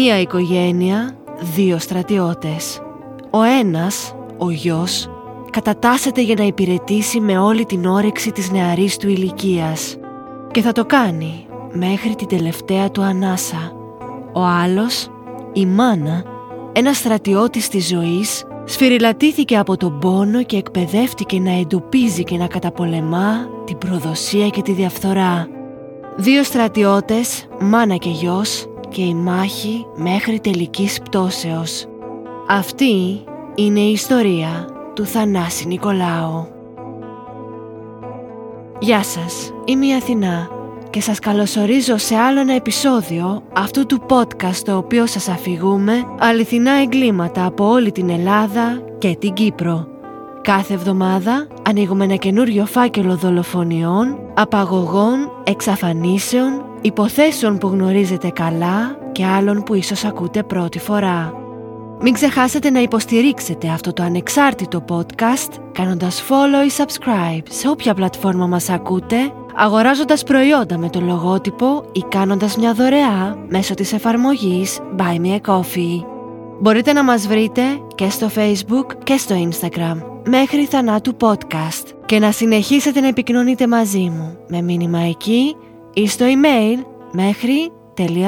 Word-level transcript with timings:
Μία 0.00 0.20
οικογένεια, 0.20 1.16
δύο 1.54 1.78
στρατιώτες. 1.78 2.80
Ο 3.30 3.42
ένας, 3.42 4.14
ο 4.38 4.50
γιος, 4.50 5.10
κατατάσσεται 5.50 6.20
για 6.20 6.34
να 6.38 6.44
υπηρετήσει 6.44 7.20
με 7.20 7.38
όλη 7.38 7.64
την 7.64 7.86
όρεξη 7.86 8.32
της 8.32 8.50
νεαρής 8.50 8.96
του 8.96 9.08
ηλικίας 9.08 9.96
και 10.50 10.60
θα 10.60 10.72
το 10.72 10.84
κάνει 10.84 11.46
μέχρι 11.72 12.14
την 12.14 12.26
τελευταία 12.26 12.90
του 12.90 13.02
ανάσα. 13.02 13.72
Ο 14.32 14.40
άλλος, 14.40 15.08
η 15.52 15.66
μάνα, 15.66 16.24
ένας 16.72 16.96
στρατιώτης 16.96 17.68
της 17.68 17.88
ζωής, 17.88 18.44
σφυριλατήθηκε 18.64 19.58
από 19.58 19.76
τον 19.76 19.98
πόνο 19.98 20.42
και 20.42 20.56
εκπαιδεύτηκε 20.56 21.40
να 21.40 21.52
εντοπίζει 21.58 22.24
και 22.24 22.36
να 22.36 22.46
καταπολεμά 22.46 23.48
την 23.64 23.78
προδοσία 23.78 24.48
και 24.48 24.62
τη 24.62 24.72
διαφθορά. 24.72 25.48
Δύο 26.16 26.42
στρατιώτες, 26.42 27.46
μάνα 27.60 27.96
και 27.96 28.10
γιος 28.10 28.67
και 28.88 29.02
η 29.02 29.14
μάχη 29.14 29.86
μέχρι 29.96 30.40
τελικής 30.40 31.00
πτώσεως. 31.00 31.86
Αυτή 32.48 33.24
είναι 33.54 33.80
η 33.80 33.90
ιστορία 33.90 34.68
του 34.94 35.06
Θανάση 35.06 35.66
Νικολάου. 35.66 36.48
Γεια 38.78 39.02
σας, 39.02 39.52
είμαι 39.64 39.86
η 39.86 39.94
Αθηνά 39.94 40.48
και 40.90 41.00
σας 41.00 41.18
καλωσορίζω 41.18 41.96
σε 41.96 42.16
άλλο 42.16 42.40
ένα 42.40 42.54
επεισόδιο 42.54 43.42
αυτού 43.52 43.86
του 43.86 44.02
podcast 44.08 44.56
το 44.64 44.76
οποίο 44.76 45.06
σας 45.06 45.28
αφηγούμε 45.28 46.04
αληθινά 46.18 46.72
εγκλήματα 46.72 47.44
από 47.44 47.68
όλη 47.68 47.92
την 47.92 48.10
Ελλάδα 48.10 48.82
και 48.98 49.16
την 49.18 49.32
Κύπρο. 49.32 49.86
Κάθε 50.42 50.74
εβδομάδα 50.74 51.46
ανοίγουμε 51.68 52.04
ένα 52.04 52.14
καινούριο 52.14 52.66
φάκελο 52.66 53.16
δολοφονιών, 53.16 54.18
απαγωγών, 54.34 55.30
εξαφανίσεων, 55.44 56.64
υποθέσεων 56.80 57.58
που 57.58 57.68
γνωρίζετε 57.68 58.28
καλά 58.28 58.98
και 59.12 59.24
άλλων 59.24 59.62
που 59.62 59.74
ίσως 59.74 60.04
ακούτε 60.04 60.42
πρώτη 60.42 60.78
φορά. 60.78 61.32
Μην 62.00 62.12
ξεχάσετε 62.12 62.70
να 62.70 62.80
υποστηρίξετε 62.80 63.68
αυτό 63.68 63.92
το 63.92 64.02
ανεξάρτητο 64.02 64.84
podcast 64.88 65.52
κάνοντας 65.72 66.22
follow 66.28 66.66
ή 66.66 66.72
subscribe 66.76 67.42
σε 67.48 67.68
όποια 67.68 67.94
πλατφόρμα 67.94 68.46
μας 68.46 68.68
ακούτε, 68.68 69.16
αγοράζοντας 69.54 70.22
προϊόντα 70.22 70.78
με 70.78 70.88
το 70.88 71.00
λογότυπο 71.00 71.84
ή 71.92 72.04
κάνοντας 72.08 72.56
μια 72.56 72.72
δωρεά 72.72 73.36
μέσω 73.48 73.74
της 73.74 73.92
εφαρμογής 73.92 74.78
Buy 74.96 75.26
Me 75.26 75.40
a 75.40 75.54
Coffee. 75.54 76.04
Μπορείτε 76.60 76.92
να 76.92 77.04
μας 77.04 77.26
βρείτε 77.26 77.62
και 77.94 78.10
στο 78.10 78.30
Facebook 78.34 78.86
και 79.04 79.16
στο 79.16 79.48
Instagram 79.50 80.02
μέχρι 80.28 80.64
θανάτου 80.64 81.16
podcast 81.20 81.86
και 82.06 82.18
να 82.18 82.32
συνεχίσετε 82.32 83.00
να 83.00 83.08
επικοινωνείτε 83.08 83.66
μαζί 83.66 84.12
μου 84.16 84.36
με 84.48 84.62
μήνυμα 84.62 85.00
εκεί 85.00 85.56
ή 85.98 86.06
στο 86.06 86.24
email 86.28 86.84
μέχρι 87.12 87.72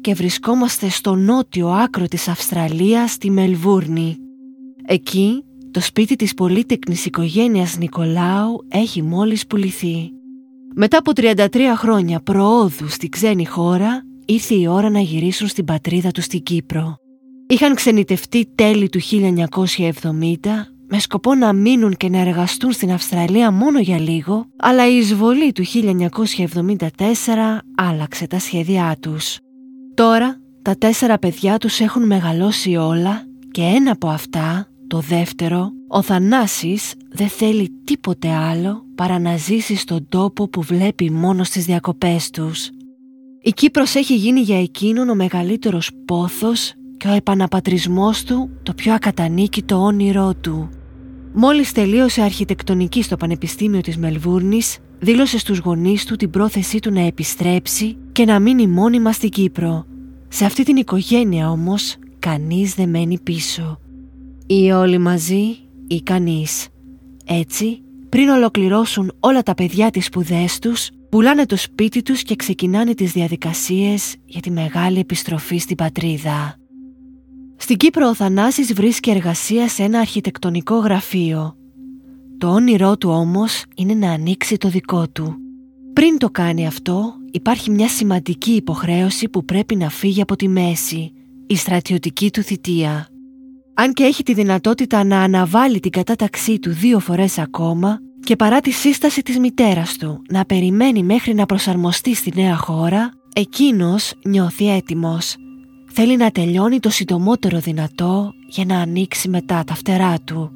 και 0.00 0.14
βρισκόμαστε 0.14 0.88
στο 0.88 1.14
νότιο 1.14 1.68
άκρο 1.68 2.06
της 2.06 2.28
Αυστραλίας, 2.28 3.10
στη 3.10 3.30
Μελβούρνη. 3.30 4.16
Εκεί, 4.86 5.44
το 5.70 5.80
σπίτι 5.80 6.16
της 6.16 6.34
πολύτεκνης 6.34 7.04
οικογένειας 7.04 7.78
Νικολάου 7.78 8.66
έχει 8.68 9.02
μόλις 9.02 9.46
πουληθεί. 9.46 10.10
Μετά 10.74 10.98
από 10.98 11.12
33 11.14 11.74
χρόνια 11.76 12.20
προόδου 12.20 12.88
στη 12.88 13.08
ξένη 13.08 13.46
χώρα, 13.46 14.02
ήρθε 14.24 14.54
η 14.54 14.66
ώρα 14.66 14.90
να 14.90 15.00
γυρίσουν 15.00 15.48
στην 15.48 15.64
πατρίδα 15.64 16.10
τους 16.10 16.24
στην 16.24 16.42
Κύπρο. 16.42 16.98
Είχαν 17.50 17.74
ξενιτευτεί 17.74 18.46
τέλη 18.54 18.88
του 18.88 19.00
1970 19.00 19.90
με 20.88 20.98
σκοπό 20.98 21.34
να 21.34 21.52
μείνουν 21.52 21.96
και 21.96 22.08
να 22.08 22.18
εργαστούν 22.18 22.72
στην 22.72 22.92
Αυστραλία 22.92 23.50
μόνο 23.50 23.80
για 23.80 24.00
λίγο, 24.00 24.46
αλλά 24.56 24.88
η 24.88 24.96
εισβολή 24.96 25.52
του 25.52 25.64
1974 25.66 26.88
άλλαξε 27.76 28.26
τα 28.26 28.38
σχέδιά 28.38 28.96
τους. 29.00 29.38
Τώρα 29.94 30.40
τα 30.62 30.76
τέσσερα 30.76 31.18
παιδιά 31.18 31.58
τους 31.58 31.80
έχουν 31.80 32.06
μεγαλώσει 32.06 32.76
όλα 32.76 33.22
και 33.50 33.62
ένα 33.62 33.90
από 33.90 34.08
αυτά, 34.08 34.68
το 34.86 34.98
δεύτερο, 34.98 35.70
ο 35.88 36.02
Θανάσης 36.02 36.94
δεν 37.12 37.28
θέλει 37.28 37.70
τίποτε 37.84 38.28
άλλο 38.28 38.84
παρά 38.94 39.18
να 39.18 39.36
ζήσει 39.36 39.76
στον 39.76 40.06
τόπο 40.08 40.48
που 40.48 40.62
βλέπει 40.62 41.10
μόνο 41.10 41.44
στις 41.44 41.64
διακοπές 41.64 42.30
τους. 42.30 42.70
Η 43.42 43.50
Κύπρος 43.50 43.94
έχει 43.94 44.14
γίνει 44.14 44.40
για 44.40 44.60
εκείνον 44.60 45.08
ο 45.08 45.14
μεγαλύτερος 45.14 45.90
πόθος 46.04 46.72
και 46.98 47.08
ο 47.08 47.12
επαναπατρισμός 47.12 48.24
του 48.24 48.50
το 48.62 48.74
πιο 48.74 48.94
ακατανίκητο 48.94 49.76
όνειρό 49.82 50.34
του. 50.40 50.68
Μόλις 51.32 51.72
τελείωσε 51.72 52.22
αρχιτεκτονική 52.22 53.02
στο 53.02 53.16
Πανεπιστήμιο 53.16 53.80
της 53.80 53.96
Μελβούρνης, 53.96 54.78
δήλωσε 54.98 55.38
στους 55.38 55.58
γονείς 55.58 56.04
του 56.04 56.16
την 56.16 56.30
πρόθεσή 56.30 56.78
του 56.78 56.92
να 56.92 57.00
επιστρέψει 57.00 57.96
και 58.12 58.24
να 58.24 58.38
μείνει 58.38 58.66
μόνιμα 58.66 59.12
στην 59.12 59.28
Κύπρο. 59.28 59.86
Σε 60.28 60.44
αυτή 60.44 60.62
την 60.62 60.76
οικογένεια 60.76 61.50
όμως, 61.50 61.96
κανείς 62.18 62.74
δεν 62.74 62.88
μένει 62.88 63.20
πίσω. 63.20 63.80
Ή 64.46 64.70
όλοι 64.70 64.98
μαζί 64.98 65.56
ή 65.86 66.02
κανείς. 66.02 66.68
Έτσι, 67.24 67.82
πριν 68.08 68.28
ολοκληρώσουν 68.28 69.12
όλα 69.20 69.42
τα 69.42 69.54
παιδιά 69.54 69.90
τις 69.90 70.04
σπουδές 70.04 70.58
τους, 70.58 70.90
πουλάνε 71.08 71.46
το 71.46 71.56
σπίτι 71.56 72.02
τους 72.02 72.22
και 72.22 72.36
ξεκινάνε 72.36 72.94
τις 72.94 73.12
διαδικασίες 73.12 74.16
για 74.24 74.40
τη 74.40 74.50
μεγάλη 74.50 74.98
επιστροφή 74.98 75.58
στην 75.58 75.76
πατρίδα. 75.76 76.56
Στην 77.60 77.76
Κύπρο 77.76 78.08
ο 78.08 78.14
Θανάσης 78.14 78.72
βρίσκει 78.72 79.10
εργασία 79.10 79.68
σε 79.68 79.82
ένα 79.82 79.98
αρχιτεκτονικό 79.98 80.78
γραφείο. 80.78 81.56
Το 82.38 82.48
όνειρό 82.48 82.96
του 82.96 83.10
όμως 83.10 83.64
είναι 83.74 83.94
να 83.94 84.10
ανοίξει 84.10 84.56
το 84.56 84.68
δικό 84.68 85.08
του. 85.08 85.36
Πριν 85.92 86.18
το 86.18 86.30
κάνει 86.30 86.66
αυτό 86.66 87.14
υπάρχει 87.30 87.70
μια 87.70 87.88
σημαντική 87.88 88.50
υποχρέωση 88.50 89.28
που 89.28 89.44
πρέπει 89.44 89.76
να 89.76 89.88
φύγει 89.88 90.20
από 90.20 90.36
τη 90.36 90.48
μέση, 90.48 91.12
η 91.46 91.56
στρατιωτική 91.56 92.30
του 92.30 92.42
θητεία. 92.42 93.08
Αν 93.74 93.92
και 93.92 94.04
έχει 94.04 94.22
τη 94.22 94.34
δυνατότητα 94.34 95.04
να 95.04 95.20
αναβάλει 95.20 95.80
την 95.80 95.90
κατάταξή 95.90 96.58
του 96.58 96.70
δύο 96.70 96.98
φορές 96.98 97.38
ακόμα 97.38 97.98
και 98.20 98.36
παρά 98.36 98.60
τη 98.60 98.70
σύσταση 98.70 99.22
της 99.22 99.38
μητέρας 99.38 99.96
του 99.96 100.22
να 100.30 100.44
περιμένει 100.44 101.02
μέχρι 101.02 101.34
να 101.34 101.46
προσαρμοστεί 101.46 102.14
στη 102.14 102.32
νέα 102.34 102.56
χώρα, 102.56 103.10
εκείνος 103.34 104.12
νιώθει 104.24 104.70
έτοιμος 104.70 105.36
Θέλει 106.00 106.16
να 106.16 106.30
τελειώνει 106.30 106.80
το 106.80 106.90
συντομότερο 106.90 107.58
δυνατό 107.58 108.32
για 108.48 108.64
να 108.64 108.80
ανοίξει 108.80 109.28
μετά 109.28 109.64
τα 109.64 109.74
φτερά 109.74 110.14
του. 110.24 110.50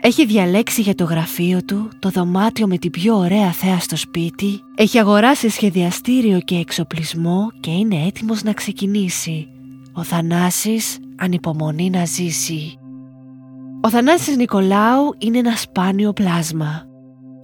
Έχει 0.00 0.26
διαλέξει 0.26 0.80
για 0.80 0.94
το 0.94 1.04
γραφείο 1.04 1.64
του 1.64 1.88
το 1.98 2.08
δωμάτιο 2.08 2.66
με 2.66 2.78
την 2.78 2.90
πιο 2.90 3.16
ωραία 3.16 3.52
θέα 3.52 3.78
στο 3.78 3.96
σπίτι, 3.96 4.60
έχει 4.74 4.98
αγοράσει 4.98 5.48
σχεδιαστήριο 5.48 6.40
και 6.40 6.54
εξοπλισμό 6.54 7.50
και 7.60 7.70
είναι 7.70 8.06
έτοιμος 8.06 8.42
να 8.42 8.52
ξεκινήσει. 8.52 9.48
Ο 9.92 10.02
Θανάσης 10.02 10.98
ανυπομονεί 11.16 11.90
να 11.90 12.04
ζήσει. 12.04 12.78
Ο 13.80 13.90
Θανάσης 13.90 14.36
Νικολάου 14.36 15.14
είναι 15.18 15.38
ένα 15.38 15.56
σπάνιο 15.56 16.12
πλάσμα. 16.12 16.86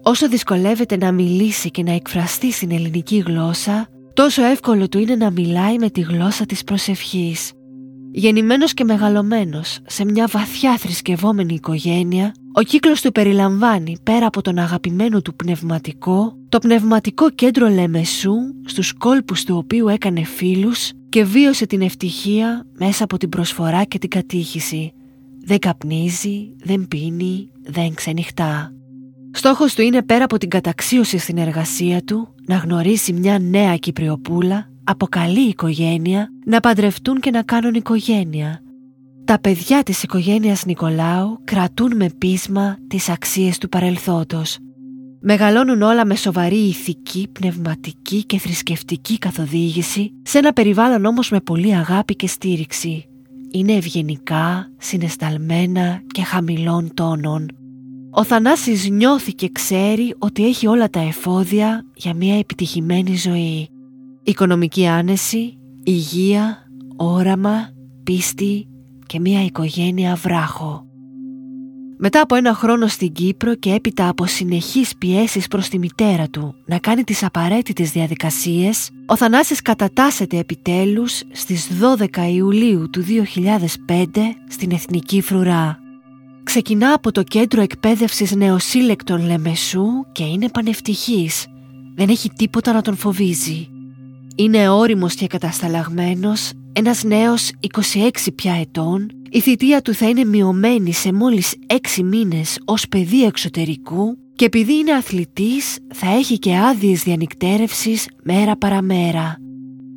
Όσο 0.03 0.29
δυσκολεύεται 0.29 0.97
να 0.97 1.13
μιλήσει 1.13 1.71
και 1.71 1.83
να 1.83 1.93
εκφραστεί 1.93 2.53
στην 2.53 2.71
ελληνική 2.71 3.19
γλώσσα, 3.27 3.89
Τόσο 4.17 4.45
εύκολο 4.45 4.89
του 4.89 4.99
είναι 4.99 5.15
να 5.15 5.31
μιλάει 5.31 5.79
με 5.79 5.91
τη 5.91 6.01
γλώσσα 6.01 6.47
της 6.47 6.65
προσευχής. 6.65 7.53
Γεννημένος 8.13 8.75
και 8.75 8.85
μεγαλωμένος 8.85 9.79
σε 9.87 10.05
μια 10.05 10.27
βαθιά 10.27 10.77
θρησκευόμενη 10.77 11.55
οικογένεια, 11.55 12.35
ο 12.53 12.63
κύκλος 12.63 13.01
του 13.01 13.13
περιλαμβάνει 13.13 13.97
πέρα 14.03 14.27
από 14.27 14.43
τον 14.43 14.59
αγαπημένο 14.59 15.23
του 15.23 15.35
πνευματικό, 15.35 16.37
το 16.49 16.59
πνευματικό 16.59 17.31
κέντρο 17.31 17.69
Λεμεσού, 17.69 18.35
στους 18.65 18.93
κόλπους 18.93 19.45
του 19.45 19.57
οποίου 19.57 19.89
έκανε 19.89 20.25
φίλους 20.25 20.91
και 21.09 21.25
βίωσε 21.25 21.67
την 21.67 21.81
ευτυχία 21.83 22.67
μέσα 22.79 23.05
από 23.05 23.17
την 23.17 23.29
προσφορά 23.29 23.85
και 23.85 23.99
την 23.99 24.11
κατήχηση. 24.11 24.93
Δεν 25.45 25.59
καπνίζει, 25.59 26.57
δεν 26.65 26.89
πίνει, 26.89 27.51
δεν 27.63 27.95
ξενυχτά. 27.95 28.73
Στόχος 29.37 29.75
του 29.75 29.83
είναι 29.83 30.03
πέρα 30.03 30.25
από 30.25 30.39
την 30.39 30.49
καταξίωση 30.49 31.19
στην 31.19 31.39
εργασία 31.39 32.03
του 32.03 32.29
να 32.47 32.57
γνωρίσει 32.57 33.13
μια 33.13 33.39
νέα 33.39 33.77
Κυπριοπούλα 33.77 34.71
από 34.85 35.07
καλή 35.07 35.49
οικογένεια 35.49 36.29
να 36.45 36.61
παντρευτούν 36.61 37.21
και 37.21 37.31
να 37.31 37.43
κάνουν 37.43 37.75
οικογένεια. 37.75 38.63
Τα 39.25 39.39
παιδιά 39.41 39.83
της 39.83 40.03
οικογένειας 40.03 40.65
Νικολάου 40.65 41.41
κρατούν 41.45 41.97
με 41.97 42.09
πείσμα 42.19 42.79
τις 42.89 43.09
αξίες 43.09 43.59
του 43.59 43.69
παρελθόντος. 43.69 44.59
Μεγαλώνουν 45.21 45.83
όλα 45.83 46.07
με 46.07 46.17
σοβαρή 46.17 46.69
ηθική, 46.69 47.29
πνευματική 47.33 48.25
και 48.25 48.39
θρησκευτική 48.39 49.19
καθοδήγηση 49.19 50.13
σε 50.23 50.39
ένα 50.39 50.53
περιβάλλον 50.53 51.05
όμως 51.05 51.31
με 51.31 51.41
πολύ 51.41 51.75
αγάπη 51.75 52.17
και 52.17 52.27
στήριξη. 52.27 53.07
Είναι 53.51 53.73
ευγενικά, 53.73 54.71
συνεσταλμένα 54.79 56.01
και 56.07 56.23
χαμηλών 56.23 56.95
τόνων. 56.95 57.66
Ο 58.19 58.25
Θανάσης 58.25 58.89
νιώθει 58.89 59.33
και 59.33 59.49
ξέρει 59.53 60.15
ότι 60.19 60.47
έχει 60.47 60.67
όλα 60.67 60.91
τα 60.91 61.01
εφόδια 61.01 61.87
για 61.95 62.15
μια 62.15 62.39
επιτυχημένη 62.39 63.17
ζωή. 63.17 63.69
Οικονομική 64.23 64.87
άνεση, 64.87 65.59
υγεία, 65.83 66.67
όραμα, 66.97 67.71
πίστη 68.03 68.69
και 69.07 69.21
μια 69.21 69.45
οικογένεια 69.45 70.15
βράχο. 70.15 70.87
Μετά 71.99 72.21
από 72.21 72.35
ένα 72.35 72.55
χρόνο 72.55 72.87
στην 72.87 73.13
Κύπρο 73.13 73.55
και 73.55 73.73
έπειτα 73.73 74.09
από 74.09 74.27
συνεχείς 74.27 74.97
πιέσεις 74.97 75.47
προς 75.47 75.69
τη 75.69 75.79
μητέρα 75.79 76.29
του 76.29 76.55
να 76.67 76.79
κάνει 76.79 77.05
τις 77.05 77.23
απαραίτητες 77.23 77.91
διαδικασίες, 77.91 78.91
ο 79.07 79.17
Θανάσης 79.17 79.63
κατατάσσεται 79.63 80.39
επιτέλους 80.39 81.23
στις 81.33 81.69
12 81.81 82.29
Ιουλίου 82.33 82.91
του 82.91 83.03
2005 83.03 84.37
στην 84.49 84.71
Εθνική 84.71 85.21
Φρουρά. 85.21 85.86
Ξεκινά 86.57 86.93
από 86.93 87.13
το 87.13 87.23
κέντρο 87.23 87.63
εκπαίδευσης 87.63 88.35
νεοσύλλεκτων 88.35 89.27
Λεμεσού 89.27 89.87
και 90.13 90.25
είναι 90.25 90.49
πανευτυχής. 90.49 91.47
Δεν 91.95 92.09
έχει 92.09 92.31
τίποτα 92.37 92.73
να 92.73 92.83
τον 92.83 92.97
φοβίζει. 92.97 93.69
Είναι 94.37 94.69
όριμος 94.69 95.15
και 95.15 95.27
κατασταλαγμένος, 95.27 96.51
ένας 96.73 97.05
νέος 97.05 97.51
26 97.61 98.33
πια 98.35 98.55
ετών 98.55 99.11
η 99.31 99.41
θητεία 99.41 99.83
του 99.83 99.95
θα 99.95 100.09
είναι 100.09 100.25
μειωμένη 100.25 100.93
σε 100.93 101.13
μόλις 101.13 101.55
6 101.67 102.03
μήνες 102.03 102.59
ως 102.65 102.89
παιδί 102.89 103.25
εξωτερικού 103.25 104.19
και 104.35 104.45
επειδή 104.45 104.75
είναι 104.79 104.93
αθλητής 104.93 105.79
θα 105.95 106.11
έχει 106.11 106.39
και 106.39 106.57
άδειες 106.57 107.03
διανυκτέρευσης 107.03 108.09
μέρα 108.23 108.57
παραμέρα. 108.57 109.37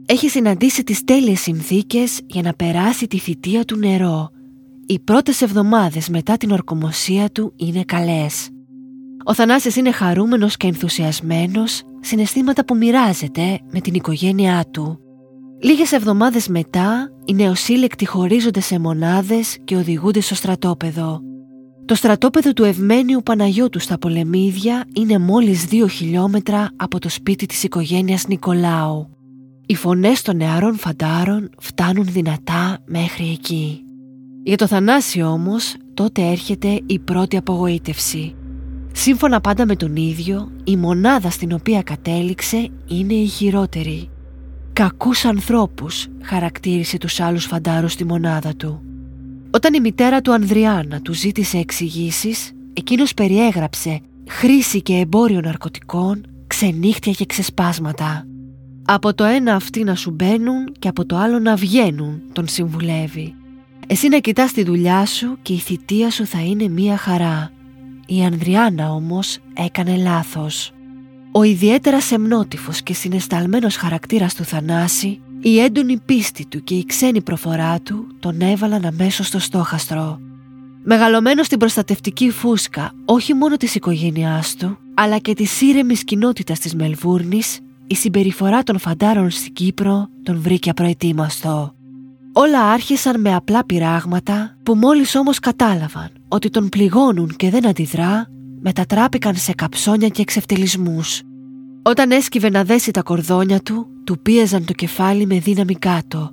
Έχει 0.06 0.29
συναντήσει 0.29 0.83
τις 0.83 1.03
τέλειες 1.03 1.39
συνθήκες 1.39 2.19
για 2.25 2.41
να 2.41 2.53
περάσει 2.53 3.07
τη 3.07 3.17
θητεία 3.17 3.65
του 3.65 3.77
νερό. 3.77 4.29
Οι 4.91 5.00
πρώτες 5.00 5.41
εβδομάδες 5.41 6.09
μετά 6.09 6.38
την 6.38 6.51
ορκομοσία 6.51 7.30
του 7.30 7.53
είναι 7.56 7.83
καλές. 7.83 8.50
Ο 9.24 9.33
Θανάσης 9.33 9.75
είναι 9.75 9.91
χαρούμενος 9.91 10.57
και 10.57 10.68
ενθουσιασμένος, 10.68 11.81
συναισθήματα 12.00 12.65
που 12.65 12.75
μοιράζεται 12.75 13.59
με 13.71 13.80
την 13.80 13.94
οικογένειά 13.94 14.65
του. 14.71 15.00
Λίγες 15.62 15.91
εβδομάδες 15.91 16.47
μετά, 16.47 17.12
οι 17.25 17.33
νεοσύλλεκτοι 17.33 18.06
χωρίζονται 18.06 18.59
σε 18.59 18.80
μονάδες 18.80 19.57
και 19.63 19.75
οδηγούνται 19.75 20.21
στο 20.21 20.36
στρατόπεδο. 20.36 21.21
Το 21.85 21.95
στρατόπεδο 21.95 22.53
του 22.53 22.63
Ευμένιου 22.63 23.21
Παναγιώτου 23.24 23.80
στα 23.80 23.97
Πολεμίδια 23.97 24.85
είναι 24.95 25.18
μόλις 25.18 25.65
δύο 25.65 25.88
χιλιόμετρα 25.88 26.69
από 26.75 27.00
το 27.00 27.09
σπίτι 27.09 27.45
της 27.45 27.63
οικογένειας 27.63 28.27
Νικολάου. 28.27 29.09
Οι 29.65 29.75
φωνές 29.75 30.21
των 30.21 30.35
νεαρών 30.35 30.77
φαντάρων 30.77 31.50
φτάνουν 31.59 32.06
δυνατά 32.06 32.77
μέχρι 32.85 33.31
εκεί. 33.31 33.83
Για 34.44 34.57
το 34.57 34.68
Θανάση 34.68 35.21
όμως 35.21 35.75
τότε 35.94 36.21
έρχεται 36.21 36.81
η 36.86 37.00
πρώτη 37.00 37.38
απογοήτευση. 37.38 38.36
Σύμφωνα 38.91 39.41
πάντα 39.41 39.65
με 39.65 39.75
τον 39.75 39.95
ίδιο, 39.95 40.51
η 40.63 40.77
μονάδα 40.77 41.30
στην 41.30 41.53
οποία 41.53 41.81
κατέληξε 41.81 42.69
είναι 42.88 43.13
η 43.13 43.25
χειρότερη. 43.25 44.09
«Κακούς 44.74 45.25
ανθρώπους» 45.25 46.07
χαρακτήρισε 46.24 46.97
τους 46.97 47.19
άλλους 47.19 47.45
φαντάρους 47.45 47.91
στη 47.91 48.06
μονάδα 48.06 48.56
του. 48.56 48.81
Όταν 49.51 49.74
η 49.74 49.80
μητέρα 49.80 50.21
του 50.21 50.33
Ανδριάννα 50.33 51.01
του 51.01 51.13
ζήτησε 51.13 51.57
εξηγήσεις, 51.57 52.51
εκείνος 52.74 53.13
περιέγραψε 53.13 54.01
χρήση 54.30 54.81
και 54.81 54.94
εμπόριο 54.94 55.42
ναρκωτικών, 55.42 56.25
ξενύχτια 56.47 57.12
και 57.12 57.25
ξεσπάσματα. 57.25 58.27
Από 58.85 59.13
το 59.13 59.24
ένα 59.24 59.56
αυτοί 59.56 59.83
να 59.83 59.95
σου 59.95 60.12
μπαίνουν 60.12 60.71
και 60.80 60.88
από 60.88 61.06
το 61.06 61.18
άλλο 61.18 61.39
να 61.39 61.56
βγαίνουν, 61.56 62.21
τον 62.33 62.47
συμβουλεύει. 62.47 63.33
Εσύ 63.91 64.07
να 64.07 64.18
κοιτάς 64.18 64.51
τη 64.51 64.63
δουλειά 64.63 65.06
σου 65.06 65.38
και 65.41 65.53
η 65.53 65.57
θητεία 65.57 66.12
σου 66.12 66.25
θα 66.25 66.39
είναι 66.39 66.68
μία 66.68 66.97
χαρά. 66.97 67.51
Η 68.07 68.24
Ανδριάννα 68.24 68.91
όμως 68.91 69.38
έκανε 69.53 69.97
λάθος. 69.97 70.71
Ο 71.31 71.44
ιδιαίτερα 71.44 72.01
σεμνότυφος 72.01 72.81
και 72.81 72.94
συνεσταλμένος 72.94 73.75
χαρακτήρας 73.75 74.36
του 74.36 74.44
Θανάση, 74.44 75.19
η 75.41 75.59
έντονη 75.59 75.97
πίστη 75.97 76.45
του 76.45 76.63
και 76.63 76.75
η 76.75 76.86
ξένη 76.86 77.21
προφορά 77.21 77.80
του 77.80 78.07
τον 78.19 78.41
έβαλαν 78.41 78.86
αμέσως 78.86 79.27
στο 79.27 79.39
στόχαστρο. 79.39 80.19
Μεγαλωμένος 80.83 81.45
στην 81.45 81.59
προστατευτική 81.59 82.30
φούσκα 82.30 82.92
όχι 83.06 83.33
μόνο 83.33 83.57
της 83.57 83.75
οικογένειάς 83.75 84.56
του, 84.56 84.77
αλλά 84.94 85.18
και 85.18 85.33
της 85.33 85.62
ήρεμης 85.62 86.03
κοινότητας 86.03 86.59
της 86.59 86.75
Μελβούρνης, 86.75 87.59
η 87.88 87.95
συμπεριφορά 87.95 88.63
των 88.63 88.80
φαντάρων 88.80 89.30
στην 89.30 89.53
Κύπρο 89.53 90.09
τον 90.24 90.42
βρήκε 90.42 90.69
απροετοίμαστο. 90.69 91.74
Όλα 92.34 92.72
άρχισαν 92.72 93.22
με 93.22 93.36
απλά 93.36 93.66
πειράγματα 93.66 94.58
που 94.64 94.76
μόλις 94.76 95.16
όμως 95.16 95.40
κατάλαβαν 95.40 96.10
ότι 96.28 96.50
τον 96.50 96.70
πληγώνουν 96.70 97.36
και 97.36 97.50
δεν 97.50 97.68
αντιδρά 97.68 98.28
μετατράπηκαν 98.62 99.36
σε 99.36 99.54
καψόνια 99.54 100.08
και 100.08 100.22
εξευτελισμούς. 100.22 101.22
Όταν 101.81 102.12
έσκυβε 102.12 102.50
να 102.50 102.64
δέσει 102.64 102.92
τα 102.92 103.02
κορδόνια 103.02 103.60
του, 103.60 103.88
του 104.04 104.20
πίεζαν 104.22 104.66
το 104.66 104.74
κεφάλι 104.74 105.26
με 105.26 105.40
δύναμη 105.40 105.76
κάτω. 105.76 106.31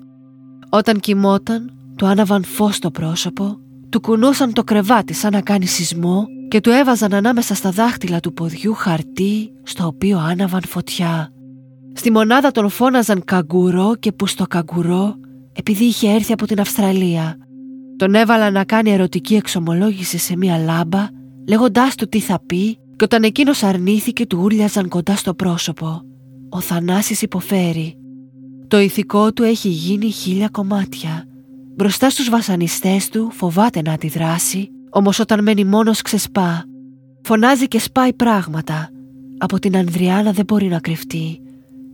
Όταν 0.71 1.01
κοιμόταν, 1.01 1.71
του 1.97 2.07
άναβαν 2.07 2.45
φως 2.45 2.75
στο 2.75 2.91
πρόσωπο, 2.91 3.59
του 3.89 4.01
κουνούσαν 4.01 4.53
το 4.53 4.65
κρεβάτι 4.65 5.13
σαν 5.13 5.33
να 5.33 5.41
κάνει 5.41 5.67
σεισμό 5.67 6.27
και 6.49 6.61
του 6.61 6.71
έβαζαν 6.71 7.15
ανάμεσα 7.15 7.55
στα 7.55 7.71
δάχτυλα 7.71 8.21
του 8.21 8.33
ποδιού 8.33 8.75
χαρτί 8.75 9.53
στο 9.63 9.87
οποίο 9.87 10.19
άναβαν 10.19 10.63
φωτιά. 10.67 11.33
Στη 11.93 12.11
μονάδα 12.11 12.51
τον 12.51 12.69
φώναζαν 12.69 13.25
καγκουρό 13.25 13.95
και 13.99 14.13
που 14.13 14.27
στο 14.27 14.47
καγκουρό 14.47 15.17
επειδή 15.57 15.85
είχε 15.85 16.11
έρθει 16.11 16.33
από 16.33 16.47
την 16.47 16.61
Αυστραλία. 16.61 17.37
Τον 17.97 18.15
έβαλαν 18.15 18.53
να 18.53 18.65
κάνει 18.65 18.91
ερωτική 18.91 19.35
εξομολόγηση 19.35 20.19
σε 20.19 20.37
μία 20.37 20.59
λάμπα 20.59 21.09
λέγοντάς 21.49 21.95
του 21.95 22.09
τι 22.09 22.21
θα 22.21 22.41
πει 22.47 22.79
και 22.97 23.05
όταν 23.05 23.23
εκείνος 23.23 23.63
αρνήθηκε 23.63 24.27
του 24.27 24.39
ούρλιαζαν 24.43 24.89
κοντά 24.89 25.17
στο 25.17 25.35
πρόσωπο. 25.35 26.01
Ο 26.49 26.61
Θανάσης 26.61 27.23
υποφέρει. 27.23 27.97
Το 28.69 28.79
ηθικό 28.79 29.33
του 29.33 29.43
έχει 29.43 29.69
γίνει 29.69 30.11
χίλια 30.11 30.49
κομμάτια. 30.49 31.25
Μπροστά 31.77 32.11
στους 32.11 32.29
βασανιστές 32.29 33.09
του 33.09 33.31
φοβάται 33.33 33.83
να 33.83 33.93
αντιδράσει, 33.93 34.71
όμως 34.91 35.19
όταν 35.19 35.43
μένει 35.43 35.65
μόνος 35.65 36.03
ξεσπά. 36.03 36.65
Φωνάζει 37.23 37.69
και 37.69 37.79
σπάει 37.79 38.13
πράγματα. 38.13 38.91
Από 39.39 39.59
την 39.59 39.77
Ανδριάνα 39.77 40.33
δεν 40.33 40.45
μπορεί 40.45 40.67
να 40.67 40.79
κρυφτεί. 40.79 41.41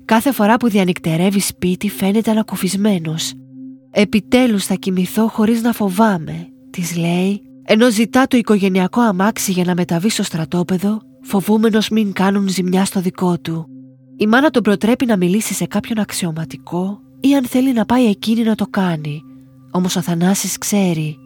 Κάθε 0.05 0.33
φορά 0.33 0.57
που 0.57 0.69
διανυκτερεύει 0.69 1.41
σπίτι 1.41 1.89
φαίνεται 1.89 2.31
ανακουφισμένος. 2.31 3.33
«Επιτέλους 3.95 4.65
θα 4.65 4.75
κοιμηθώ 4.75 5.29
χωρίς 5.29 5.63
να 5.63 5.73
φοβάμαι», 5.73 6.49
της 6.71 6.97
λέει 6.97 7.43
ενώ 7.65 7.91
ζητά 7.91 8.27
το 8.27 8.37
οικογενειακό 8.37 9.01
αμάξι 9.01 9.53
για 9.53 9.65
να 9.65 9.75
μεταβεί 9.75 10.09
στο 10.11 10.23
στρατόπεδο, 10.23 11.01
φοβούμενος 11.23 11.89
μην 11.89 12.13
κάνουν 12.13 12.49
ζημιά 12.49 12.85
στο 12.85 13.01
δικό 13.01 13.39
του. 13.39 13.67
Η 14.17 14.27
μάνα 14.27 14.51
τον 14.51 14.63
προτρέπει 14.63 15.07
να 15.07 15.17
μιλήσει 15.17 15.55
σε 15.55 15.67
κάποιον 15.67 15.99
αξιωματικό 15.99 17.01
ή 17.21 17.35
αν 17.35 17.45
θέλει 17.45 17.73
να 17.73 17.85
πάει 17.85 18.07
εκείνη 18.07 18.43
να 18.43 18.55
το 18.55 18.67
κάνει. 18.67 19.23
Όμως 19.71 19.97
ο 19.97 20.01
Θανάσης 20.01 20.59
ξέρει. 20.59 21.17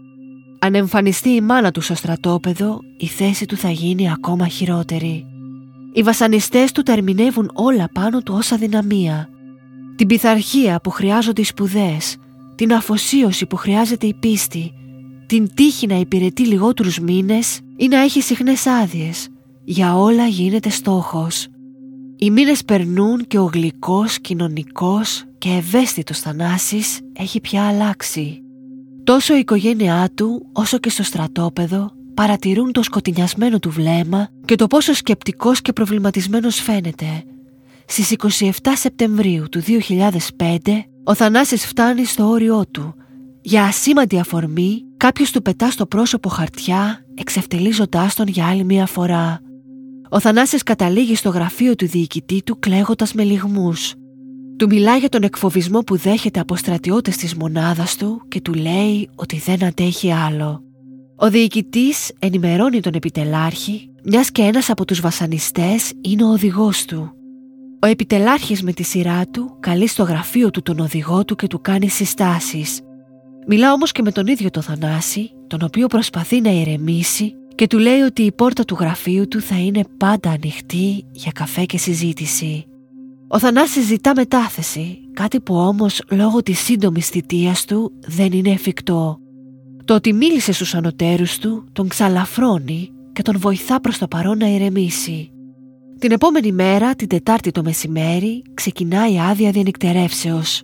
Αν 0.58 0.74
εμφανιστεί 0.74 1.28
η 1.28 1.40
μάνα 1.40 1.70
του 1.70 1.80
στο 1.80 1.94
στρατόπεδο, 1.94 2.80
η 2.96 3.06
θέση 3.06 3.46
του 3.46 3.56
θα 3.56 3.70
γίνει 3.70 4.12
ακόμα 4.12 4.46
χειρότερη. 4.46 5.26
Οι 5.92 6.02
βασανιστές 6.02 6.72
του 6.72 6.82
τα 6.82 6.92
ερμηνεύουν 6.92 7.50
όλα 7.54 7.88
πάνω 7.92 8.22
του 8.22 8.34
ως 8.36 8.52
αδυναμία. 8.52 9.28
Την 9.96 10.06
πειθαρχία 10.06 10.80
που 10.80 10.90
χρειάζονται 10.90 11.40
οι 11.40 11.44
σπουδές, 11.44 12.16
την 12.56 12.72
αφοσίωση 12.72 13.46
που 13.46 13.56
χρειάζεται 13.56 14.06
η 14.06 14.14
πίστη, 14.14 14.72
την 15.26 15.54
τύχη 15.54 15.86
να 15.86 15.94
υπηρετεί 15.94 16.46
λιγότερους 16.46 16.98
μήνες 16.98 17.60
ή 17.76 17.88
να 17.88 18.00
έχει 18.00 18.20
συχνές 18.20 18.66
άδειες. 18.66 19.28
Για 19.64 19.96
όλα 19.96 20.26
γίνεται 20.26 20.70
στόχος. 20.70 21.46
Οι 22.16 22.30
μήνες 22.30 22.64
περνούν 22.64 23.26
και 23.26 23.38
ο 23.38 23.44
γλυκός, 23.44 24.20
κοινωνικός 24.20 25.24
και 25.38 25.48
ευαίσθητος 25.48 26.20
Θανάσης 26.20 27.00
έχει 27.12 27.40
πια 27.40 27.66
αλλάξει. 27.66 28.40
Τόσο 29.04 29.36
η 29.36 29.38
οικογένειά 29.38 30.10
του 30.14 30.46
όσο 30.52 30.78
και 30.78 30.90
στο 30.90 31.02
στρατόπεδο 31.02 31.90
παρατηρούν 32.14 32.72
το 32.72 32.82
σκοτεινιασμένο 32.82 33.58
του 33.58 33.70
βλέμμα 33.70 34.28
και 34.44 34.54
το 34.54 34.66
πόσο 34.66 34.94
σκεπτικός 34.94 35.60
και 35.60 35.72
προβληματισμένος 35.72 36.60
φαίνεται. 36.60 37.24
Στις 37.86 38.10
27 38.10 38.50
Σεπτεμβρίου 38.74 39.44
του 39.50 39.62
2005 39.62 40.58
ο 41.08 41.14
Θανάσης 41.14 41.66
φτάνει 41.66 42.04
στο 42.04 42.28
όριό 42.28 42.64
του 42.70 42.94
για 43.40 43.64
ασήμαντη 43.64 44.18
αφορμή, 44.18 44.82
κάποιος 44.96 45.30
του 45.30 45.42
πετά 45.42 45.70
στο 45.70 45.86
πρόσωπο 45.86 46.28
χαρτιά, 46.28 47.04
εξευτελίζοντάς 47.14 48.14
τον 48.14 48.26
για 48.26 48.46
άλλη 48.46 48.64
μία 48.64 48.86
φορά. 48.86 49.40
Ο 50.08 50.20
Θανάσης 50.20 50.62
καταλήγει 50.62 51.14
στο 51.14 51.28
γραφείο 51.28 51.74
του 51.74 51.86
διοικητή 51.86 52.42
του 52.42 52.58
κλαίγοντας 52.58 53.12
με 53.12 53.22
λιγμούς. 53.22 53.94
Του 54.56 54.66
μιλά 54.66 54.96
για 54.96 55.08
τον 55.08 55.22
εκφοβισμό 55.22 55.80
που 55.80 55.96
δέχεται 55.96 56.40
από 56.40 56.56
στρατιώτες 56.56 57.16
της 57.16 57.34
μονάδας 57.34 57.96
του 57.96 58.22
και 58.28 58.40
του 58.40 58.54
λέει 58.54 59.08
ότι 59.14 59.38
δεν 59.38 59.64
αντέχει 59.64 60.12
άλλο. 60.12 60.62
Ο 61.16 61.30
διοικητής 61.30 62.12
ενημερώνει 62.18 62.80
τον 62.80 62.94
επιτελάρχη, 62.94 63.90
μιας 64.04 64.30
και 64.30 64.42
ένας 64.42 64.70
από 64.70 64.84
τους 64.84 65.00
βασανιστές 65.00 65.92
είναι 66.00 66.24
ο 66.24 66.28
οδηγός 66.28 66.84
του. 66.84 67.15
Ο 67.86 67.88
επιτελάρχης 67.88 68.62
με 68.62 68.72
τη 68.72 68.82
σειρά 68.82 69.26
του 69.26 69.56
καλεί 69.60 69.86
στο 69.86 70.02
γραφείο 70.02 70.50
του 70.50 70.62
τον 70.62 70.78
οδηγό 70.78 71.24
του 71.24 71.34
και 71.34 71.46
του 71.46 71.60
κάνει 71.60 71.88
συστάσεις. 71.88 72.80
Μιλά 73.46 73.72
όμως 73.72 73.92
και 73.92 74.02
με 74.02 74.12
τον 74.12 74.26
ίδιο 74.26 74.50
το 74.50 74.60
Θανάση, 74.60 75.30
τον 75.46 75.62
οποίο 75.62 75.86
προσπαθεί 75.86 76.40
να 76.40 76.50
ηρεμήσει 76.50 77.34
και 77.54 77.66
του 77.66 77.78
λέει 77.78 78.00
ότι 78.00 78.22
η 78.22 78.32
πόρτα 78.32 78.64
του 78.64 78.76
γραφείου 78.80 79.28
του 79.28 79.40
θα 79.40 79.58
είναι 79.58 79.84
πάντα 79.96 80.30
ανοιχτή 80.30 81.04
για 81.12 81.32
καφέ 81.32 81.64
και 81.64 81.78
συζήτηση. 81.78 82.66
Ο 83.28 83.38
Θανάσης 83.38 83.86
ζητά 83.86 84.12
μετάθεση, 84.16 84.98
κάτι 85.12 85.40
που 85.40 85.54
όμως 85.56 86.02
λόγω 86.10 86.42
της 86.42 86.58
σύντομης 86.58 87.08
θητείας 87.08 87.64
του 87.64 87.92
δεν 88.06 88.32
είναι 88.32 88.50
εφικτό. 88.50 89.18
Το 89.84 89.94
ότι 89.94 90.12
μίλησε 90.12 90.52
στους 90.52 90.74
ανωτέρους 90.74 91.38
του 91.38 91.64
τον 91.72 91.88
ξαλαφρώνει 91.88 92.90
και 93.12 93.22
τον 93.22 93.38
βοηθά 93.38 93.80
προς 93.80 93.98
το 93.98 94.08
παρόν 94.08 94.38
να 94.38 94.46
ηρεμήσει. 94.46 95.30
Την 95.98 96.12
επόμενη 96.12 96.52
μέρα, 96.52 96.94
την 96.94 97.08
Τετάρτη 97.08 97.50
το 97.50 97.62
μεσημέρι, 97.62 98.42
ξεκινάει 98.54 99.12
η 99.14 99.18
άδεια 99.18 99.50
διανυκτερεύσεως. 99.50 100.62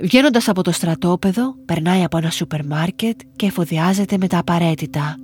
Βγαίνοντας 0.00 0.48
από 0.48 0.62
το 0.62 0.72
στρατόπεδο, 0.72 1.54
περνάει 1.64 2.04
από 2.04 2.16
ένα 2.16 2.30
σούπερ 2.30 2.66
μάρκετ 2.66 3.20
και 3.36 3.46
εφοδιάζεται 3.46 4.16
με 4.16 4.26
τα 4.26 4.38
απαραίτητα. 4.38 5.16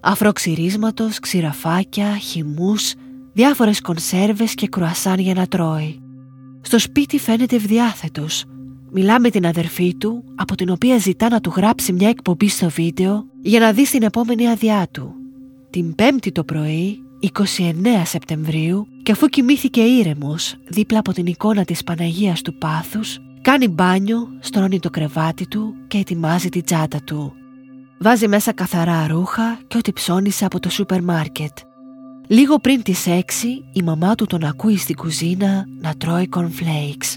Αφροξυρίσματος, 0.00 1.18
ξηραφάκια, 1.18 2.16
χυμούς, 2.16 2.94
διάφορες 3.32 3.80
κονσέρβες 3.80 4.54
και 4.54 4.68
κρουασάν 4.68 5.18
για 5.18 5.34
να 5.34 5.46
τρώει. 5.46 6.00
Στο 6.60 6.78
σπίτι 6.78 7.18
φαίνεται 7.18 7.56
ευδιάθετος. 7.56 8.44
Μιλά 8.90 9.20
με 9.20 9.30
την 9.30 9.46
αδερφή 9.46 9.94
του, 9.96 10.24
από 10.34 10.54
την 10.54 10.70
οποία 10.70 10.98
ζητά 10.98 11.28
να 11.28 11.40
του 11.40 11.52
γράψει 11.56 11.92
μια 11.92 12.08
εκπομπή 12.08 12.48
στο 12.48 12.68
βίντεο 12.68 13.26
για 13.42 13.60
να 13.60 13.72
δει 13.72 13.86
στην 13.86 14.02
επόμενη 14.02 14.48
άδειά 14.48 14.88
του. 14.90 15.14
Την 15.70 15.94
πέμπτη 15.94 16.32
το 16.32 16.44
πρωί, 16.44 17.02
29 17.20 17.28
Σεπτεμβρίου, 18.04 18.86
και 19.02 19.12
αφού 19.12 19.26
κοιμήθηκε 19.26 19.80
ήρεμος 19.80 20.54
δίπλα 20.68 20.98
από 20.98 21.12
την 21.12 21.26
εικόνα 21.26 21.64
της 21.64 21.84
Παναγίας 21.84 22.42
του 22.42 22.54
Πάθους, 22.54 23.18
κάνει 23.42 23.68
μπάνιο, 23.68 24.28
στρώνει 24.40 24.80
το 24.80 24.90
κρεβάτι 24.90 25.48
του 25.48 25.74
και 25.88 25.98
ετοιμάζει 25.98 26.48
την 26.48 26.64
τσάτα 26.64 27.02
του. 27.04 27.32
Βάζει 28.00 28.28
μέσα 28.28 28.52
καθαρά 28.52 29.06
ρούχα 29.06 29.58
και 29.66 29.76
ό,τι 29.76 29.92
ψώνισε 29.92 30.44
από 30.44 30.60
το 30.60 30.70
σούπερ 30.70 31.02
μάρκετ. 31.02 31.58
Λίγο 32.26 32.58
πριν 32.58 32.82
τις 32.82 33.06
6 33.06 33.20
η 33.72 33.82
μαμά 33.82 34.14
του 34.14 34.26
τον 34.26 34.44
ακούει 34.44 34.76
στην 34.76 34.96
κουζίνα 34.96 35.66
να 35.80 35.94
τρώει 35.94 36.28
cornflakes. 36.36 37.16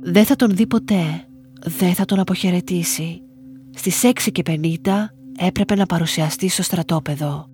Δεν 0.00 0.24
θα 0.24 0.36
τον 0.36 0.56
δει 0.56 0.66
ποτέ, 0.66 1.24
δεν 1.60 1.94
θα 1.94 2.04
τον 2.04 2.18
αποχαιρετήσει. 2.18 3.22
Στις 3.74 4.04
6 4.04 4.30
και 4.32 4.42
50 4.46 5.10
έπρεπε 5.38 5.74
να 5.74 5.86
παρουσιαστεί 5.86 6.48
στο 6.48 6.62
στρατόπεδο. 6.62 7.46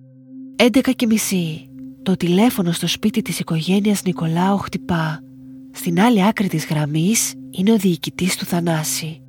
11 0.55 0.91
και 0.95 1.05
μισή. 1.05 1.64
Το 2.05 2.15
τηλέφωνο 2.15 2.71
στο 2.71 2.87
σπίτι 2.87 3.21
της 3.21 3.39
οικογένειας 3.39 4.03
Νικολάου 4.03 4.57
χτυπά. 4.57 5.19
Στην 5.71 6.01
άλλη 6.01 6.25
άκρη 6.25 6.47
της 6.47 6.65
γραμμής 6.65 7.33
είναι 7.51 7.71
ο 7.71 7.77
διοικητής 7.77 8.35
του 8.35 8.45
Θανάση. 8.45 9.21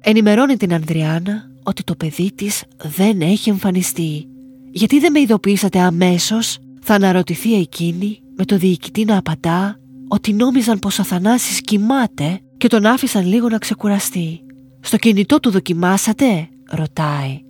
Ενημερώνει 0.00 0.56
την 0.56 0.74
Ανδριάνα 0.74 1.50
ότι 1.62 1.82
το 1.82 1.94
παιδί 1.94 2.32
της 2.34 2.64
δεν 2.82 3.20
έχει 3.20 3.50
εμφανιστεί. 3.50 4.28
«Γιατί 4.70 5.00
δεν 5.00 5.12
με 5.12 5.20
ειδοποιήσατε 5.20 5.78
αμέσως» 5.78 6.58
θα 6.82 6.94
αναρωτηθεί 6.94 7.54
εκείνη 7.54 8.20
με 8.36 8.44
το 8.44 8.56
διοικητή 8.56 9.04
να 9.04 9.18
απαντά 9.18 9.80
ότι 10.08 10.32
νόμιζαν 10.32 10.78
πως 10.78 10.98
ο 10.98 11.02
Θανάσης 11.04 11.60
κοιμάται 11.60 12.40
και 12.56 12.68
τον 12.68 12.86
άφησαν 12.86 13.26
λίγο 13.26 13.48
να 13.48 13.58
ξεκουραστεί. 13.58 14.40
«Στο 14.80 14.96
κινητό 14.96 15.40
του 15.40 15.50
δοκιμάσατε» 15.50 16.48
ρωτάει. 16.70 17.40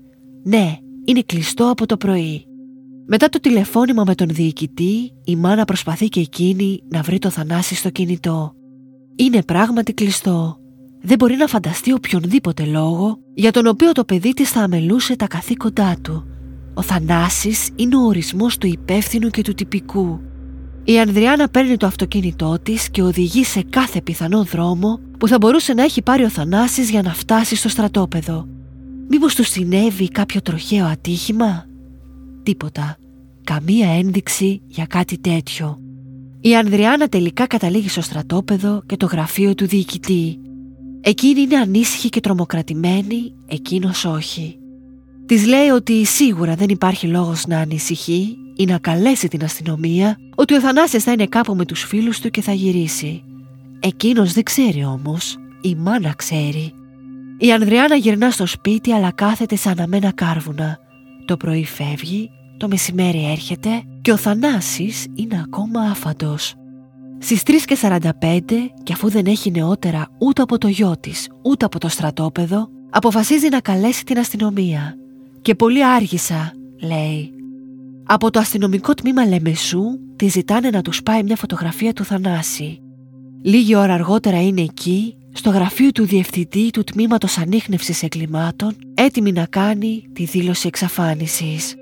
«Ναι, 0.45 0.77
είναι 1.05 1.23
κλειστό 1.23 1.71
από 1.71 1.87
το 1.87 1.97
πρωί». 1.97 2.48
Μετά 3.11 3.29
το 3.29 3.41
τηλεφώνημα 3.41 4.03
με 4.07 4.15
τον 4.15 4.29
διοικητή, 4.29 5.13
η 5.25 5.37
μάνα 5.37 5.65
προσπαθεί 5.65 6.09
και 6.09 6.21
εκείνη 6.21 6.83
να 6.89 7.03
βρει 7.03 7.19
το 7.19 7.31
Θανάση 7.31 7.75
στο 7.75 7.91
κινητό. 7.91 8.53
Είναι 9.17 9.43
πράγματι 9.43 9.93
κλειστό. 9.93 10.59
Δεν 11.03 11.19
μπορεί 11.19 11.37
να 11.37 11.47
φανταστεί 11.47 11.93
οποιονδήποτε 11.93 12.65
λόγο 12.65 13.19
για 13.35 13.51
τον 13.51 13.67
οποίο 13.67 13.93
το 13.93 14.05
παιδί 14.05 14.33
της 14.33 14.51
θα 14.51 14.61
αμελούσε 14.61 15.17
τα 15.17 15.27
καθήκοντά 15.27 15.97
του. 16.03 16.27
Ο 16.75 16.83
Θανάσης 16.83 17.69
είναι 17.77 17.97
ο 17.97 18.01
ορισμός 18.01 18.59
του 18.59 18.67
υπεύθυνου 18.67 19.29
και 19.29 19.43
του 19.43 19.55
τυπικού. 19.55 20.21
Η 20.85 21.01
Ανδριάνα 21.01 21.49
παίρνει 21.49 21.77
το 21.77 21.87
αυτοκίνητό 21.87 22.59
της 22.63 22.91
και 22.91 23.03
οδηγεί 23.03 23.45
σε 23.45 23.63
κάθε 23.71 24.01
πιθανό 24.01 24.45
δρόμο 24.45 25.01
που 25.19 25.29
θα 25.29 25.39
μπορούσε 25.39 25.75
να 25.75 25.83
έχει 25.83 26.03
πάρει 26.03 26.25
ο 26.25 26.31
Θανάσης 26.31 26.91
για 26.91 27.03
να 27.03 27.15
φτάσει 27.15 27.57
στο 27.57 27.69
στρατόπεδο. 27.69 28.49
Μήπως 29.09 29.35
του 29.35 29.45
συνέβη 29.45 30.09
κάποιο 30.09 30.43
τροχαίο 30.43 30.87
ατύχημα; 30.87 31.68
Τίποτα. 32.49 32.97
Καμία 33.45 33.89
ένδειξη 33.99 34.61
για 34.67 34.87
κάτι 34.87 35.19
τέτοιο. 35.19 35.79
Η 36.41 36.57
Ανδριάνα 36.57 37.09
τελικά 37.09 37.47
καταλήγει 37.47 37.89
στο 37.89 38.01
στρατόπεδο 38.01 38.83
και 38.87 38.97
το 38.97 39.07
γραφείο 39.07 39.55
του 39.55 39.67
διοικητή. 39.67 40.39
Εκείνη 41.01 41.41
είναι 41.41 41.57
ανήσυχη 41.57 42.09
και 42.09 42.21
τρομοκρατημένη, 42.21 43.35
εκείνος 43.47 44.05
όχι. 44.05 44.59
Της 45.27 45.47
λέει 45.47 45.69
ότι 45.69 46.05
σίγουρα 46.05 46.55
δεν 46.55 46.69
υπάρχει 46.69 47.07
λόγος 47.07 47.47
να 47.47 47.59
ανησυχεί 47.59 48.37
ή 48.57 48.65
να 48.65 48.79
καλέσει 48.79 49.29
την 49.29 49.45
αστυνομία 49.45 50.19
ότι 50.35 50.55
ο 50.55 50.61
Θανάσης 50.61 51.05
θα 51.05 51.13
είναι 51.13 51.27
κάπου 51.27 51.55
με 51.55 51.65
τους 51.65 51.83
φίλους 51.83 52.21
του 52.21 52.31
και 52.31 52.41
θα 52.41 52.53
γυρίσει. 52.53 53.23
Εκείνος 53.81 54.33
δεν 54.33 54.43
ξέρει 54.43 54.85
όμως, 54.85 55.37
η 55.61 55.75
μάνα 55.75 56.15
ξέρει. 56.17 56.73
Η 57.39 57.53
Ανδριάνα 57.53 57.95
γυρνά 57.95 58.31
στο 58.31 58.47
σπίτι 58.47 58.93
αλλά 58.93 59.11
κάθεται 59.11 59.57
σαν 59.57 59.81
αμένα 59.81 60.13
κάρβουνα. 60.13 60.79
Το 61.25 61.37
πρωί 61.37 61.65
φεύγει 61.65 62.31
το 62.59 62.69
μεσημέρι 62.69 63.31
έρχεται 63.31 63.83
και 64.01 64.13
ο 64.13 64.17
Θανάσης 64.17 65.07
είναι 65.15 65.43
ακόμα 65.45 65.81
άφαντος. 65.81 66.55
Στις 67.19 67.43
3 67.43 67.51
και 67.65 67.77
45 67.83 68.11
και 68.83 68.93
αφού 68.93 69.11
δεν 69.11 69.27
έχει 69.27 69.51
νεότερα 69.51 70.07
ούτε 70.19 70.43
από 70.43 70.59
το 70.59 70.69
γιο 70.69 70.95
της 71.01 71.29
ούτε 71.43 71.65
από 71.65 71.79
το 71.79 71.89
στρατόπεδο 71.89 72.69
αποφασίζει 72.91 73.49
να 73.49 73.61
καλέσει 73.61 74.05
την 74.05 74.19
αστυνομία. 74.19 74.95
Και 75.43 75.55
πολύ 75.55 75.85
άργησα, 75.85 76.53
λέει. 76.81 77.33
Από 78.05 78.31
το 78.31 78.39
αστυνομικό 78.39 78.95
τμήμα 78.95 79.27
Λεμεσού 79.27 79.83
τη 80.17 80.29
ζητάνε 80.29 80.71
να 80.71 80.83
τους 80.83 81.03
πάει 81.03 81.23
μια 81.23 81.37
φωτογραφία 81.37 81.93
του 81.93 82.05
Θανάση. 82.05 82.81
Λίγη 83.43 83.75
ώρα 83.75 83.95
αργότερα 83.95 84.43
είναι 84.43 84.61
εκεί, 84.61 85.17
στο 85.33 85.51
γραφείο 85.51 85.91
του 85.91 86.07
διευθυντή 86.07 86.71
του 86.71 86.85
τμήματος 86.85 87.39
ανείχνευσης 87.39 88.03
εγκλημάτων, 88.03 88.77
έτοιμη 88.95 89.33
να 89.33 89.47
κάνει 89.47 90.05
τη 90.13 90.25
δήλωση 90.25 90.67
εξαφάνισης. 90.67 91.75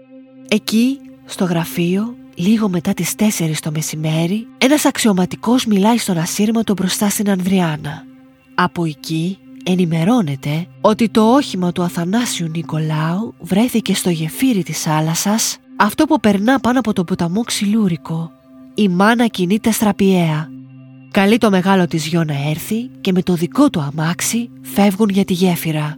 Εκεί, 0.48 0.98
στο 1.24 1.44
γραφείο, 1.44 2.14
λίγο 2.34 2.68
μετά 2.68 2.94
τις 2.94 3.14
4 3.14 3.60
το 3.60 3.70
μεσημέρι, 3.70 4.46
ένας 4.58 4.84
αξιωματικός 4.84 5.66
μιλάει 5.66 5.98
στον 5.98 6.18
ασύρματο 6.18 6.72
μπροστά 6.72 7.08
στην 7.08 7.30
Ανδριάνα. 7.30 8.04
Από 8.54 8.84
εκεί 8.84 9.38
ενημερώνεται 9.64 10.66
ότι 10.80 11.08
το 11.08 11.34
όχημα 11.34 11.72
του 11.72 11.82
Αθανάσιου 11.82 12.48
Νικολάου 12.48 13.34
βρέθηκε 13.40 13.94
στο 13.94 14.10
γεφύρι 14.10 14.62
της 14.62 14.82
θάλασσας, 14.82 15.56
αυτό 15.76 16.04
που 16.04 16.20
περνά 16.20 16.60
πάνω 16.60 16.78
από 16.78 16.92
το 16.92 17.04
ποταμό 17.04 17.42
Ξυλούρικο. 17.42 18.30
Η 18.74 18.88
μάνα 18.88 19.26
κινείται 19.26 19.70
στραπιαία. 19.70 20.48
Καλεί 21.10 21.38
το 21.38 21.50
μεγάλο 21.50 21.86
της 21.86 22.06
γιο 22.06 22.24
να 22.24 22.48
έρθει 22.48 22.90
και 23.00 23.12
με 23.12 23.22
το 23.22 23.34
δικό 23.34 23.70
του 23.70 23.80
αμάξι 23.80 24.50
φεύγουν 24.62 25.08
για 25.08 25.24
τη 25.24 25.32
γέφυρα. 25.32 25.96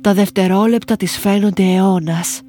Τα 0.00 0.14
δευτερόλεπτα 0.14 0.96
της 0.96 1.18
φαίνονται 1.18 1.62
αιώνας 1.62 2.40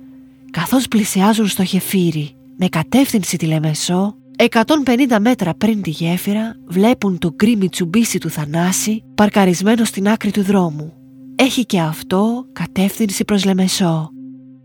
καθώς 0.55 0.87
πλησιάζουν 0.87 1.47
στο 1.47 1.63
γεφύρι 1.63 2.35
με 2.57 2.67
κατεύθυνση 2.67 3.37
τη 3.37 3.45
Λεμεσό 3.45 4.15
150 4.37 5.17
μέτρα 5.19 5.53
πριν 5.53 5.81
τη 5.81 5.89
γέφυρα 5.89 6.55
βλέπουν 6.65 7.17
το 7.17 7.33
γκρι 7.35 7.69
τσουμπίσι 7.69 8.17
του 8.17 8.29
Θανάση 8.29 9.03
παρκαρισμένο 9.15 9.83
στην 9.83 10.07
άκρη 10.07 10.31
του 10.31 10.43
δρόμου. 10.43 10.93
Έχει 11.35 11.65
και 11.65 11.79
αυτό 11.79 12.45
κατεύθυνση 12.53 13.25
προς 13.25 13.45
Λεμεσό. 13.45 14.09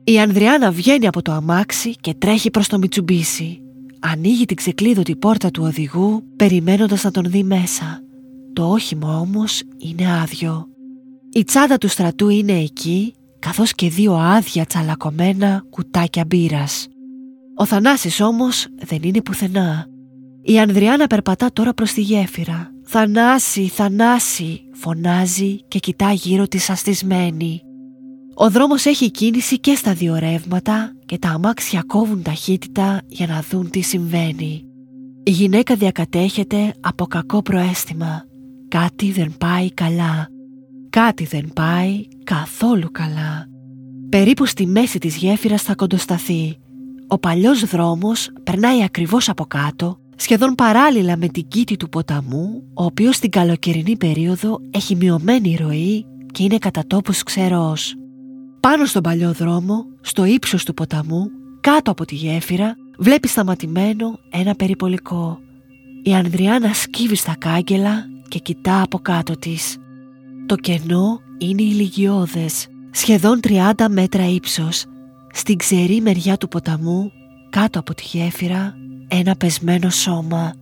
Η 0.04 0.20
Ανδριάνα 0.20 0.70
βγαίνει 0.70 1.06
από 1.06 1.22
το 1.22 1.32
αμάξι 1.32 1.90
και 1.90 2.14
τρέχει 2.14 2.50
προς 2.50 2.68
το 2.68 2.78
Μιτσουμπίσι. 2.78 3.60
Ανοίγει 4.00 4.44
την 4.44 4.56
ξεκλείδωτη 4.56 5.16
πόρτα 5.16 5.50
του 5.50 5.62
οδηγού 5.64 6.22
περιμένοντας 6.36 7.04
να 7.04 7.10
τον 7.10 7.24
δει 7.26 7.42
μέσα. 7.42 8.02
Το 8.52 8.70
όχημα 8.70 9.18
όμως 9.18 9.62
είναι 9.78 10.20
άδειο. 10.22 10.66
Η 11.32 11.44
τσάντα 11.44 11.78
του 11.78 11.88
στρατού 11.88 12.28
είναι 12.28 12.52
εκεί 12.52 13.14
καθώς 13.40 13.72
και 13.72 13.88
δύο 13.88 14.14
άδεια 14.14 14.64
τσαλακωμένα 14.64 15.64
κουτάκια 15.70 16.24
μπύρας. 16.26 16.88
Ο 17.56 17.64
Θανάσης 17.64 18.20
όμως 18.20 18.66
δεν 18.84 18.98
είναι 19.02 19.22
πουθενά. 19.22 19.86
Η 20.42 20.58
Ανδριάνα 20.58 21.06
περπατά 21.06 21.52
τώρα 21.52 21.74
προς 21.74 21.92
τη 21.92 22.00
γέφυρα. 22.00 22.70
«Θανάση, 22.84 23.68
Θανάση» 23.68 24.60
φωνάζει 24.72 25.56
και 25.68 25.78
κοιτά 25.78 26.12
γύρω 26.12 26.46
της 26.46 26.70
αστισμένη. 26.70 27.60
Ο 28.34 28.50
δρόμος 28.50 28.84
έχει 28.84 29.10
κίνηση 29.10 29.58
και 29.58 29.74
στα 29.74 29.94
δύο 29.94 30.18
ρεύματα 30.18 30.92
και 31.06 31.18
τα 31.18 31.28
αμάξια 31.28 31.82
κόβουν 31.86 32.22
ταχύτητα 32.22 33.00
για 33.08 33.26
να 33.26 33.44
δουν 33.50 33.70
τι 33.70 33.80
συμβαίνει. 33.80 34.64
Η 35.22 35.30
γυναίκα 35.30 35.74
διακατέχεται 35.74 36.74
από 36.80 37.06
κακό 37.06 37.42
προέστημα. 37.42 38.24
Κάτι 38.68 39.12
δεν 39.12 39.34
πάει 39.38 39.72
καλά. 39.72 40.28
Κάτι 40.90 41.24
δεν 41.24 41.50
πάει 41.54 42.08
καθόλου 42.24 42.90
καλά. 42.92 43.46
Περίπου 44.08 44.46
στη 44.46 44.66
μέση 44.66 44.98
της 44.98 45.16
γέφυρας 45.16 45.62
θα 45.62 45.74
κοντοσταθεί. 45.74 46.58
Ο 47.08 47.18
παλιός 47.18 47.64
δρόμος 47.64 48.30
περνάει 48.42 48.82
ακριβώς 48.82 49.28
από 49.28 49.44
κάτω, 49.44 49.98
σχεδόν 50.16 50.54
παράλληλα 50.54 51.16
με 51.16 51.28
την 51.28 51.48
κήτη 51.48 51.76
του 51.76 51.88
ποταμού, 51.88 52.62
ο 52.74 52.84
οποίος 52.84 53.16
στην 53.16 53.30
καλοκαιρινή 53.30 53.96
περίοδο 53.96 54.60
έχει 54.70 54.96
μειωμένη 54.96 55.58
ροή 55.60 56.06
και 56.32 56.42
είναι 56.42 56.58
κατά 56.58 56.86
τόπους 56.86 57.22
ξερός. 57.22 57.94
Πάνω 58.60 58.84
στον 58.84 59.02
παλιό 59.02 59.32
δρόμο, 59.32 59.84
στο 60.00 60.24
ύψος 60.24 60.64
του 60.64 60.74
ποταμού, 60.74 61.30
κάτω 61.60 61.90
από 61.90 62.04
τη 62.04 62.14
γέφυρα, 62.14 62.76
βλέπει 62.98 63.28
σταματημένο 63.28 64.18
ένα 64.30 64.54
περιπολικό. 64.54 65.40
Η 66.02 66.14
Ανδριάνα 66.14 66.72
σκύβει 66.72 67.14
στα 67.14 67.36
κάγκελα 67.38 68.04
και 68.28 68.38
κοιτά 68.38 68.82
από 68.82 68.98
κάτω 68.98 69.38
της. 69.38 69.76
Το 70.50 70.56
κενό 70.56 71.20
είναι 71.38 71.62
ηλικιώδες. 71.62 72.66
σχεδόν 72.90 73.40
30 73.40 73.88
μέτρα 73.90 74.28
ύψος, 74.28 74.84
στην 75.32 75.56
ξερή 75.56 76.00
μεριά 76.00 76.36
του 76.36 76.48
ποταμού, 76.48 77.12
κάτω 77.50 77.78
από 77.78 77.94
τη 77.94 78.02
γέφυρα, 78.06 78.74
ένα 79.08 79.36
πεσμένο 79.36 79.90
σώμα, 79.90 80.54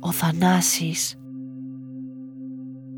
ο 0.00 0.12
Θανάσης. 0.12 1.14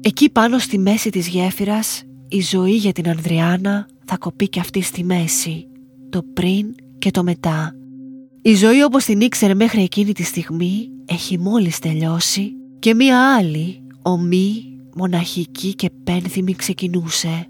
Εκεί 0.00 0.31
πάνω 0.31 0.59
στη 0.59 0.79
μέση 0.79 1.11
της 1.11 1.29
γέφυρας, 1.29 2.03
η 2.29 2.41
ζωή 2.41 2.76
για 2.76 2.93
την 2.93 3.09
Ανδριάνα 3.09 3.88
θα 4.05 4.17
κοπεί 4.17 4.49
και 4.49 4.61
αυτή 4.61 4.81
στη 4.81 5.05
μέση, 5.05 5.67
το 6.11 6.23
πριν 6.35 6.75
και 6.99 7.11
το 7.11 7.23
μετά. 7.23 7.75
Η 8.43 8.55
ζωή 8.55 8.83
όπως 8.83 9.05
την 9.05 9.21
ήξερε 9.21 9.55
μέχρι 9.55 9.83
εκείνη 9.83 10.12
τη 10.12 10.23
στιγμή 10.23 10.88
έχει 11.07 11.38
μόλις 11.38 11.79
τελειώσει 11.79 12.53
και 12.79 12.95
μία 12.95 13.37
άλλη, 13.37 13.83
ομή, 14.03 14.75
μοναχική 14.97 15.75
και 15.75 15.91
πένθυμη 16.05 16.55
ξεκινούσε. 16.55 17.47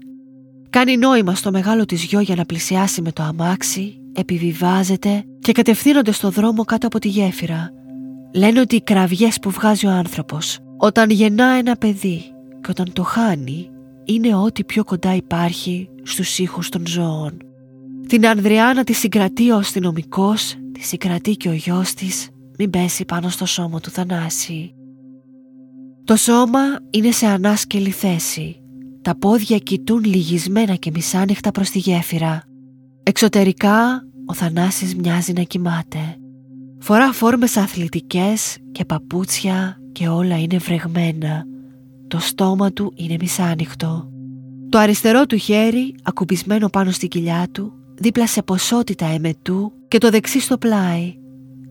Κάνει 0.69 0.97
νόημα 0.97 1.35
στο 1.35 1.51
μεγάλο 1.51 1.85
της 1.85 2.03
γιο 2.03 2.19
για 2.19 2.35
να 2.35 2.45
πλησιάσει 2.45 3.01
με 3.01 3.11
το 3.11 3.23
αμάξι, 3.23 4.01
επιβιβάζεται 4.13 5.23
και 5.39 5.51
κατευθύνονται 5.51 6.11
στο 6.11 6.29
δρόμο 6.29 6.63
κάτω 6.63 6.87
από 6.87 6.99
τη 6.99 7.07
γέφυρα. 7.07 7.71
Λένε 8.33 8.59
ότι 8.59 8.75
οι 8.75 8.81
κραυγές 8.81 9.39
που 9.39 9.49
βγάζει 9.49 9.85
ο 9.85 9.89
άνθρωπος 9.89 10.59
όταν 10.77 11.09
γεννά 11.09 11.45
ένα 11.45 11.75
παιδί 11.75 12.21
και 12.61 12.69
όταν 12.69 12.93
το 12.93 13.03
χάνει 13.03 13.69
είναι 14.05 14.35
ό,τι 14.35 14.63
πιο 14.63 14.83
κοντά 14.83 15.15
υπάρχει 15.15 15.89
στους 16.03 16.39
ήχους 16.39 16.69
των 16.69 16.87
ζώων. 16.87 17.37
Την 18.07 18.27
Ανδριάνα 18.27 18.83
τη 18.83 18.93
συγκρατεί 18.93 19.51
ο 19.51 19.55
αστυνομικός, 19.55 20.55
τη 20.71 20.83
συγκρατεί 20.83 21.31
και 21.31 21.49
ο 21.49 21.53
γιος 21.53 21.93
της, 21.93 22.29
μην 22.57 22.69
πέσει 22.69 23.05
πάνω 23.05 23.29
στο 23.29 23.45
σώμα 23.45 23.79
του 23.79 23.89
Θανάση. 23.89 24.76
Το 26.07 26.15
σώμα 26.15 26.59
είναι 26.89 27.11
σε 27.11 27.25
ανάσκελη 27.25 27.89
θέση. 27.89 28.61
Τα 29.01 29.17
πόδια 29.17 29.57
κοιτούν 29.57 30.03
λυγισμένα 30.03 30.75
και 30.75 30.91
μισάνυχτα 30.93 31.51
προς 31.51 31.69
τη 31.69 31.79
γέφυρα. 31.79 32.43
Εξωτερικά 33.03 34.07
ο 34.25 34.33
Θανάσης 34.33 34.95
μοιάζει 34.95 35.33
να 35.33 35.41
κοιμάται. 35.41 36.17
Φορά 36.79 37.11
φόρμες 37.13 37.57
αθλητικές 37.57 38.57
και 38.71 38.85
παπούτσια 38.85 39.77
και 39.91 40.07
όλα 40.07 40.39
είναι 40.39 40.57
βρεγμένα. 40.57 41.45
Το 42.07 42.19
στόμα 42.19 42.71
του 42.71 42.93
είναι 42.95 43.15
μισάνυχτο. 43.19 44.09
Το 44.69 44.77
αριστερό 44.77 45.25
του 45.25 45.37
χέρι, 45.37 45.95
ακουμπισμένο 46.03 46.69
πάνω 46.69 46.91
στην 46.91 47.09
κοιλιά 47.09 47.47
του, 47.51 47.73
δίπλα 47.95 48.27
σε 48.27 48.41
ποσότητα 48.41 49.05
εμετού 49.05 49.71
και 49.87 49.97
το 49.97 50.09
δεξί 50.09 50.39
στο 50.39 50.57
πλάι. 50.57 51.13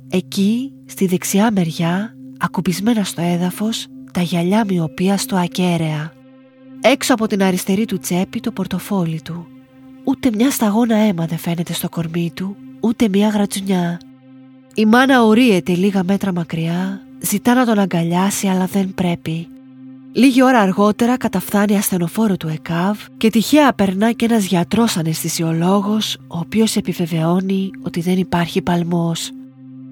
Εκεί, 0.08 0.72
στη 0.86 1.06
δεξιά 1.06 1.50
μεριά, 1.52 2.16
ακουμπισμένα 2.38 3.04
στο 3.04 3.22
έδαφος, 3.22 3.86
τα 4.12 4.20
γυαλιά 4.20 4.64
μοιοπία 4.68 5.16
στο 5.16 5.36
ακέραια. 5.36 6.12
Έξω 6.80 7.14
από 7.14 7.26
την 7.26 7.42
αριστερή 7.42 7.84
του 7.84 7.98
τσέπη 7.98 8.40
το 8.40 8.50
πορτοφόλι 8.50 9.20
του. 9.22 9.46
Ούτε 10.04 10.30
μια 10.34 10.50
σταγόνα 10.50 10.96
αίμα 10.96 11.26
δεν 11.26 11.38
φαίνεται 11.38 11.72
στο 11.72 11.88
κορμί 11.88 12.32
του, 12.34 12.56
ούτε 12.80 13.08
μια 13.08 13.28
γρατζουνιά. 13.28 14.00
Η 14.74 14.84
μάνα 14.84 15.24
ορίεται 15.24 15.72
λίγα 15.72 16.04
μέτρα 16.04 16.32
μακριά, 16.32 17.00
ζητά 17.20 17.54
να 17.54 17.64
τον 17.64 17.78
αγκαλιάσει 17.78 18.46
αλλά 18.46 18.66
δεν 18.66 18.94
πρέπει. 18.94 19.48
Λίγη 20.12 20.42
ώρα 20.42 20.60
αργότερα 20.60 21.16
καταφθάνει 21.16 21.76
ασθενοφόρο 21.76 22.36
του 22.36 22.48
ΕΚΑΒ 22.48 22.98
και 23.16 23.30
τυχαία 23.30 23.72
περνά 23.72 24.12
και 24.12 24.24
ένας 24.24 24.44
γιατρός 24.44 24.96
αναισθησιολόγος 24.96 26.14
ο 26.14 26.38
οποίος 26.38 26.76
επιβεβαιώνει 26.76 27.70
ότι 27.82 28.00
δεν 28.00 28.18
υπάρχει 28.18 28.62
παλμός. 28.62 29.30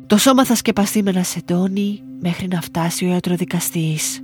Το 0.06 0.16
σώμα 0.16 0.44
θα 0.44 0.54
σκεπαστεί 0.54 1.02
με 1.02 1.10
ένα 1.10 1.22
σεντόνι 1.22 2.02
μέχρι 2.20 2.48
να 2.48 2.60
φτάσει 2.60 3.04
ο 3.04 3.08
ιατροδικαστής. 3.08 4.20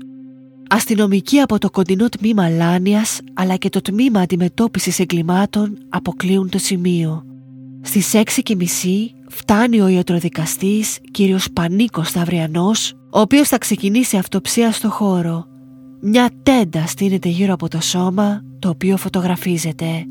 Αστυνομικοί 0.68 1.40
από 1.40 1.58
το 1.58 1.70
κοντινό 1.70 2.08
τμήμα 2.08 2.48
Λάνιας 2.48 3.20
αλλά 3.34 3.56
και 3.56 3.68
το 3.68 3.80
τμήμα 3.80 4.20
αντιμετώπισης 4.20 4.98
εγκλημάτων 4.98 5.78
αποκλείουν 5.88 6.48
το 6.48 6.58
σημείο. 6.58 7.24
Στις 7.82 8.12
6.30 8.14 8.24
φτάνει 9.28 9.80
ο 9.80 9.88
ιατροδικαστής 9.88 10.98
κύριος 11.10 11.50
Πανίκος 11.52 12.08
Σταυριανός 12.08 12.92
ο 13.10 13.20
οποίος 13.20 13.48
θα 13.48 13.58
ξεκινήσει 13.58 14.16
αυτοψία 14.16 14.72
στο 14.72 14.90
χώρο 14.90 15.50
μια 16.02 16.30
τέντα 16.42 16.86
στείνεται 16.86 17.28
γύρω 17.28 17.52
από 17.52 17.68
το 17.68 17.80
σώμα 17.80 18.42
το 18.58 18.68
οποίο 18.68 18.96
φωτογραφίζεται. 18.96 20.06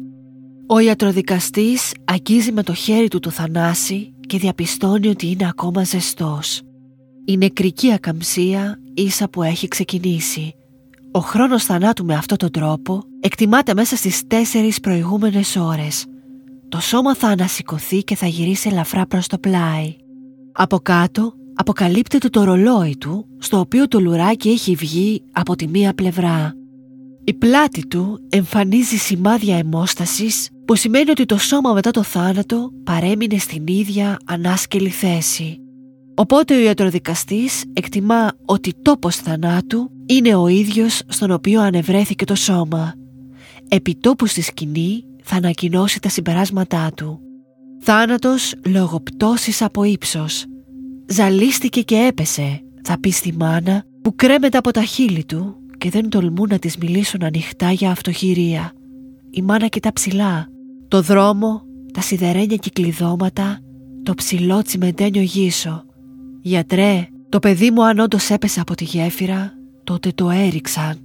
Ο 0.67 0.80
ιατροδικαστής 0.80 1.94
αγγίζει 2.06 2.52
με 2.52 2.63
το 2.63 2.74
χέρι 2.74 3.08
του 3.08 3.20
το 3.20 3.30
Θανάση 3.30 4.13
και 4.30 4.38
διαπιστώνει 4.38 5.08
ότι 5.08 5.30
είναι 5.30 5.48
ακόμα 5.48 5.84
ζεστός. 5.84 6.62
Η 7.26 7.38
νεκρική 7.38 7.94
ακαμψία 7.94 8.80
ίσα 8.94 9.30
που 9.30 9.44
έχει 9.44 9.68
ξεκινήσει. 9.68 10.56
Ο 11.12 11.20
χρόνος 11.20 11.63
θανάτου 11.65 12.06
με 12.06 12.13
αυτόν 12.13 12.38
τον 12.38 12.52
τρόπο 12.52 13.04
εκτιμάται 13.20 13.74
μέσα 13.74 13.96
στις 13.96 14.28
τέσσερις 14.28 14.80
προηγούμενες 14.80 15.56
ώρες. 15.56 16.06
Το 16.70 16.80
σώμα 16.80 17.15
θα 17.15 17.28
ανασηκωθεί 17.28 18.04
και 18.04 18.15
θα 18.15 18.26
γυρίσει 18.28 18.70
ελαφρά 18.70 19.06
προς 19.06 19.28
το 19.28 19.38
πλάι. 19.38 19.96
Από 20.52 20.80
κάτω 20.80 21.34
αποκαλύπτεται 21.54 22.30
το 22.30 22.44
ρολόι 22.44 22.98
του 22.98 23.26
στο 23.38 23.60
οποίο 23.60 23.88
το 23.88 24.00
λουράκι 24.00 24.50
έχει 24.50 24.76
βγει 24.76 25.24
από 25.32 25.56
τη 25.56 25.68
μία 25.68 25.94
πλευρά. 25.94 26.54
Η 27.24 27.34
πλάτη 27.34 27.88
του 27.88 28.20
εμφανίζει 28.30 28.98
σημάδια 28.98 29.58
αιμόστασης 29.58 30.50
που 30.70 30.76
σημαίνει 30.76 31.10
ότι 31.10 31.26
το 31.26 31.38
σώμα 31.38 31.74
μετά 31.74 31.92
το 31.92 32.04
θάνατο 32.04 32.72
παρέμεινε 32.84 33.38
στην 33.38 33.68
ίδια 33.68 34.18
ανάσκελη 34.26 34.90
θέση. 34.90 35.60
Οπότε 36.16 36.56
ο 36.56 36.60
ιατροδικαστής 36.60 37.64
εκτιμά 37.74 38.32
ότι 38.46 38.74
τόπος 38.82 39.16
θανάτου 39.16 39.92
είναι 40.06 40.36
ο 40.36 40.48
ίδιος 40.48 41.02
στον 41.08 41.32
οποίο 41.32 41.62
ανεβρέθηκε 41.62 42.26
το 42.26 42.36
σώμα. 42.36 42.94
Επιτόπου 43.68 44.26
στη 44.26 44.42
σκηνή 44.42 45.04
θα 45.24 45.36
ανακοινώσει 45.36 46.00
τα 46.00 46.10
συμπεράσματά 46.10 46.92
του. 46.96 47.20
Θάνατος 47.80 48.54
λόγω 48.66 49.02
πτώσης 49.02 49.62
από 49.62 49.84
ύψος 49.84 50.46
Ζαλίστηκε 51.08 51.82
και 51.82 51.96
έπεσε, 51.96 52.62
θα 52.84 53.00
πει 53.00 53.10
στη 53.10 53.34
μάνα 53.34 53.84
που 54.02 54.16
κρέμεται 54.16 54.58
από 54.58 54.72
τα 54.72 54.82
χείλη 54.82 55.26
του 55.26 55.56
και 55.78 55.90
δεν 55.90 56.10
τολμούν 56.10 56.48
να 56.50 56.60
της 56.60 56.78
μιλήσουν 56.78 57.24
ανοιχτά 57.24 57.72
για 57.72 57.92
αυτοχειρία. 57.92 58.72
Η 59.32 59.42
μάνα 59.42 59.68
κοιτά 59.68 59.94
ψηλά, 59.94 60.50
το 60.89 61.02
δρόμο, 61.02 61.62
τα 61.93 62.02
σιδερένια 62.02 62.56
κυκλειδώματα, 62.56 63.60
το 64.04 64.13
ψηλό 64.13 64.62
τσιμεντένιο 64.62 65.21
γύσο. 65.21 65.84
«Γιατρέ, 66.41 67.08
το 67.30 67.39
παιδί 67.39 67.71
μου 67.71 67.84
αν 67.86 67.99
όντως 67.99 68.30
έπεσε 68.30 68.60
από 68.60 68.75
τη 68.75 68.84
γέφυρα, 68.84 69.54
τότε 69.84 70.12
το 70.15 70.30
έριξαν». 70.30 70.97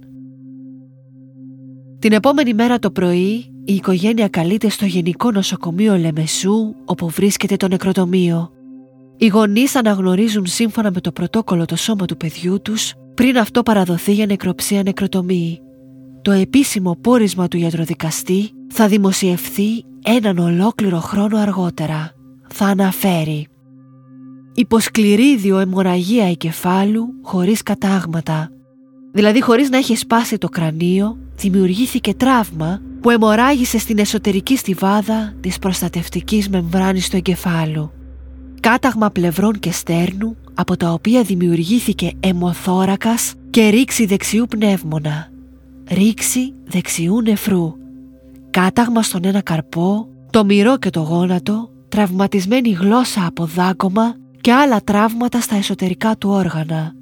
Την 1.99 2.11
επόμενη 2.11 2.53
μέρα 2.53 2.79
το 2.79 2.91
πρωί 2.91 3.53
η 3.65 3.73
οικογένεια 3.73 4.27
καλείται 4.27 4.69
στο 4.69 4.85
Γενικό 4.85 5.31
Νοσοκομείο 5.31 5.97
Λεμεσού 5.97 6.73
όπου 6.85 7.09
βρίσκεται 7.09 7.55
το 7.55 7.67
νεκροτομείο. 7.67 8.51
Οι 9.17 9.27
γονείς 9.27 9.75
αναγνωρίζουν 9.75 10.45
σύμφωνα 10.45 10.91
με 10.91 11.01
το 11.01 11.11
πρωτόκολλο 11.11 11.65
το 11.65 11.75
σώμα 11.75 12.05
του 12.05 12.17
παιδιού 12.17 12.61
τους 12.61 12.93
πριν 13.13 13.37
αυτό 13.37 13.63
παραδοθεί 13.63 14.13
για 14.13 14.25
νεκροψία 14.25 14.83
νεκροτομή. 14.83 15.59
Το 16.25 16.31
επίσημο 16.31 16.97
πόρισμα 17.01 17.47
του 17.47 17.57
γιατροδικαστή 17.57 18.51
θα 18.71 18.87
δημοσιευθεί 18.87 19.83
έναν 20.03 20.37
ολόκληρο 20.37 20.99
χρόνο 20.99 21.37
αργότερα. 21.37 22.11
Θα 22.53 22.65
αναφέρει 22.65 23.47
«Υποσκληρίδιο 24.53 25.57
αιμορραγία 25.59 26.29
εγκεφάλου 26.29 27.13
χωρίς 27.21 27.63
κατάγματα». 27.63 28.49
Δηλαδή 29.11 29.41
χωρίς 29.41 29.69
να 29.69 29.77
έχει 29.77 29.95
σπάσει 29.95 30.37
το 30.37 30.49
κρανίο, 30.49 31.17
δημιουργήθηκε 31.35 32.13
τραύμα 32.13 32.81
που 33.01 33.09
αιμορράγησε 33.09 33.79
στην 33.79 33.97
εσωτερική 33.97 34.57
στιβάδα 34.57 35.33
της 35.41 35.59
προστατευτικής 35.59 36.49
μεμβράνης 36.49 37.09
του 37.09 37.15
εγκεφάλου 37.15 37.91
κάταγμα 38.59 39.09
πλευρών 39.09 39.59
και 39.59 39.71
στέρνου 39.71 40.35
από 40.53 40.77
τα 40.77 40.91
οποία 40.91 41.21
δημιουργήθηκε 41.21 42.11
αιμοθόρακας 42.19 43.33
και 43.49 43.67
ρήξη 43.67 44.05
δεξιού 44.05 44.45
πνεύμονα, 44.49 45.29
ρήξη 45.89 46.53
δεξιού 46.65 47.21
νεφρού, 47.21 47.73
κάταγμα 48.49 49.01
στον 49.01 49.25
ένα 49.25 49.41
καρπό, 49.41 50.07
το 50.29 50.45
μυρό 50.45 50.77
και 50.77 50.89
το 50.89 50.99
γόνατο, 50.99 51.69
τραυματισμένη 51.89 52.69
γλώσσα 52.69 53.25
από 53.25 53.45
δάκωμα 53.45 54.15
και 54.41 54.53
άλλα 54.53 54.81
τραύματα 54.83 55.41
στα 55.41 55.55
εσωτερικά 55.55 56.17
του 56.17 56.29
όργανα. 56.29 56.93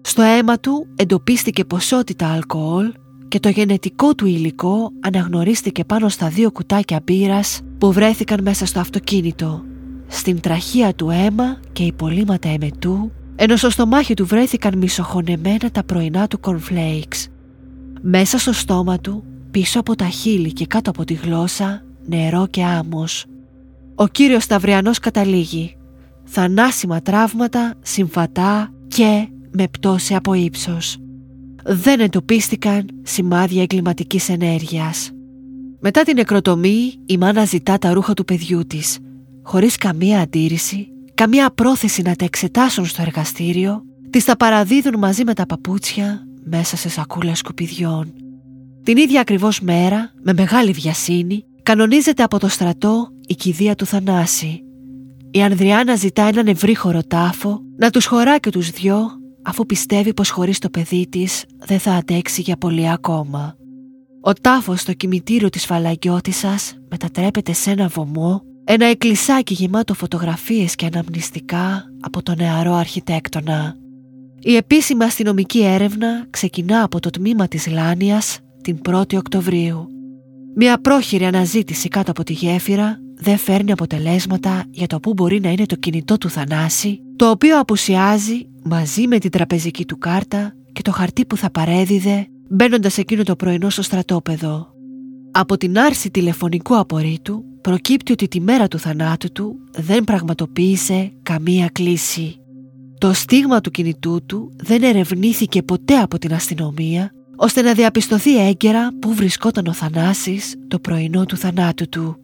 Στο 0.00 0.22
αίμα 0.22 0.58
του 0.58 0.86
εντοπίστηκε 0.96 1.64
ποσότητα 1.64 2.32
αλκοόλ 2.32 2.92
και 3.28 3.40
το 3.40 3.48
γενετικό 3.48 4.14
του 4.14 4.26
υλικό 4.26 4.90
αναγνωρίστηκε 5.00 5.84
πάνω 5.84 6.08
στα 6.08 6.28
δύο 6.28 6.50
κουτάκια 6.50 7.00
μπύρας 7.04 7.60
που 7.78 7.92
βρέθηκαν 7.92 8.42
μέσα 8.42 8.66
στο 8.66 8.80
αυτοκίνητο 8.80 9.64
στην 10.10 10.40
τραχεία 10.40 10.94
του 10.94 11.10
αίμα 11.10 11.60
και 11.72 11.82
υπολείμματα 11.82 12.48
εμετού, 12.48 13.12
ενώ 13.36 13.56
στο 13.56 13.70
στομάχι 13.70 14.14
του 14.14 14.26
βρέθηκαν 14.26 14.78
μισοχωνεμένα 14.78 15.70
τα 15.72 15.84
πρωινά 15.84 16.26
του 16.26 16.40
cornflakes. 16.42 17.29
Μέσα 18.02 18.38
στο 18.38 18.52
στόμα 18.52 18.98
του, 18.98 19.24
πίσω 19.50 19.80
από 19.80 19.96
τα 19.96 20.04
χείλη 20.04 20.52
και 20.52 20.66
κάτω 20.66 20.90
από 20.90 21.04
τη 21.04 21.14
γλώσσα, 21.14 21.82
νερό 22.06 22.46
και 22.46 22.64
άμμος. 22.64 23.24
Ο 23.94 24.06
κύριος 24.06 24.42
Σταυριανός 24.42 24.98
καταλήγει. 24.98 25.76
Θανάσιμα 26.24 27.00
τραύματα, 27.02 27.74
συμφατά 27.82 28.72
και 28.88 29.28
με 29.50 29.68
πτώση 29.68 30.14
από 30.14 30.34
ύψος. 30.34 30.96
Δεν 31.64 32.00
εντοπίστηκαν 32.00 32.86
σημάδια 33.02 33.62
εγκληματικής 33.62 34.28
ενέργειας. 34.28 35.10
Μετά 35.80 36.02
την 36.02 36.16
νεκροτομή, 36.16 36.94
η 37.06 37.18
μάνα 37.18 37.44
ζητά 37.44 37.78
τα 37.78 37.92
ρούχα 37.92 38.14
του 38.14 38.24
παιδιού 38.24 38.66
της, 38.66 38.98
χωρίς 39.42 39.76
καμία 39.76 40.20
αντίρρηση, 40.20 40.88
καμία 41.14 41.50
πρόθεση 41.50 42.02
να 42.02 42.16
τα 42.16 42.24
εξετάσουν 42.24 42.86
στο 42.86 43.02
εργαστήριο, 43.02 43.82
τις 44.10 44.24
τα 44.24 44.36
παραδίδουν 44.36 44.98
μαζί 44.98 45.24
με 45.24 45.34
τα 45.34 45.46
παπούτσια 45.46 46.24
μέσα 46.44 46.76
σε 46.76 46.88
σακούλες 46.88 47.38
σκουπιδιών. 47.38 48.12
Την 48.82 48.96
ίδια 48.96 49.20
ακριβώς 49.20 49.60
μέρα, 49.60 50.12
με 50.22 50.32
μεγάλη 50.32 50.72
βιασύνη, 50.72 51.44
κανονίζεται 51.62 52.22
από 52.22 52.38
το 52.38 52.48
στρατό 52.48 53.08
η 53.26 53.34
κηδεία 53.34 53.74
του 53.74 53.86
Θανάση. 53.86 54.62
Η 55.30 55.42
Ανδριάνα 55.42 55.94
ζητά 55.94 56.22
έναν 56.22 56.46
ευρύχωρο 56.46 57.02
τάφο 57.02 57.60
να 57.76 57.90
τους 57.90 58.06
χωρά 58.06 58.38
και 58.38 58.50
τους 58.50 58.70
δυο 58.70 59.10
αφού 59.42 59.66
πιστεύει 59.66 60.14
πως 60.14 60.30
χωρίς 60.30 60.58
το 60.58 60.70
παιδί 60.70 61.06
της 61.08 61.44
δεν 61.58 61.78
θα 61.78 61.92
αντέξει 61.92 62.40
για 62.40 62.56
πολύ 62.56 62.90
ακόμα. 62.90 63.56
Ο 64.20 64.32
τάφος 64.32 64.80
στο 64.80 64.92
κημητήριο 64.92 65.48
της 65.48 65.66
φαλαγγιώτισσας 65.66 66.74
μετατρέπεται 66.90 67.52
σε 67.52 67.70
ένα 67.70 67.88
βωμό, 67.88 68.42
ένα 68.64 68.86
εκκλησάκι 68.86 69.54
γεμάτο 69.54 69.94
φωτογραφίες 69.94 70.74
και 70.74 70.86
αναμνηστικά 70.86 71.84
από 72.00 72.22
τον 72.22 72.36
νεαρό 72.38 72.74
αρχιτέκτονα. 72.74 73.76
Η 74.42 74.56
επίσημη 74.56 75.04
αστυνομική 75.04 75.62
έρευνα 75.64 76.26
ξεκινά 76.30 76.82
από 76.82 77.00
το 77.00 77.10
τμήμα 77.10 77.48
της 77.48 77.66
Λάνιας 77.66 78.38
την 78.62 78.78
1η 78.88 79.16
Οκτωβρίου. 79.16 79.88
Μια 80.54 80.80
πρόχειρη 80.80 81.24
αναζήτηση 81.24 81.88
κάτω 81.88 82.10
από 82.10 82.24
τη 82.24 82.32
γέφυρα 82.32 83.00
δεν 83.14 83.36
φέρνει 83.36 83.72
αποτελέσματα 83.72 84.64
για 84.70 84.86
το 84.86 85.00
πού 85.00 85.12
μπορεί 85.12 85.40
να 85.40 85.50
είναι 85.50 85.66
το 85.66 85.76
κινητό 85.76 86.18
του 86.18 86.30
Θανάση, 86.30 87.00
το 87.16 87.30
οποίο 87.30 87.58
απουσιάζει 87.58 88.48
μαζί 88.62 89.06
με 89.06 89.18
την 89.18 89.30
τραπεζική 89.30 89.84
του 89.84 89.98
κάρτα 89.98 90.54
και 90.72 90.82
το 90.82 90.90
χαρτί 90.90 91.26
που 91.26 91.36
θα 91.36 91.50
παρέδιδε 91.50 92.26
μπαίνοντας 92.48 92.98
εκείνο 92.98 93.22
το 93.22 93.36
πρωινό 93.36 93.70
στο 93.70 93.82
στρατόπεδο. 93.82 94.74
Από 95.30 95.56
την 95.56 95.78
άρση 95.78 96.10
τηλεφωνικού 96.10 96.78
απορρίτου 96.78 97.44
προκύπτει 97.60 98.12
ότι 98.12 98.28
τη 98.28 98.40
μέρα 98.40 98.68
του 98.68 98.78
θανάτου 98.78 99.32
του 99.32 99.56
δεν 99.72 100.04
πραγματοποίησε 100.04 101.12
καμία 101.22 101.68
κλίση. 101.72 102.39
Το 103.00 103.12
στίγμα 103.12 103.60
του 103.60 103.70
κινητού 103.70 104.20
του 104.26 104.52
δεν 104.56 104.82
ερευνήθηκε 104.82 105.62
ποτέ 105.62 105.98
από 105.98 106.18
την 106.18 106.34
αστυνομία 106.34 107.12
ώστε 107.36 107.62
να 107.62 107.72
διαπιστωθεί 107.72 108.48
έγκαιρα 108.48 108.90
που 109.00 109.14
βρισκόταν 109.14 109.66
ο 109.66 109.72
Θανάσης 109.72 110.54
το 110.68 110.78
πρωινό 110.78 111.24
του 111.24 111.36
θανάτου 111.36 111.88
του. 111.88 112.16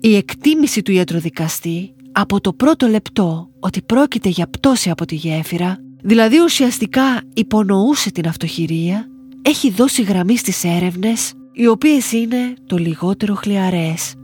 Η 0.00 0.16
εκτίμηση 0.16 0.82
του 0.82 0.92
ιατροδικαστή 0.92 1.94
από 2.12 2.40
το 2.40 2.52
πρώτο 2.52 2.86
λεπτό 2.86 3.50
ότι 3.60 3.82
πρόκειται 3.82 4.28
για 4.28 4.46
πτώση 4.46 4.90
από 4.90 5.04
τη 5.04 5.14
γέφυρα, 5.14 5.76
δηλαδή 6.02 6.40
ουσιαστικά 6.40 7.22
υπονοούσε 7.34 8.10
την 8.10 8.28
αυτοχειρία, 8.28 9.06
έχει 9.42 9.70
δώσει 9.70 10.02
γραμμή 10.02 10.36
στις 10.36 10.64
έρευνες 10.64 11.32
οι 11.52 11.66
οποίες 11.66 12.12
είναι 12.12 12.54
το 12.66 12.76
λιγότερο 12.76 13.34
χλιαρές. 13.34 14.14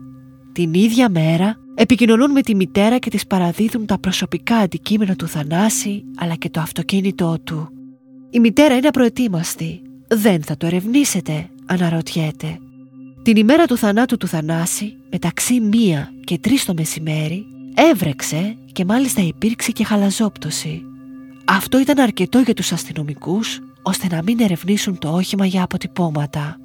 Την 0.52 0.74
ίδια 0.74 1.11
μέρα 1.11 1.56
επικοινωνούν 1.76 2.30
με 2.30 2.42
τη 2.42 2.54
μητέρα 2.54 2.98
και 2.98 3.10
της 3.10 3.26
παραδίδουν 3.26 3.86
τα 3.86 3.98
προσωπικά 3.98 4.56
αντικείμενα 4.56 5.16
του 5.16 5.28
Θανάση 5.28 6.04
αλλά 6.16 6.34
και 6.34 6.50
το 6.50 6.60
αυτοκίνητό 6.60 7.38
του. 7.44 7.68
Η 8.30 8.40
μητέρα 8.40 8.76
είναι 8.76 8.86
απροετοίμαστη. 8.86 9.80
Δεν 10.08 10.42
θα 10.42 10.56
το 10.56 10.66
ερευνήσετε, 10.66 11.48
αναρωτιέται. 11.66 12.58
Την 13.22 13.36
ημέρα 13.36 13.66
του 13.66 13.76
θανάτου 13.76 14.16
του 14.16 14.26
Θανάση, 14.26 14.96
μεταξύ 15.10 15.60
μία 15.60 16.12
και 16.24 16.38
τρεις 16.38 16.64
το 16.64 16.74
μεσημέρι, 16.74 17.46
έβρεξε 17.74 18.56
και 18.72 18.84
μάλιστα 18.84 19.22
υπήρξε 19.22 19.72
και 19.72 19.84
χαλαζόπτωση. 19.84 20.82
Αυτό 21.44 21.80
ήταν 21.80 21.98
αρκετό 21.98 22.38
για 22.38 22.54
τους 22.54 22.72
αστυνομικούς 22.72 23.60
ώστε 23.82 24.06
να 24.10 24.22
μην 24.22 24.40
ερευνήσουν 24.40 24.98
το 24.98 25.14
όχημα 25.14 25.46
για 25.46 25.62
αποτυπώματα. 25.62 26.56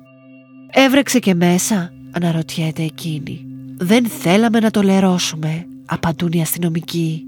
Έβρεξε 0.72 1.20
και 1.20 1.34
μέσα, 1.34 1.94
αναρωτιέται 2.12 2.84
εκείνη. 2.84 3.51
Δεν 3.84 4.06
θέλαμε 4.06 4.60
να 4.60 4.72
το 4.72 4.82
λερώσουμε, 4.82 5.66
απαντούν 5.86 6.32
οι 6.32 6.42
αστυνομικοί. 6.42 7.24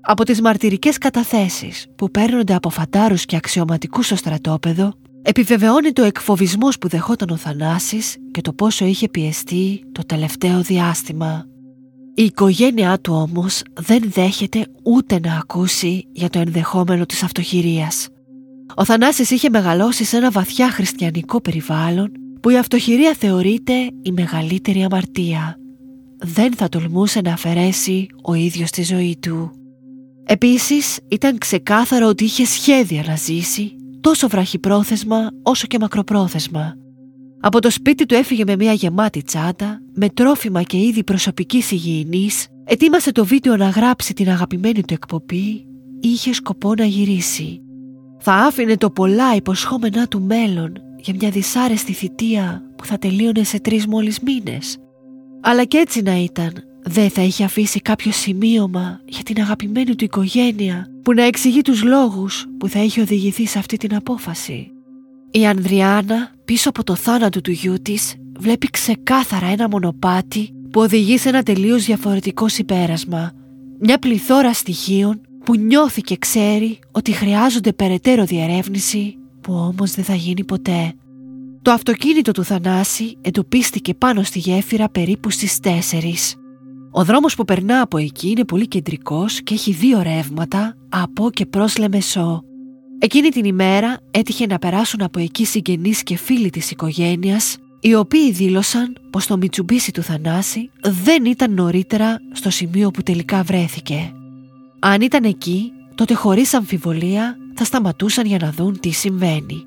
Από 0.00 0.24
τις 0.24 0.40
μαρτυρικές 0.40 0.98
καταθέσεις 0.98 1.86
που 1.96 2.10
παίρνονται 2.10 2.54
από 2.54 2.70
φαντάρους 2.70 3.24
και 3.24 3.36
αξιωματικούς 3.36 4.06
στο 4.06 4.16
στρατόπεδο, 4.16 4.92
επιβεβαιώνει 5.22 5.92
το 5.92 6.02
εκφοβισμός 6.02 6.78
που 6.78 6.88
δεχόταν 6.88 7.30
ο 7.30 7.36
Θανάσης 7.36 8.16
και 8.30 8.40
το 8.40 8.52
πόσο 8.52 8.84
είχε 8.84 9.08
πιεστεί 9.08 9.84
το 9.92 10.02
τελευταίο 10.06 10.60
διάστημα. 10.60 11.44
Η 12.14 12.22
οικογένειά 12.22 13.00
του 13.00 13.14
όμως 13.14 13.62
δεν 13.80 14.02
δέχεται 14.06 14.66
ούτε 14.82 15.20
να 15.20 15.36
ακούσει 15.36 16.04
για 16.12 16.30
το 16.30 16.38
ενδεχόμενο 16.38 17.06
της 17.06 17.22
αυτοχειρίας. 17.22 18.08
Ο 18.74 18.84
Θανάσης 18.84 19.30
είχε 19.30 19.50
μεγαλώσει 19.50 20.04
σε 20.04 20.16
ένα 20.16 20.30
βαθιά 20.30 20.70
χριστιανικό 20.70 21.40
περιβάλλον 21.40 22.12
που 22.40 22.50
η 22.50 22.58
αυτοχειρία 22.58 23.14
θεωρείται 23.18 23.74
η 24.02 24.12
μεγαλύτερη 24.12 24.84
αμαρτία. 24.84 25.58
Δεν 26.18 26.54
θα 26.54 26.68
τολμούσε 26.68 27.20
να 27.20 27.32
αφαιρέσει 27.32 28.06
ο 28.22 28.34
ίδιος 28.34 28.70
τη 28.70 28.82
ζωή 28.82 29.16
του. 29.20 29.50
Επίσης 30.24 30.98
ήταν 31.08 31.38
ξεκάθαρο 31.38 32.08
ότι 32.08 32.24
είχε 32.24 32.44
σχέδια 32.44 33.04
να 33.06 33.16
ζήσει 33.16 33.76
τόσο 34.00 34.28
βραχυπρόθεσμα 34.28 35.30
όσο 35.42 35.66
και 35.66 35.78
μακροπρόθεσμα. 35.78 36.74
Από 37.40 37.60
το 37.60 37.70
σπίτι 37.70 38.06
του 38.06 38.14
έφυγε 38.14 38.44
με 38.46 38.56
μια 38.56 38.72
γεμάτη 38.72 39.22
τσάντα, 39.22 39.80
με 39.94 40.08
τρόφιμα 40.08 40.62
και 40.62 40.78
είδη 40.78 41.04
προσωπικής 41.04 41.70
υγιεινής, 41.70 42.46
ετοίμασε 42.64 43.12
το 43.12 43.24
βίντεο 43.24 43.56
να 43.56 43.68
γράψει 43.68 44.14
την 44.14 44.28
αγαπημένη 44.28 44.82
του 44.82 44.94
εκπομπή, 44.94 45.66
είχε 46.00 46.32
σκοπό 46.32 46.74
να 46.74 46.84
γυρίσει 46.84 47.58
θα 48.26 48.32
άφηνε 48.32 48.76
το 48.76 48.90
πολλά 48.90 49.34
υποσχόμενά 49.34 50.08
του 50.08 50.22
μέλλον 50.22 50.72
για 50.96 51.14
μια 51.14 51.30
δυσάρεστη 51.30 51.92
θητεία 51.92 52.62
που 52.76 52.84
θα 52.84 52.98
τελείωνε 52.98 53.42
σε 53.42 53.60
τρεις 53.60 53.86
μόλις 53.86 54.20
μήνες. 54.20 54.78
Αλλά 55.46 55.64
και 55.64 55.76
έτσι 55.76 56.02
να 56.02 56.16
ήταν, 56.16 56.52
δεν 56.82 57.10
θα 57.10 57.22
είχε 57.22 57.44
αφήσει 57.44 57.80
κάποιο 57.80 58.12
σημείωμα 58.12 59.00
για 59.04 59.22
την 59.22 59.40
αγαπημένη 59.40 59.94
του 59.94 60.04
οικογένεια 60.04 60.86
που 61.02 61.12
να 61.12 61.22
εξηγεί 61.22 61.60
τους 61.60 61.82
λόγους 61.82 62.46
που 62.58 62.68
θα 62.68 62.82
είχε 62.82 63.00
οδηγηθεί 63.00 63.46
σε 63.46 63.58
αυτή 63.58 63.76
την 63.76 63.94
απόφαση. 63.94 64.70
Η 65.30 65.46
Ανδριάνα 65.46 66.30
πίσω 66.44 66.68
από 66.68 66.84
το 66.84 66.94
θάνατο 66.94 67.40
του 67.40 67.50
γιού 67.50 67.74
της 67.82 68.14
βλέπει 68.38 68.70
ξεκάθαρα 68.70 69.46
ένα 69.46 69.68
μονοπάτι 69.68 70.50
που 70.70 70.80
οδηγεί 70.80 71.18
σε 71.18 71.28
ένα 71.28 71.42
τελείως 71.42 71.84
διαφορετικό 71.84 72.48
συμπέρασμα. 72.48 73.32
Μια 73.78 73.98
πληθώρα 73.98 74.52
στοιχείων 74.52 75.20
που 75.44 75.56
νιώθει 75.56 76.00
και 76.00 76.16
ξέρει 76.16 76.78
ότι 76.90 77.12
χρειάζονται 77.12 77.72
περαιτέρω 77.72 78.24
διερεύνηση 78.24 79.16
που 79.40 79.54
όμως 79.54 79.90
δεν 79.90 80.04
θα 80.04 80.14
γίνει 80.14 80.44
ποτέ. 80.44 80.94
Το 81.64 81.70
αυτοκίνητο 81.70 82.32
του 82.32 82.44
Θανάση 82.44 83.16
εντοπίστηκε 83.20 83.94
πάνω 83.94 84.22
στη 84.22 84.38
γέφυρα 84.38 84.88
περίπου 84.88 85.30
στις 85.30 85.58
4. 85.62 85.68
Ο 86.90 87.04
δρόμος 87.04 87.34
που 87.34 87.44
περνά 87.44 87.80
από 87.80 87.98
εκεί 87.98 88.28
είναι 88.28 88.44
πολύ 88.44 88.68
κεντρικός 88.68 89.42
και 89.42 89.54
έχει 89.54 89.72
δύο 89.72 90.02
ρεύματα 90.02 90.76
από 90.88 91.30
και 91.30 91.46
προς 91.46 91.76
Λεμεσό. 91.76 92.42
Εκείνη 92.98 93.28
την 93.28 93.44
ημέρα 93.44 93.96
έτυχε 94.10 94.46
να 94.46 94.58
περάσουν 94.58 95.02
από 95.02 95.18
εκεί 95.18 95.44
συγγενείς 95.44 96.02
και 96.02 96.16
φίλοι 96.16 96.50
της 96.50 96.70
οικογένειας 96.70 97.56
οι 97.80 97.94
οποίοι 97.94 98.32
δήλωσαν 98.32 98.96
πως 99.10 99.26
το 99.26 99.36
Μιτσουμπίσι 99.36 99.92
του 99.92 100.02
Θανάση 100.02 100.70
δεν 100.80 101.24
ήταν 101.24 101.54
νωρίτερα 101.54 102.16
στο 102.32 102.50
σημείο 102.50 102.90
που 102.90 103.02
τελικά 103.02 103.42
βρέθηκε. 103.42 104.12
Αν 104.78 105.00
ήταν 105.00 105.24
εκεί, 105.24 105.72
τότε 105.94 106.14
χωρίς 106.14 106.54
αμφιβολία 106.54 107.36
θα 107.54 107.64
σταματούσαν 107.64 108.26
για 108.26 108.38
να 108.40 108.52
δουν 108.52 108.80
τι 108.80 108.90
συμβαίνει. 108.90 109.66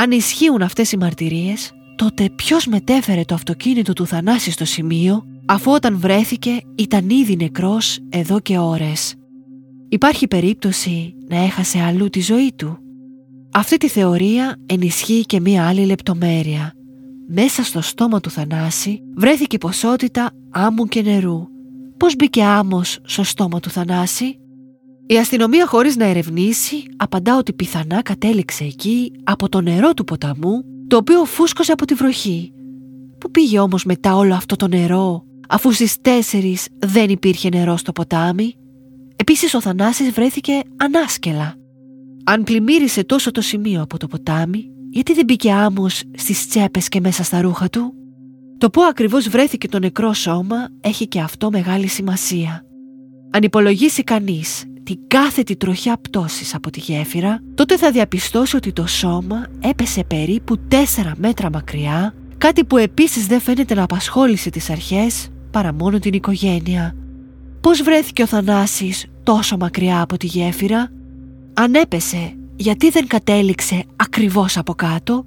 Αν 0.00 0.10
ισχύουν 0.10 0.62
αυτές 0.62 0.92
οι 0.92 0.96
μαρτυρίες, 0.96 1.72
τότε 1.96 2.30
ποιος 2.36 2.66
μετέφερε 2.66 3.24
το 3.24 3.34
αυτοκίνητο 3.34 3.92
του 3.92 4.06
Θανάση 4.06 4.50
στο 4.50 4.64
σημείο, 4.64 5.24
αφού 5.46 5.72
όταν 5.72 5.98
βρέθηκε 5.98 6.60
ήταν 6.74 7.10
ήδη 7.10 7.36
νεκρός 7.36 7.98
εδώ 8.08 8.40
και 8.40 8.58
ώρες. 8.58 9.14
Υπάρχει 9.88 10.28
περίπτωση 10.28 11.14
να 11.28 11.36
έχασε 11.36 11.80
αλλού 11.80 12.08
τη 12.08 12.20
ζωή 12.20 12.52
του. 12.56 12.78
Αυτή 13.52 13.76
τη 13.76 13.88
θεωρία 13.88 14.56
ενισχύει 14.66 15.20
και 15.20 15.40
μία 15.40 15.68
άλλη 15.68 15.84
λεπτομέρεια. 15.84 16.72
Μέσα 17.28 17.62
στο 17.62 17.80
στόμα 17.80 18.20
του 18.20 18.30
Θανάση 18.30 19.00
βρέθηκε 19.16 19.58
ποσότητα 19.58 20.30
άμμου 20.50 20.86
και 20.86 21.02
νερού. 21.02 21.46
Πώς 21.96 22.16
μπήκε 22.16 22.42
άμμος 22.42 22.98
στο 23.02 23.22
στόμα 23.22 23.60
του 23.60 23.70
Θανάση; 23.70 24.38
Η 25.10 25.18
αστυνομία 25.18 25.66
χωρίς 25.66 25.96
να 25.96 26.04
ερευνήσει 26.04 26.82
απαντά 26.96 27.36
ότι 27.36 27.52
πιθανά 27.52 28.02
κατέληξε 28.02 28.64
εκεί 28.64 29.12
από 29.24 29.48
το 29.48 29.60
νερό 29.60 29.94
του 29.94 30.04
ποταμού 30.04 30.64
το 30.86 30.96
οποίο 30.96 31.24
φούσκωσε 31.24 31.72
από 31.72 31.84
τη 31.84 31.94
βροχή. 31.94 32.52
Πού 33.18 33.30
πήγε 33.30 33.58
όμως 33.58 33.84
μετά 33.84 34.16
όλο 34.16 34.34
αυτό 34.34 34.56
το 34.56 34.68
νερό 34.68 35.24
αφού 35.48 35.72
στις 35.72 36.00
τέσσερις 36.00 36.68
δεν 36.78 37.10
υπήρχε 37.10 37.48
νερό 37.48 37.76
στο 37.76 37.92
ποτάμι; 37.92 38.54
Επίσης 39.16 39.54
ο 39.54 39.60
Θανάσης 39.60 40.10
βρέθηκε 40.10 40.60
ανάσκελα. 40.76 41.54
Αν 42.24 42.42
πλημμύρισε 42.42 43.04
τόσο 43.04 43.30
το 43.30 43.40
σημείο 43.40 43.82
από 43.82 43.98
το 43.98 44.06
ποτάμι 44.06 44.70
γιατί 44.90 45.14
δεν 45.14 45.24
μπήκε 45.24 45.52
άμμος 45.52 46.02
στις 46.16 46.48
τσέπες 46.48 46.88
και 46.88 47.00
μέσα 47.00 47.22
στα 47.22 47.40
ρούχα 47.40 47.68
του; 47.68 47.94
Το 48.58 48.70
πού 48.70 48.82
ακριβώς 48.82 49.28
βρέθηκε 49.28 49.68
το 49.68 49.78
νεκρό 49.78 50.12
σώμα 50.12 50.68
έχει 50.80 51.08
και 51.08 51.20
αυτό 51.20 51.50
μεγάλη 51.50 51.86
σημασία. 51.86 52.64
Αν 53.30 53.42
υπολογίσει 53.42 54.04
κανείς 54.04 54.64
την 54.90 54.98
κάθετη 55.06 55.56
τροχιά 55.56 55.96
πτώσης 55.96 56.54
από 56.54 56.70
τη 56.70 56.80
γέφυρα, 56.80 57.42
τότε 57.54 57.76
θα 57.76 57.90
διαπιστώσει 57.90 58.56
ότι 58.56 58.72
το 58.72 58.86
σώμα 58.86 59.46
έπεσε 59.60 60.04
περίπου 60.04 60.56
4 60.68 60.74
μέτρα 61.16 61.50
μακριά, 61.50 62.14
Κάτι 62.38 62.64
που 62.64 62.76
επίσης 62.76 63.26
δεν 63.26 63.40
φαίνεται 63.40 63.74
να 63.74 63.82
απασχόλησε 63.82 64.50
τις 64.50 64.70
αρχές 64.70 65.28
παρά 65.50 65.72
μόνο 65.72 65.98
την 65.98 66.12
οικογένεια. 66.12 66.94
Πώς 67.60 67.82
βρέθηκε 67.82 68.22
ο 68.22 68.26
Θανάσης 68.26 69.06
τόσο 69.22 69.56
μακριά 69.56 70.00
από 70.00 70.16
τη 70.16 70.26
γέφυρα, 70.26 70.90
αν 71.54 71.74
έπεσε 71.74 72.36
γιατί 72.56 72.90
δεν 72.90 73.06
κατέληξε 73.06 73.84
ακριβώς 73.96 74.56
από 74.56 74.74
κάτω; 74.74 75.26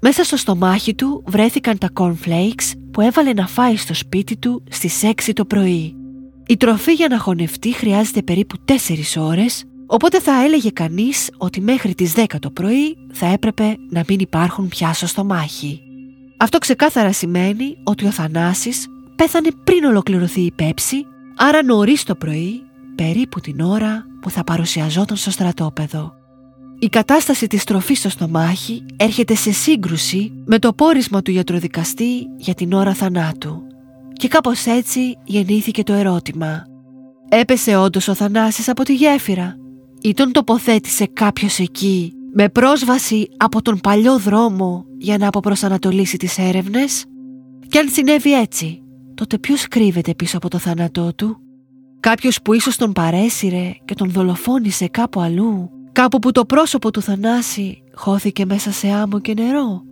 Μέσα 0.00 0.24
στο 0.24 0.36
στομάχι 0.36 0.94
του 0.94 1.22
βρέθηκαν 1.26 1.78
τα 1.78 1.88
cornflakes 2.00 2.72
που 2.90 3.00
έβαλε 3.00 3.32
να 3.32 3.46
φάει 3.46 3.76
στο 3.76 3.94
σπίτι 3.94 4.36
του 4.36 4.62
στις 4.70 5.02
6 5.04 5.32
το 5.34 5.44
πρωί. 5.44 5.94
Η 6.48 6.56
τροφή 6.56 6.92
για 6.92 7.08
να 7.08 7.18
χωνευτεί 7.18 7.72
χρειάζεται 7.72 8.22
περίπου 8.22 8.56
4 8.64 8.72
ώρες, 9.16 9.64
οπότε 9.86 10.20
θα 10.20 10.44
έλεγε 10.44 10.70
κανείς 10.70 11.30
ότι 11.36 11.60
μέχρι 11.60 11.94
τις 11.94 12.12
10 12.16 12.24
το 12.40 12.50
πρωί 12.50 12.96
θα 13.12 13.26
έπρεπε 13.26 13.76
να 13.90 14.02
μην 14.08 14.18
υπάρχουν 14.20 14.68
πια 14.68 14.92
στο 14.92 15.06
στομάχι. 15.06 15.80
Αυτό 16.36 16.58
ξεκάθαρα 16.58 17.12
σημαίνει 17.12 17.76
ότι 17.84 18.06
ο 18.06 18.10
Θανάσης 18.10 18.86
πέθανε 19.16 19.48
πριν 19.64 19.84
ολοκληρωθεί 19.84 20.40
η 20.40 20.52
πέψη, 20.52 21.06
άρα 21.36 21.62
νωρίς 21.62 22.02
το 22.02 22.14
πρωί, 22.14 22.62
περίπου 22.94 23.40
την 23.40 23.60
ώρα 23.60 24.06
που 24.20 24.30
θα 24.30 24.44
παρουσιαζόταν 24.44 25.16
στο 25.16 25.30
στρατόπεδο. 25.30 26.12
Η 26.78 26.88
κατάσταση 26.88 27.46
της 27.46 27.64
τροφής 27.64 27.98
στο 27.98 28.08
στομάχι 28.08 28.84
έρχεται 28.96 29.34
σε 29.34 29.52
σύγκρουση 29.52 30.32
με 30.44 30.58
το 30.58 30.72
πόρισμα 30.72 31.22
του 31.22 31.30
γιατροδικαστή 31.30 32.26
για 32.36 32.54
την 32.54 32.72
ώρα 32.72 32.94
θανάτου. 32.94 33.65
Και 34.16 34.28
κάπως 34.28 34.66
έτσι 34.66 35.18
γεννήθηκε 35.24 35.82
το 35.82 35.92
ερώτημα. 35.92 36.64
Έπεσε 37.28 37.76
όντως 37.76 38.08
ο 38.08 38.14
Θανάσης 38.14 38.68
από 38.68 38.82
τη 38.82 38.94
γέφυρα 38.94 39.56
ή 40.00 40.14
τον 40.14 40.32
τοποθέτησε 40.32 41.06
κάποιος 41.06 41.58
εκεί 41.58 42.12
με 42.32 42.48
πρόσβαση 42.48 43.28
από 43.36 43.62
τον 43.62 43.78
παλιό 43.80 44.18
δρόμο 44.18 44.84
για 44.98 45.18
να 45.18 45.26
αποπροσανατολίσει 45.26 46.16
τις 46.16 46.38
έρευνες; 46.38 47.04
Και 47.68 47.78
αν 47.78 47.88
συνέβη 47.88 48.40
έτσι, 48.40 48.82
τότε 49.14 49.38
ποιος 49.38 49.68
κρύβεται 49.68 50.14
πίσω 50.14 50.36
από 50.36 50.48
το 50.48 50.58
θάνατό 50.58 51.14
του; 51.14 51.40
Κάποιος 52.00 52.42
που 52.42 52.52
ίσως 52.52 52.76
τον 52.76 52.92
παρέσυρε 52.92 53.72
και 53.84 53.94
τον 53.94 54.10
δολοφόνησε 54.10 54.88
κάπου 54.88 55.20
αλλού; 55.20 55.70
Κάπου 55.92 56.18
που 56.18 56.32
το 56.32 56.44
πρόσωπο 56.44 56.90
του 56.90 57.02
Θανάση 57.02 57.82
χώθηκε 57.94 58.44
μέσα 58.44 58.72
σε 58.72 58.88
άμμο 58.88 59.20
και 59.20 59.34
νερό; 59.34 59.82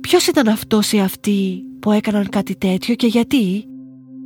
Ποιος 0.00 0.26
ήταν 0.26 0.48
αυτός 0.48 0.92
ή 0.92 0.98
αυτοί 0.98 1.62
που 1.86 1.92
έκαναν 1.92 2.28
κάτι 2.28 2.56
τέτοιο 2.56 2.94
και 2.94 3.06
γιατί; 3.06 3.64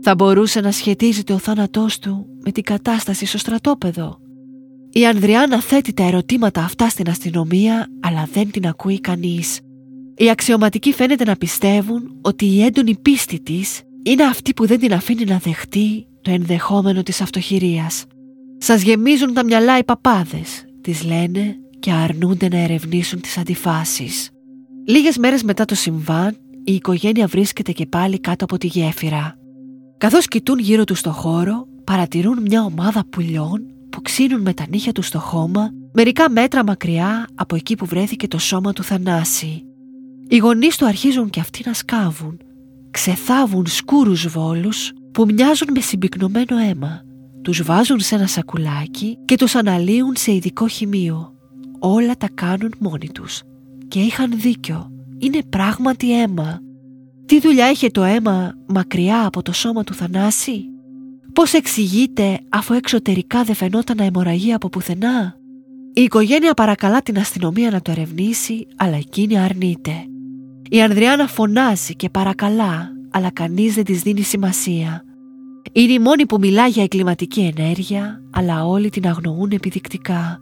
Θα 0.03 0.15
μπορούσε 0.15 0.61
να 0.61 0.71
σχετίζεται 0.73 1.33
ο 1.33 1.39
θάνατός 1.39 1.99
του 1.99 2.27
με 2.45 2.53
την 2.53 2.63
κατάσταση 2.63 3.27
στο 3.27 3.39
στρατόπεδο 3.39 4.19
η 4.93 5.07
Ανδριάνα 5.07 5.61
θέτει 5.61 5.93
τα 5.93 6.03
ερωτήματα 6.03 6.63
αυτά 6.63 6.89
στην 6.89 7.09
αστυνομία, 7.09 7.87
αλλά 8.01 8.29
δεν 8.33 8.51
την 8.51 8.67
ακούει 8.67 9.01
κανείς. 9.01 9.61
Οι 10.17 10.31
αξιωματικοί 10.31 10.93
φαίνεται 10.93 11.25
να 11.25 11.37
πιστεύουν 11.37 12.19
ότι 12.23 12.47
η 12.47 12.63
έντονη 12.63 12.97
πίστη 12.97 13.41
της 13.41 13.81
είναι 14.03 14.23
αυτή 14.23 14.55
που 14.55 14.67
δεν 14.67 14.79
την 14.79 14.93
αφήνει 14.93 15.25
να 15.25 15.39
δεχτεί 15.39 16.07
το 16.21 16.31
ενδεχόμενο 16.31 17.03
της 17.03 17.21
αυτοχειρίας. 17.21 18.05
Σας 18.59 18.83
γεμίζουν 18.83 19.35
τα 19.35 19.45
μυαλά 19.45 19.79
οι 19.79 19.85
παπάδες, 19.85 20.65
τις 20.81 21.05
λένε 21.05 21.57
και 21.79 21.91
αρνούνται 21.91 22.49
να 22.49 22.59
ερευνήσουν 22.59 23.21
τις 23.21 23.39
αντιφάσεις. 23.39 24.31
Λίγες 24.87 25.19
μέρες 25.19 25.43
μετά 25.43 25.65
το 25.65 25.75
συμβάν, 25.75 26.37
η 26.65 26.75
οικογένεια 26.75 27.27
βρίσκεται 27.27 27.73
και 27.73 27.87
πάλι 27.87 28.21
κάτω 28.21 28.45
από 28.45 28.59
τη 28.59 28.67
γέφυρα. 28.67 29.37
Καθώς 29.99 30.27
κοιτούν 30.27 30.59
γύρω 30.59 30.85
τους 30.85 30.99
στο 30.99 31.11
χώρο, 31.11 31.67
παρατηρούν 31.85 32.41
μια 32.41 32.65
ομάδα 32.65 33.05
πουλιών 33.11 33.67
που 33.91 34.03
ξύνουν 34.03 34.41
με 34.41 34.55
τα 34.55 34.65
νύχια 34.69 34.93
τους 34.93 35.07
στο 35.07 35.19
χώμα 35.19 35.71
μερικά 35.93 36.31
μέτρα 36.31 36.65
μακριά 36.65 37.29
από 37.35 37.57
εκεί 37.57 37.75
που 37.75 37.87
βρέθηκε 37.87 38.29
το 38.29 38.39
σώμα 38.39 38.73
του 38.73 38.83
Θανάση. 38.83 39.65
Οι 40.29 40.37
γονείς 40.37 40.77
του 40.77 40.87
αρχίζουν 40.87 41.31
και 41.31 41.41
αυτοί 41.41 41.63
να 41.67 41.73
σκάβουν. 41.73 42.41
Ξεθάβουν 42.91 43.67
σκούρους 43.67 44.29
βόλους 44.29 44.93
που 45.13 45.25
μοιάζουν 45.25 45.69
με 45.75 45.81
συμπυκνωμένο 45.81 46.59
αίμα. 46.69 47.03
Τους 47.43 47.63
βάζουν 47.63 48.01
σε 48.01 48.15
ένα 48.15 48.27
σακουλάκι 48.27 49.19
και 49.25 49.37
τους 49.37 49.55
αναλύουν 49.55 50.17
σε 50.17 50.35
ειδικό 50.35 50.69
χημείο. 50.69 51.33
Όλα 51.79 52.17
τα 52.17 52.29
κάνουν 52.35 52.75
μόνοι 52.79 53.09
τους. 53.09 53.43
Και 53.89 54.01
είχαν 54.01 54.41
δίκιο. 54.41 54.91
Είναι 55.23 55.43
πράγματι 55.51 56.21
αίμα. 56.21 56.61
Τι 57.27 57.41
δουλειά 57.41 57.71
είχε 57.71 57.89
το 57.89 58.03
αίμα 58.03 58.55
μακριά 58.67 59.27
από 59.27 59.43
το 59.43 59.53
σώμα 59.53 59.85
του 59.85 59.95
Θανάση; 59.95 60.65
Πώς 61.33 61.53
εξηγείται 61.53 62.41
αφού 62.49 62.75
εξωτερικά 62.75 63.43
δεν 63.43 63.55
φαινόταν 63.55 63.97
να 63.97 64.05
αιμορραγεί 64.05 64.53
από 64.53 64.69
πουθενά; 64.69 65.37
Η 65.95 66.03
οικογένεια 66.03 66.55
παρακαλά 66.55 67.03
την 67.03 67.19
αστυνομία 67.19 67.71
να 67.71 67.81
το 67.81 67.91
ερευνήσει, 67.91 68.67
αλλά 68.77 68.97
εκείνη 68.97 69.39
αρνείται. 69.39 69.93
Η 70.71 70.83
Ανδριάνα 70.83 71.27
φωνάζει 71.27 71.95
και 71.97 72.09
παρακαλά, 72.09 72.93
αλλά 73.11 73.31
κανείς 73.31 73.75
δεν 73.75 73.85
της 73.85 74.03
δίνει 74.03 74.23
σημασία. 74.23 75.05
Είναι 75.73 75.93
η 75.93 75.99
μόνη 75.99 76.27
που 76.27 76.39
μιλά 76.39 76.67
για 76.67 76.83
εγκληματική 76.83 77.53
ενέργεια, 77.57 78.23
αλλά 78.31 78.67
όλοι 78.67 78.91
την 78.91 79.07
αγνοούν 79.07 79.51
επιδεικτικά. 79.51 80.41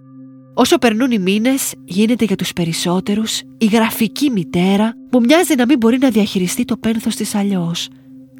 Όσο 0.60 0.78
περνούν 0.78 1.10
οι 1.10 1.18
μήνες, 1.18 1.74
γίνεται 1.84 2.24
για 2.24 2.36
τους 2.36 2.52
περισσότερους 2.52 3.40
η 3.58 3.66
γραφική 3.66 4.30
μητέρα 4.30 4.94
που 5.10 5.20
μοιάζει 5.20 5.54
να 5.54 5.66
μην 5.66 5.78
μπορεί 5.78 5.98
να 5.98 6.10
διαχειριστεί 6.10 6.64
το 6.64 6.76
πένθος 6.76 7.16
της 7.16 7.34
αλλιώς. 7.34 7.88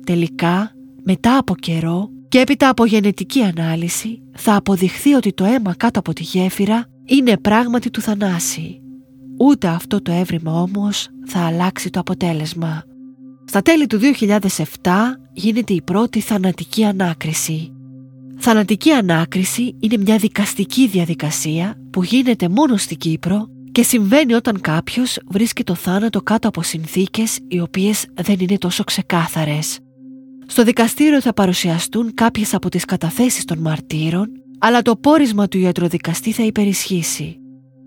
Τελικά, 0.07 0.71
μετά 1.05 1.37
από 1.39 1.55
καιρό, 1.55 2.11
και 2.29 2.39
έπειτα 2.39 2.69
από 2.69 2.85
γενετική 2.85 3.43
ανάλυση 3.43 4.23
θα 4.35 4.57
αποδειχθεί 4.57 5.15
ότι 5.15 5.33
το 5.33 5.45
αίμα 5.45 5.75
κάτω 5.75 5.99
από 5.99 6.13
τη 6.13 6.23
γέφυρα 6.23 6.87
είναι 7.05 7.37
πράγματι 7.37 7.91
του 7.91 8.01
Θανάση. 8.01 8.81
Ούτε 9.39 9.67
αυτό 9.69 10.03
το 10.03 10.13
έβριμα 10.13 10.61
όμως 10.61 11.09
θα 11.27 11.47
αλλάξει 11.47 11.91
το 11.91 12.01
αποτέλεσμα. 12.01 12.83
Στα 13.45 13.63
τέλη 13.63 13.87
του 13.87 13.99
2007 14.83 14.91
γίνεται 15.33 15.73
η 15.73 15.83
πρώτη 15.83 16.21
θανατική 16.21 16.85
ανάκριση. 16.85 17.73
Θανατική 18.41 18.91
ανάκριση 18.91 19.77
είναι 19.81 19.97
μια 19.97 20.17
δικαστική 20.17 20.87
διαδικασία 20.87 21.75
που 21.91 22.03
γίνεται 22.03 22.49
μόνο 22.49 22.77
στην 22.77 22.97
Κύπρο 22.97 23.49
και 23.73 23.83
συμβαίνει 23.83 24.35
όταν 24.35 24.61
κάποιος 24.61 25.19
βρίσκει 25.31 25.65
το 25.65 25.75
θάνατο 25.75 26.23
κάτω 26.23 26.49
από 26.49 26.63
συνθήκες 26.63 27.39
οι 27.49 27.61
οποίες 27.61 28.07
δεν 28.15 28.37
είναι 28.39 28.59
τόσο 28.59 28.85
ξεκάθαρες. 28.85 29.79
Στο 30.47 30.65
δικαστήριο 30.65 31.21
θα 31.21 31.33
παρουσιαστούν 31.33 32.15
κάποιες 32.15 32.55
από 32.55 32.69
τις 32.69 32.85
καταθέσεις 32.85 33.45
των 33.45 33.59
μαρτύρων, 33.59 34.29
αλλά 34.59 34.83
το 34.83 34.97
πόρισμα 34.97 35.49
του 35.49 35.59
ιατροδικαστή 35.59 36.33
θα 36.33 36.43
υπερισχύσει. 36.43 37.37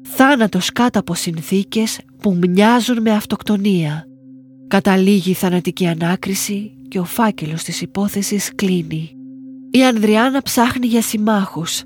Θάνατος 0.08 0.72
κάτω 0.72 1.00
από 1.00 1.14
συνθήκες 1.14 2.00
που 2.18 2.38
μοιάζουν 2.48 3.02
με 3.02 3.12
αυτοκτονία. 3.12 4.06
Καταλήγει 4.68 5.30
η 5.30 5.34
θανατική 5.34 5.88
ανάκριση 5.88 6.72
και 6.88 7.00
ο 7.00 7.04
φάκελος 7.04 7.64
της 7.64 7.82
υπόθεσης 7.82 8.56
κλείνει. 8.56 9.16
Η 9.74 9.84
Ανδριάνα 9.86 10.42
ψάχνει 10.42 10.88
για 10.88 11.02
συμμάχους. 11.02 11.84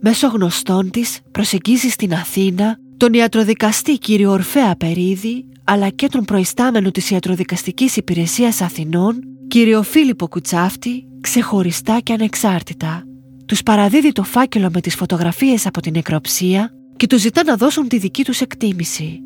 Μέσω 0.00 0.26
γνωστών 0.26 0.90
της 0.90 1.20
προσεγγίζει 1.30 1.88
στην 1.88 2.12
Αθήνα 2.12 2.78
τον 2.96 3.12
ιατροδικαστή 3.12 3.98
κύριο 3.98 4.30
Ορφέα 4.30 4.76
Περίδη 4.76 5.48
αλλά 5.64 5.88
και 5.88 6.08
τον 6.08 6.24
προϊστάμενο 6.24 6.90
της 6.90 7.10
Ιατροδικαστικής 7.10 7.96
Υπηρεσίας 7.96 8.60
Αθηνών 8.60 9.20
κύριο 9.48 9.82
Φίλιππο 9.82 10.28
Κουτσάφτη 10.28 11.06
ξεχωριστά 11.20 12.00
και 12.00 12.12
ανεξάρτητα. 12.12 13.02
Τους 13.46 13.62
παραδίδει 13.62 14.12
το 14.12 14.22
φάκελο 14.22 14.70
με 14.72 14.80
τις 14.80 14.94
φωτογραφίες 14.94 15.66
από 15.66 15.80
την 15.80 15.92
νεκροψία 15.92 16.70
και 16.96 17.06
τους 17.06 17.20
ζητά 17.20 17.44
να 17.44 17.56
δώσουν 17.56 17.88
τη 17.88 17.98
δική 17.98 18.24
τους 18.24 18.40
εκτίμηση. 18.40 19.20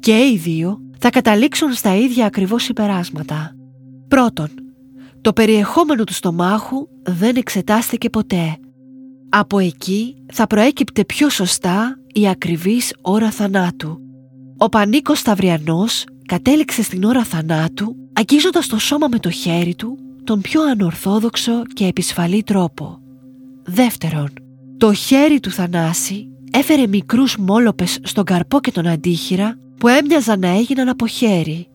Και 0.00 0.16
οι 0.16 0.36
δύο 0.36 0.78
θα 0.98 1.10
καταλήξουν 1.10 1.72
στα 1.72 1.96
ίδια 1.96 2.26
ακριβώς 2.26 2.62
συμπεράσματα. 2.62 3.54
Πρώτον, 4.08 4.48
το 5.20 5.32
περιεχόμενο 5.32 6.04
του 6.04 6.14
στομάχου 6.14 6.88
δεν 7.02 7.36
εξετάστηκε 7.36 8.10
ποτέ. 8.10 8.56
Από 9.28 9.58
εκεί 9.58 10.16
θα 10.32 10.46
προέκυπτε 10.46 11.04
πιο 11.04 11.28
σωστά 11.28 11.98
η 12.12 12.28
ακριβής 12.28 12.94
ώρα 13.00 13.30
θανάτου. 13.30 13.98
Ο 14.58 14.68
Πανίκος 14.68 15.18
Σταυριανός 15.18 16.04
κατέληξε 16.26 16.82
στην 16.82 17.04
ώρα 17.04 17.24
θανάτου 17.24 17.96
αγγίζοντας 18.12 18.66
το 18.66 18.78
σώμα 18.78 19.08
με 19.08 19.18
το 19.18 19.30
χέρι 19.30 19.74
του 19.74 19.98
τον 20.24 20.40
πιο 20.40 20.62
ανορθόδοξο 20.62 21.62
και 21.74 21.86
επισφαλή 21.86 22.42
τρόπο. 22.42 22.98
Δεύτερον, 23.62 24.28
το 24.76 24.92
χέρι 24.92 25.40
του 25.40 25.50
Θανάση 25.50 26.28
έφερε 26.52 26.86
μικρούς 26.86 27.36
μόλοπες 27.36 27.98
στον 28.02 28.24
καρπό 28.24 28.60
και 28.60 28.72
τον 28.72 28.86
αντίχειρα 28.86 29.58
που 29.78 29.88
έμοιαζαν 29.88 30.40
να 30.40 30.48
έγιναν 30.48 30.88
από 30.88 31.06
χέρι. 31.06 31.68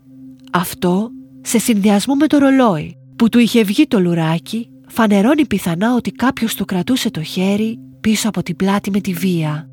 Αυτό 0.51 1.09
σε 1.41 1.59
συνδυασμό 1.59 2.15
με 2.15 2.27
το 2.27 2.37
ρολόι 2.37 2.97
που 3.15 3.29
του 3.29 3.39
είχε 3.39 3.63
βγει 3.63 3.87
το 3.87 3.99
λουράκι 3.99 4.69
φανερώνει 4.87 5.45
πιθανά 5.45 5.95
ότι 5.95 6.11
κάποιος 6.11 6.55
του 6.55 6.65
κρατούσε 6.65 7.11
το 7.11 7.23
χέρι 7.23 7.79
πίσω 8.01 8.27
από 8.27 8.43
την 8.43 8.55
πλάτη 8.55 8.91
με 8.91 8.99
τη 8.99 9.13
βία. 9.13 9.69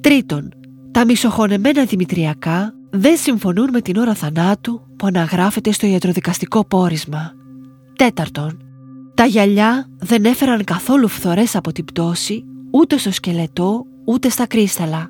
Τρίτον, 0.00 0.48
τα 0.90 1.04
μισοχωνεμένα 1.04 1.84
δημητριακά 1.84 2.74
δεν 2.90 3.16
συμφωνούν 3.16 3.68
με 3.72 3.80
την 3.80 3.96
ώρα 3.96 4.14
θανάτου 4.14 4.80
που 4.96 5.06
αναγράφεται 5.06 5.72
στο 5.72 5.86
ιατροδικαστικό 5.86 6.66
πόρισμα. 6.66 7.32
Τέταρτον, 7.96 8.60
τα 9.14 9.24
γυαλιά 9.24 9.88
δεν 9.98 10.24
έφεραν 10.24 10.64
καθόλου 10.64 11.08
φθορές 11.08 11.56
από 11.56 11.72
την 11.72 11.84
πτώση 11.84 12.44
ούτε 12.70 12.98
στο 12.98 13.12
σκελετό 13.12 13.84
ούτε 14.04 14.28
στα 14.28 14.46
κρίσταλα. 14.46 15.08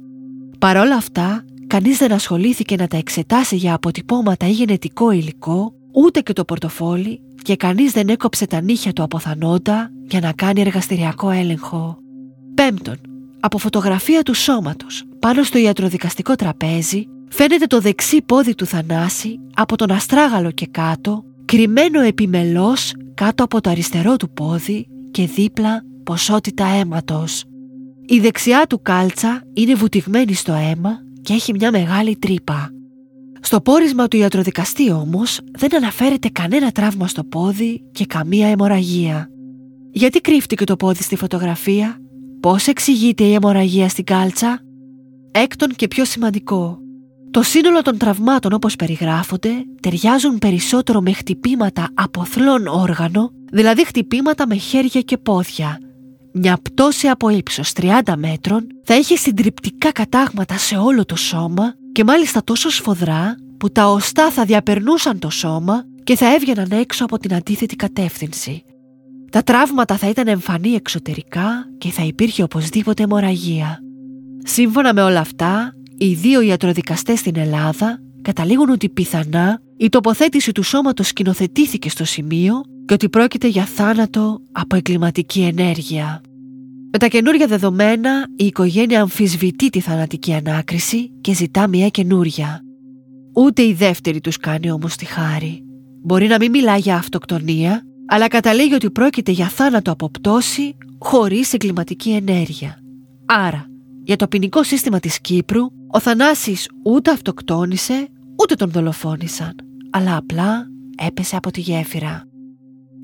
Παρόλα 0.59 0.95
αυτά, 0.95 1.45
κανείς 1.67 1.99
δεν 1.99 2.13
ασχολήθηκε 2.13 2.77
να 2.77 2.87
τα 2.87 2.97
εξετάσει 2.97 3.57
για 3.57 3.75
αποτυπώματα 3.75 4.47
ή 4.47 4.51
γενετικό 4.51 5.11
υλικό, 5.11 5.73
ούτε 5.97 6.21
και 6.21 6.33
το 6.33 6.45
πορτοφόλι 6.45 7.21
και 7.43 7.57
κανείς 7.57 7.93
δεν 7.93 8.09
έκοψε 8.09 8.47
τα 8.47 8.61
νύχια 8.61 8.93
του 8.93 9.03
από 9.03 9.19
θανότα 9.19 9.91
για 10.07 10.21
να 10.21 10.33
κάνει 10.33 10.61
εργαστηριακό 10.61 11.31
έλεγχο. 11.31 11.99
Πέμπτον, 12.55 12.97
από 13.41 13.59
φωτογραφία 13.59 14.23
του 14.23 14.35
σώματος 14.35 15.05
πάνω 15.19 15.43
στο 15.43 15.59
ιατροδικαστικό 15.59 16.35
τραπέζι 16.35 17.07
φαίνεται 17.29 17.67
το 17.67 17.81
δεξί 17.81 18.23
πόδι 18.23 18.55
του 18.55 18.67
Θανάση 18.67 19.39
από 19.55 19.77
τον 19.77 19.91
αστράγαλο 19.91 20.51
και 20.51 20.67
κάτω, 20.67 21.25
κρυμμένο 21.45 22.01
επιμελώς 22.01 22.93
κάτω 23.15 23.45
από 23.45 23.61
το 23.61 23.71
αριστερό 23.71 24.17
του 24.17 24.31
πόδι 24.31 24.89
και 25.11 25.27
δίπλα 25.27 25.83
ποσότητα 26.05 26.67
αίματος. 26.67 27.45
Η 28.07 28.21
δεξιά 28.21 28.67
του 28.69 28.83
κάλτσα 28.83 29.43
είναι 29.53 29.75
βουτυγμένη 29.75 30.33
στο 30.33 30.53
αίμα 30.53 30.99
και 31.23 31.33
έχει 31.33 31.53
μια 31.53 31.71
μεγάλη 31.71 32.17
τρύπα. 32.17 32.71
Στο 33.47 33.61
πόρισμα 33.61 34.09
του 34.09 34.17
ιατροδικαστή 34.17 34.91
όμως 34.91 35.41
δεν 35.59 35.77
αναφέρεται 35.77 36.29
κανένα 36.29 36.71
τραύμα 36.73 37.09
στο 37.09 37.25
πόδι 37.25 37.83
και 37.93 38.07
καμία 38.07 38.49
αιμορραγία. 38.49 39.31
Γιατί 39.91 40.21
κρύφτηκε 40.21 40.65
το 40.65 40.77
πόδι 40.77 41.03
στη 41.03 41.17
φωτογραφία, 41.17 41.97
πώς 42.41 42.67
εξηγείται 42.67 43.25
η 43.25 43.35
αιμορραγία 43.35 43.89
στην 43.89 44.05
κάλτσα; 44.05 44.61
Έκτον 45.31 45.71
και 45.71 45.89
πιο 45.89 46.05
σημαντικό, 46.05 46.79
το 47.31 47.43
σύνολο 47.43 47.83
των 47.83 47.99
τραυμάτων 47.99 48.53
όπως 48.53 48.77
περιγράφονται 48.77 49.51
ταιριάζουν 49.81 50.39
περισσότερο 50.39 51.01
με 51.01 51.13
χτυπήματα 51.13 51.89
από 51.95 52.25
θλόν 52.25 52.67
όργανο, 52.67 53.31
δηλαδή 53.53 53.87
χτυπήματα 53.87 54.47
με 54.47 54.57
χέρια 54.57 55.01
και 55.01 55.19
πόδια. 55.19 55.79
Μια 56.33 56.59
πτώση 56.63 57.09
από 57.09 57.29
ύψος 57.29 57.73
30 57.81 58.15
μέτρων 58.17 58.67
θα 58.85 58.97
είχε 58.97 59.17
συντριπτικά 59.17 59.93
κατάγματα 59.93 60.59
σε 60.59 60.77
όλο 60.77 61.05
το 61.05 61.17
σώμα 61.17 61.75
και 61.97 62.05
μάλιστα 62.05 62.45
τόσο 62.45 62.71
σφοδρά 62.71 63.37
που 63.59 63.71
τα 63.71 63.87
οστά 63.87 64.31
θα 64.31 64.45
διαπερνούσαν 64.45 65.19
το 65.19 65.31
σώμα 65.31 65.85
και 66.05 66.17
θα 66.17 66.35
έβγαιναν 66.35 66.71
έξω 66.71 67.05
από 67.05 67.19
την 67.19 67.35
αντίθετη 67.35 67.77
κατεύθυνση. 67.77 68.65
Τα 69.31 69.43
τραύματα 69.43 69.97
θα 69.97 70.09
ήταν 70.09 70.29
εμφανή 70.29 70.71
εξωτερικά 70.71 71.67
και 71.79 71.91
θα 71.91 72.03
υπήρχε 72.03 72.43
οπωσδήποτε 72.43 73.03
αιμορραγία. 73.03 73.79
Σύμφωνα 74.45 74.95
με 74.95 75.03
όλα 75.03 75.21
αυτά, 75.21 75.75
οι 75.99 76.15
δύο 76.15 76.41
ιατροδικαστές 76.41 77.19
στην 77.19 77.37
Ελλάδα 77.37 77.99
καταλήγουν 78.23 78.71
ότι 78.71 78.89
πιθανά 78.89 79.61
η 79.77 79.89
τοποθέτηση 79.89 80.53
του 80.53 80.63
σώματος 80.63 81.07
σκηνοθετήθηκε 81.07 81.91
στο 81.91 82.05
σημείο 82.05 82.61
και 82.87 82.95
ότι 82.95 83.09
πρόκειται 83.09 83.49
για 83.49 83.65
θάνατο 83.65 84.41
από 84.53 84.77
εγκληματική 84.77 85.41
ενέργεια. 85.43 86.21
Με 86.99 87.03
τα 87.03 87.09
καινούργια 87.09 87.47
δεδομένα, 87.47 88.27
η 88.37 88.47
οικογένεια 88.47 89.01
αμφισβητεί 89.01 89.71
τη 89.71 89.81
θανατική 89.81 90.33
ανάκριση 90.33 91.11
και 91.21 91.35
ζητά 91.35 91.69
μια 91.69 91.89
καινούρια. 91.89 92.61
Ούτε 93.35 93.63
η 93.63 93.73
δεύτερη 93.73 94.21
τους 94.21 94.37
κάνει 94.37 94.71
όμως 94.71 94.97
τη 94.97 95.05
χάρη. 95.05 95.65
Μπορεί 96.03 96.27
να 96.27 96.39
μην 96.39 96.51
μιλά 96.51 96.77
για 96.77 96.97
αυτοκτονία, 96.97 97.83
αλλά 98.07 98.29
καταλήγει 98.29 98.75
ότι 98.75 98.91
πρόκειται 98.91 99.31
για 99.31 99.49
θάνατο 99.49 99.91
από 99.91 100.11
πτώση 100.11 100.77
χωρίς 100.99 101.53
εγκληματική 101.53 102.11
ενέργεια. 102.11 102.79
Άρα, 103.27 103.67
για 104.03 104.17
το 104.17 104.29
ποινικό 104.29 104.63
σύστημα 104.63 105.01
της 105.01 105.21
Κύπρου, 105.21 105.63
ο 105.93 106.01
Θανάσης 106.01 106.69
ούτε 106.85 107.11
αυτοκτόνησε, 107.11 108.09
ούτε 108.43 108.55
τον 108.55 108.71
δολοφόνησαν, 108.71 109.55
αλλά 109.91 110.17
απλά 110.17 110.67
έπεσε 111.07 111.37
από 111.37 111.51
τη 111.51 111.61
γέφυρα. 111.61 112.25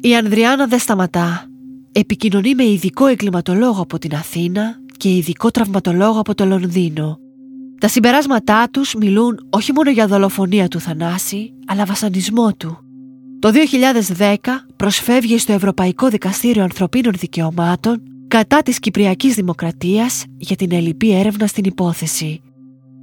Η 0.00 0.16
Ανδριάνα 0.16 0.66
δεν 0.66 0.78
σταματά. 0.78 1.46
Επικοινωνεί 1.94 2.54
με 2.54 2.64
ειδικό 2.64 3.06
εγκληματολόγο 3.06 3.82
από 3.82 3.98
την 3.98 4.14
Αθήνα 4.14 4.76
και 4.96 5.16
ειδικό 5.16 5.50
τραυματολόγο 5.50 6.20
από 6.20 6.34
το 6.34 6.46
Λονδίνο. 6.46 7.18
Τα 7.80 7.88
συμπεράσματά 7.88 8.68
τους 8.70 8.94
μιλούν 8.94 9.46
όχι 9.50 9.72
μόνο 9.72 9.90
για 9.90 10.06
δολοφονία 10.06 10.68
του 10.68 10.80
Θανάση, 10.80 11.52
αλλά 11.66 11.84
βασανισμό 11.84 12.52
του. 12.52 12.78
Το 13.38 13.50
2010 14.18 14.36
προσφεύγει 14.76 15.38
στο 15.38 15.52
Ευρωπαϊκό 15.52 16.08
Δικαστήριο 16.08 16.62
Ανθρωπίνων 16.62 17.12
Δικαιωμάτων 17.16 18.02
κατά 18.28 18.62
της 18.62 18.78
Κυπριακής 18.78 19.34
Δημοκρατίας 19.34 20.24
για 20.36 20.56
την 20.56 20.72
ελληπή 20.72 21.12
έρευνα 21.12 21.46
στην 21.46 21.64
υπόθεση. 21.64 22.40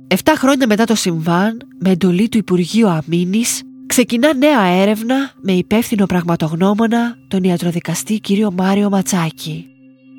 Εφτά 0.07 0.35
χρόνια 0.35 0.67
μετά 0.67 0.85
το 0.85 0.95
συμβάν, 0.95 1.57
με 1.79 1.89
εντολή 1.89 2.29
του 2.29 2.37
Υπουργείου 2.37 2.87
Αμήνης, 2.87 3.61
ξεκινά 3.89 4.33
νέα 4.33 4.65
έρευνα 4.65 5.31
με 5.41 5.51
υπεύθυνο 5.51 6.05
πραγματογνώμονα 6.05 7.17
τον 7.27 7.43
ιατροδικαστή 7.43 8.19
κ. 8.19 8.27
Μάριο 8.53 8.89
Ματσάκη. 8.89 9.65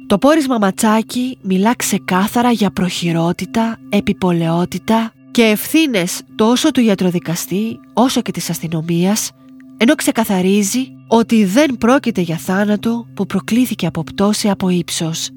Το 0.07 0.19
πόρισμα 0.19 0.59
Ματσάκη 0.59 1.39
μιλά 1.43 1.77
ξεκάθαρα 1.77 2.51
για 2.51 2.71
προχειρότητα, 2.71 3.79
επιπολαιότητα 3.89 5.13
και 5.31 5.43
ευθύνες 5.43 6.23
τόσο 6.35 6.71
του 6.71 6.81
ιατροδικαστή 6.81 7.81
όσο 7.93 8.21
και 8.21 8.31
της 8.31 8.51
αστυνομίας 8.51 9.31
ενώ 9.77 9.95
ξεκαθαρίζει 9.95 10.93
ότι 11.09 11.45
δεν 11.45 11.79
πρόκειται 11.79 12.21
για 12.21 12.37
θάνατο 12.37 13.07
που 13.15 13.27
προκλήθηκε 13.27 13.87
από 13.87 14.03
πτώση 14.03 14.49
από 14.49 14.69
ύψος. 14.69 15.31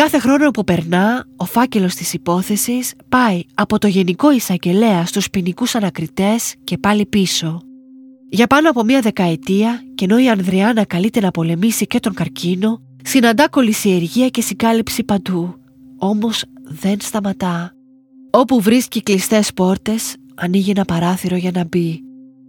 Κάθε 0.00 0.18
χρόνο 0.18 0.50
που 0.50 0.64
περνά, 0.64 1.24
ο 1.36 1.44
φάκελος 1.44 1.94
της 1.94 2.12
υπόθεσης 2.12 2.94
πάει 3.08 3.42
από 3.54 3.78
το 3.78 3.86
Γενικό 3.86 4.32
Εισαγγελέα 4.32 5.06
στους 5.06 5.30
ποινικούς 5.30 5.74
ανακριτές 5.74 6.54
και 6.64 6.78
πάλι 6.78 7.06
πίσω. 7.06 7.60
Για 8.28 8.46
πάνω 8.46 8.70
από 8.70 8.84
μία 8.84 9.00
δεκαετία, 9.00 9.82
και 9.94 10.04
ενώ 10.04 10.18
η 10.18 10.28
Ανδριάνα 10.28 10.84
καλείται 10.84 11.20
να 11.20 11.30
πολεμήσει 11.30 11.86
και 11.86 12.00
τον 12.00 12.14
καρκίνο, 12.14 12.80
συναντά 13.02 13.48
κολυσιεργία 13.48 14.28
και 14.28 14.40
συγκάλυψη 14.40 15.04
παντού. 15.04 15.54
Όμως 15.98 16.44
δεν 16.62 16.96
σταματά. 17.00 17.72
Όπου 18.30 18.60
βρίσκει 18.60 19.02
κλειστές 19.02 19.52
πόρτες, 19.52 20.16
ανοίγει 20.34 20.70
ένα 20.70 20.84
παράθυρο 20.84 21.36
για 21.36 21.50
να 21.54 21.64
μπει. 21.64 22.00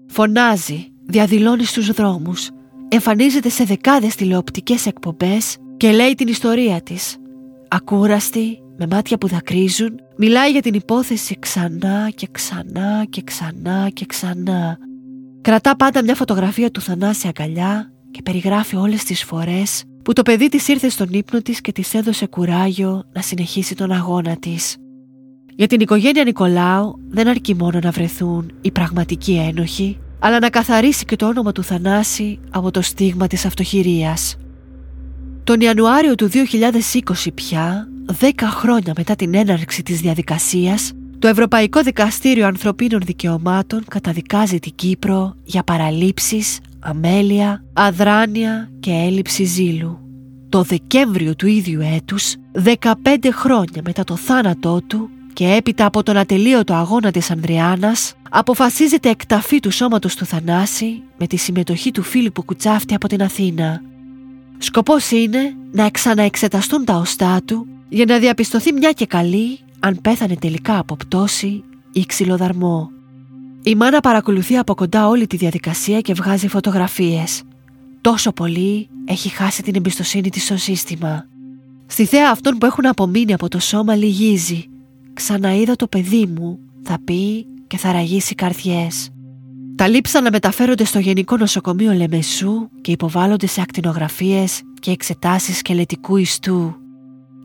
Φωνάζει, 0.08 0.88
διαδηλώνει 1.06 1.64
στους 1.64 1.92
δρόμους, 1.92 2.50
εμφανίζεται 2.88 3.50
σε 3.50 3.64
δεκάδες 3.64 4.16
τηλεοπτικές 4.16 4.86
εκπομπές 4.86 5.58
και 5.78 5.92
λέει 5.92 6.16
την 6.16 6.28
ιστορία 6.28 6.82
της. 6.82 7.16
Ακούραστη, 7.74 8.60
με 8.78 8.88
μάτια 8.90 9.18
που 9.18 9.28
δακρύζουν, 9.28 10.00
μιλάει 10.18 10.52
για 10.52 10.62
την 10.62 10.74
υπόθεση 10.74 11.40
ξανά 11.40 12.10
και 12.16 12.28
ξανά 12.32 13.06
και 13.10 13.22
ξανά 13.22 13.90
και 13.94 14.06
ξανά. 14.06 14.78
Κρατά 15.42 15.76
πάντα 15.76 16.04
μια 16.04 16.16
φωτογραφία 16.16 16.72
του 16.72 16.82
Θανάση 16.82 17.28
αγκαλιά 17.28 17.92
και 18.12 18.22
περιγράφει 18.22 18.76
όλες 18.76 19.04
τις 19.04 19.24
φορές 19.24 19.84
που 20.04 20.14
το 20.14 20.22
παιδί 20.22 20.50
της 20.50 20.68
ήρθε 20.68 20.90
στον 20.90 21.08
ύπνο 21.12 21.42
της 21.42 21.62
και 21.62 21.72
της 21.72 21.94
έδωσε 21.94 22.26
κουράγιο 22.26 23.04
να 23.14 23.22
συνεχίσει 23.22 23.76
τον 23.76 23.92
αγώνα 23.92 24.36
της. 24.38 24.78
Για 25.56 25.68
την 25.68 25.80
οικογένεια 25.80 26.24
Νικολάου 26.24 27.00
δεν 27.10 27.28
αρκεί 27.28 27.56
μόνο 27.56 27.80
να 27.84 27.92
βρεθούν 27.92 28.52
οι 28.62 28.72
πραγματικοί 28.72 29.34
ένοχοι, 29.34 30.00
αλλά 30.20 30.40
να 30.40 30.50
καθαρίσει 30.50 31.06
και 31.06 31.16
το 31.16 31.28
όνομα 31.28 31.52
του 31.52 31.64
Θανάση 31.64 32.40
από 32.50 32.72
το 32.72 32.82
στίγμα 32.82 33.28
της 33.28 33.46
αυτοχειρίας. 33.46 34.36
Τον 35.44 35.62
Ιανουάριο 35.62 36.16
του 36.16 36.30
2020 36.30 37.34
πια, 37.34 37.88
10 38.20 38.30
χρόνια 38.42 38.94
μετά 38.98 39.16
την 39.16 39.36
έναρξη 39.36 39.84
της 39.84 40.02
διαδικασίας, 40.02 40.92
το 41.20 41.28
Ευρωπαϊκό 41.28 41.82
Δικαστήριο 41.82 42.46
Ανθρωπίνων 42.46 43.02
Δικαιωμάτων 43.06 43.84
καταδικάζει 43.88 44.60
την 44.60 44.76
Κύπρο 44.76 45.36
για 45.44 45.64
παραλήψεις, 45.64 46.60
αμέλεια, 46.80 47.64
αδράνεια 47.74 48.70
και 48.80 48.92
έλλειψη 48.92 49.44
ζήλου. 49.44 50.00
Το 50.50 50.62
Δεκέμβριο 50.62 51.36
του 51.36 51.48
ίδιου 51.48 51.82
έτους, 51.82 52.36
15 52.52 53.32
χρόνια 53.32 53.82
μετά 53.84 54.04
το 54.04 54.16
θάνατό 54.16 54.82
του, 54.88 55.10
και 55.34 55.54
έπειτα 55.54 55.86
από 55.86 56.04
τον 56.04 56.18
ατελείωτο 56.18 56.74
αγώνα 56.74 57.12
της 57.12 57.32
Ανδριάνας 57.32 58.14
αποφασίζεται 58.30 59.10
εκταφή 59.10 59.60
του 59.60 59.72
σώματος 59.72 60.16
του 60.16 60.26
Θανάση 60.26 61.02
με 61.18 61.28
τη 61.28 61.38
συμμετοχή 61.38 61.92
του 61.92 62.04
Φίλιππου 62.04 62.46
Κουτσάφτη 62.46 62.94
από 62.94 63.08
την 63.08 63.24
Αθήνα. 63.24 63.82
Σκοπός 64.64 65.12
είναι 65.12 65.56
να 65.72 65.90
ξαναεξεταστούν 65.90 66.86
τα 66.86 66.96
οστά 66.96 67.42
του 67.46 67.68
για 67.90 68.06
να 68.06 68.20
διαπιστωθεί 68.20 68.74
μια 68.74 68.92
και 68.92 69.06
καλή 69.06 69.60
αν 69.80 70.00
πέθανε 70.02 70.36
τελικά 70.36 70.78
από 70.78 70.96
πτώση 70.96 71.64
ή 71.92 72.06
ξυλοδαρμό. 72.06 72.90
Η 73.64 73.76
μάνα 73.76 74.00
παρακολουθεί 74.00 74.58
από 74.58 74.76
κοντά 74.76 75.08
όλη 75.08 75.28
τη 75.28 75.38
διαδικασία 75.38 76.02
και 76.02 76.14
βγάζει 76.14 76.48
φωτογραφίες. 76.48 77.44
Τόσο 78.02 78.32
πολύ 78.32 78.90
έχει 79.06 79.30
χάσει 79.30 79.64
την 79.64 79.76
εμπιστοσύνη 79.76 80.30
της 80.30 80.44
στο 80.44 80.58
σύστημα. 80.58 81.26
Στη 81.86 82.06
θέα 82.06 82.30
αυτών 82.32 82.58
που 82.58 82.66
έχουν 82.66 82.86
απομείνει 82.86 83.34
από 83.34 83.48
το 83.48 83.60
σώμα 83.60 83.96
λυγίζει 83.96 84.66
«Ξαναείδα 85.14 85.76
το 85.76 85.88
παιδί 85.88 86.26
μου», 86.26 86.60
θα 86.84 86.98
πει 87.04 87.46
και 87.68 87.78
θα 87.78 87.92
ραγίσει 87.92 88.36
καρδιές. 88.36 89.10
Τα 89.82 89.88
λείψανα 89.88 90.32
μεταφέρονται 90.32 90.84
στο 90.84 91.00
Γενικό 91.00 91.38
Νοσοκομείο 91.38 91.94
Λεμεσού 91.94 92.70
και 92.82 92.92
υποβάλλονται 92.92 93.48
σε 93.48 93.62
ακτινογραφίες 93.62 94.62
και 94.80 94.92
εξετάσεις 94.92 95.58
σκελετικού 95.58 96.18
ιστού. 96.18 96.76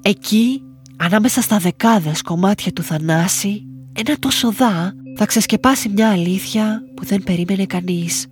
Εκεί, 0.02 0.62
ανάμεσα 0.96 1.40
στα 1.40 1.58
δεκάδες 1.58 2.22
κομμάτια 2.22 2.72
του 2.72 2.82
Θανάση, 2.82 3.66
ένα 3.92 4.16
τόσο 4.18 4.52
δά 4.52 4.92
θα 5.16 5.26
ξεσκεπάσει 5.26 5.88
μια 5.88 6.10
αλήθεια 6.10 6.82
που 6.96 7.04
δεν 7.04 7.22
περίμενε 7.22 7.66
κανείς. 7.66 8.26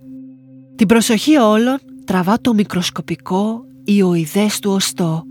Την 0.75 0.87
προσοχή 0.87 1.37
όλων 1.37 1.77
τραβά 2.05 2.41
το 2.41 2.53
μικροσκοπικό 2.53 3.61
ιοειδές 3.83 4.59
του 4.59 4.71
οστό. 4.71 5.23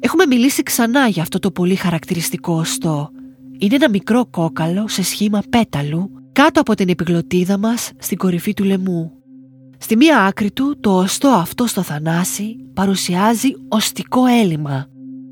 Έχουμε 0.00 0.26
μιλήσει 0.26 0.62
ξανά 0.62 1.08
για 1.08 1.22
αυτό 1.22 1.38
το 1.38 1.50
πολύ 1.50 1.74
χαρακτηριστικό 1.74 2.54
οστό 2.54 3.10
είναι 3.58 3.74
ένα 3.74 3.88
μικρό 3.88 4.26
κόκαλο 4.26 4.88
σε 4.88 5.02
σχήμα 5.02 5.42
πέταλου 5.50 6.10
κάτω 6.42 6.60
από 6.60 6.74
την 6.74 6.88
επιγλωτίδα 6.88 7.58
μας 7.58 7.90
στην 7.98 8.16
κορυφή 8.16 8.54
του 8.54 8.64
λαιμού. 8.64 9.12
Στη 9.78 9.96
μία 9.96 10.24
άκρη 10.24 10.50
του 10.50 10.76
το 10.80 10.96
οστό 10.96 11.28
αυτό 11.28 11.66
στο 11.66 11.82
θανάσι 11.82 12.56
παρουσιάζει 12.74 13.48
οστικό 13.68 14.26
έλλειμμα, 14.26 14.86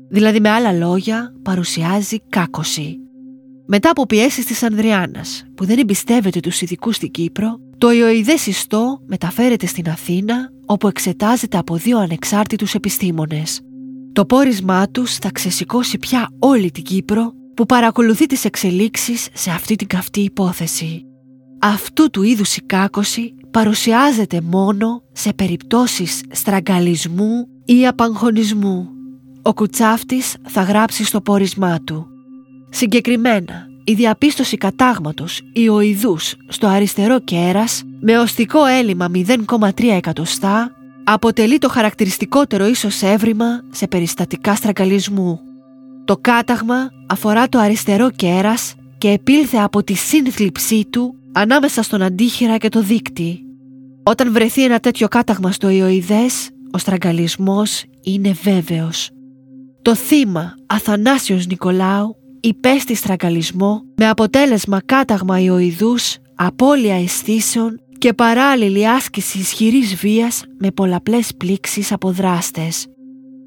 δηλαδή 0.09 0.39
με 0.39 0.49
άλλα 0.49 0.71
λόγια 0.71 1.33
παρουσιάζει 1.41 2.19
κάκωση. 2.29 2.97
Μετά 3.67 3.89
από 3.89 4.05
πιέσεις 4.05 4.45
της 4.45 4.63
Ανδριάνας 4.63 5.43
που 5.55 5.65
δεν 5.65 5.79
εμπιστεύεται 5.79 6.39
τους 6.39 6.61
ειδικούς 6.61 6.95
στην 6.95 7.11
Κύπρο, 7.11 7.59
το 7.77 7.91
ιοειδές 7.91 8.47
ιστό 8.47 9.01
μεταφέρεται 9.05 9.65
στην 9.65 9.89
Αθήνα 9.89 10.51
όπου 10.65 10.87
εξετάζεται 10.87 11.57
από 11.57 11.75
δύο 11.75 11.97
ανεξάρτητους 11.97 12.73
επιστήμονες. 12.73 13.61
Το 14.13 14.25
πόρισμά 14.25 14.87
τους 14.89 15.15
θα 15.15 15.31
ξεσηκώσει 15.31 15.97
πια 15.97 16.29
όλη 16.39 16.71
την 16.71 16.83
Κύπρο 16.83 17.33
που 17.57 17.65
παρακολουθεί 17.65 18.25
τις 18.25 18.45
εξελίξεις 18.45 19.27
σε 19.33 19.49
αυτή 19.49 19.75
την 19.75 19.87
καυτή 19.87 20.19
υπόθεση. 20.19 21.05
Αυτού 21.59 22.09
του 22.09 22.23
είδους 22.23 22.55
η 22.55 22.61
κάκωση 22.61 23.33
παρουσιάζεται 23.51 24.41
μόνο 24.41 25.03
σε 25.11 25.33
περιπτώσεις 25.33 26.21
στραγγαλισμού 26.31 27.47
ή 27.65 27.87
απαγχωνισμού. 27.87 28.89
Ο 29.41 29.53
Κουτσάφτης 29.53 30.35
θα 30.47 30.61
γράψει 30.61 31.03
στο 31.03 31.21
πόρισμά 31.21 31.79
του. 31.81 32.07
Συγκεκριμένα, 32.69 33.67
η 33.83 33.93
διαπίστωση 33.93 34.57
κατάγματος 34.57 35.41
ιοειδούς 35.53 36.35
στο 36.47 36.67
αριστερό 36.67 37.19
κέρας 37.19 37.83
με 37.99 38.19
οστικό 38.19 38.65
έλλειμμα 38.65 39.11
0,3 39.13 39.69
εκατοστά 39.83 40.71
αποτελεί 41.03 41.57
το 41.57 41.69
χαρακτηριστικότερο 41.69 42.67
ίσως 42.67 43.01
έβριμα 43.01 43.61
σε 43.71 43.87
περιστατικά 43.87 44.55
στραγγαλισμού. 44.55 45.39
Το 46.07 46.17
κάταγμα 46.21 46.91
αφορά 47.07 47.49
το 47.49 47.59
αριστερό 47.59 48.09
κέρας 48.11 48.73
και 48.97 49.09
επήλθε 49.09 49.57
από 49.57 49.83
τη 49.83 49.93
σύνθλιψή 49.93 50.85
του 50.89 51.15
ανάμεσα 51.33 51.81
στον 51.81 52.01
αντίχειρα 52.01 52.57
και 52.57 52.69
το 52.69 52.81
δίκτυ. 52.81 53.39
Όταν 54.03 54.31
βρεθεί 54.31 54.63
ένα 54.63 54.79
τέτοιο 54.79 55.07
κάταγμα 55.07 55.51
στο 55.51 55.69
ιοειδές, 55.69 56.49
ο 56.71 56.77
στραγγαλισμός 56.77 57.83
είναι 58.03 58.31
βέβαιος. 58.43 59.09
Το 59.81 59.95
θύμα 59.95 60.53
Αθανάσιος 60.67 61.47
Νικολάου 61.47 62.15
υπέστη 62.39 62.95
στραγγαλισμό 62.95 63.81
με 63.95 64.09
αποτέλεσμα 64.09 64.81
κάταγμα 64.85 65.39
ιοειδούς, 65.39 66.17
απώλεια 66.35 66.95
αισθήσεων 66.95 67.81
και 67.97 68.13
παράλληλη 68.13 68.87
άσκηση 68.87 69.37
ισχυρής 69.37 69.95
βίας 69.95 70.43
με 70.59 70.71
πολλαπλές 70.71 71.31
πλήξεις 71.37 71.91
από 71.91 72.11
δράστες. 72.11 72.87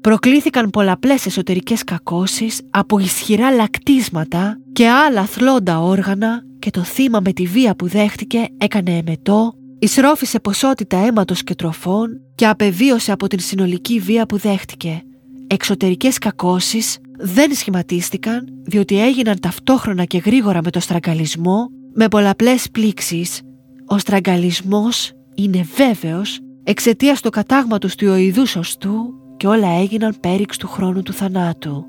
Προκλήθηκαν 0.01 0.69
πολλαπλές 0.69 1.25
εσωτερικές 1.25 1.83
κακώσεις 1.83 2.61
από 2.69 2.99
ισχυρά 2.99 3.51
λακτίσματα 3.51 4.57
και 4.73 4.89
άλλα 4.89 5.25
θλόντα 5.25 5.81
όργανα 5.81 6.43
και 6.59 6.69
το 6.69 6.83
θύμα 6.83 7.19
με 7.23 7.33
τη 7.33 7.45
βία 7.45 7.75
που 7.75 7.87
δέχτηκε 7.87 8.47
έκανε 8.57 8.97
εμετό, 8.97 9.53
εισρώφησε 9.79 10.39
ποσότητα 10.39 10.97
αίματος 10.97 11.43
και 11.43 11.55
τροφών 11.55 12.21
και 12.35 12.47
απεβίωσε 12.47 13.11
από 13.11 13.27
την 13.27 13.39
συνολική 13.39 13.99
βία 13.99 14.25
που 14.25 14.37
δέχτηκε. 14.37 15.01
Εξωτερικές 15.47 16.17
κακώσεις 16.17 16.97
δεν 17.17 17.53
σχηματίστηκαν 17.53 18.45
διότι 18.63 19.01
έγιναν 19.01 19.39
ταυτόχρονα 19.39 20.03
και 20.03 20.17
γρήγορα 20.17 20.59
με 20.63 20.69
το 20.69 20.79
στραγγαλισμό 20.79 21.67
με 21.93 22.07
πολλαπλές 22.07 22.69
πλήξεις. 22.71 23.41
Ο 23.87 23.97
στραγγαλισμός 23.97 25.11
είναι 25.35 25.67
βέβαιος 25.75 26.39
εξαιτίας 26.63 27.21
του 27.21 27.29
κατάγματος 27.29 27.95
του 27.95 28.07
οειδού 28.07 28.45
σωστού 28.45 29.20
και 29.41 29.47
όλα 29.47 29.67
έγιναν 29.67 30.15
πέριξ 30.19 30.57
του 30.57 30.67
χρόνου 30.67 31.01
του 31.01 31.13
θανάτου. 31.13 31.85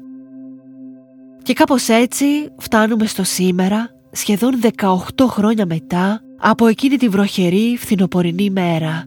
Και 1.42 1.52
κάπως 1.52 1.88
έτσι 1.88 2.24
φτάνουμε 2.58 3.06
στο 3.06 3.24
σήμερα, 3.24 3.90
σχεδόν 4.12 4.60
18 4.76 5.26
χρόνια 5.26 5.66
μετά 5.66 6.20
από 6.38 6.66
εκείνη 6.66 6.96
τη 6.96 7.08
βροχερή 7.08 7.76
φθινοπορεινή 7.78 8.50
μέρα. 8.50 9.04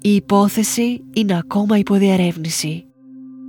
Η 0.00 0.14
υπόθεση 0.14 1.04
είναι 1.12 1.38
ακόμα 1.38 1.78
υποδιαρεύνηση. 1.78 2.84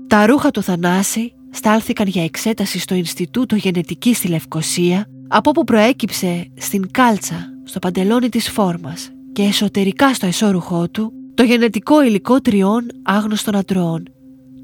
Τα 0.07 0.25
ρούχα 0.25 0.51
του 0.51 0.61
Θανάση 0.61 1.33
στάλθηκαν 1.49 2.07
για 2.07 2.23
εξέταση 2.23 2.79
στο 2.79 2.95
Ινστιτούτο 2.95 3.55
Γενετικής 3.55 4.17
στη 4.17 4.27
Λευκοσία 4.27 5.05
από 5.27 5.49
όπου 5.49 5.63
προέκυψε 5.63 6.47
στην 6.57 6.91
κάλτσα, 6.91 7.53
στο 7.63 7.79
παντελόνι 7.79 8.29
της 8.29 8.49
φόρμας 8.49 9.09
και 9.33 9.43
εσωτερικά 9.43 10.13
στο 10.13 10.25
εσώρουχό 10.25 10.89
του 10.89 11.11
το 11.33 11.43
γενετικό 11.43 12.03
υλικό 12.03 12.41
τριών 12.41 12.87
άγνωστων 13.03 13.55
αντρών. 13.55 14.03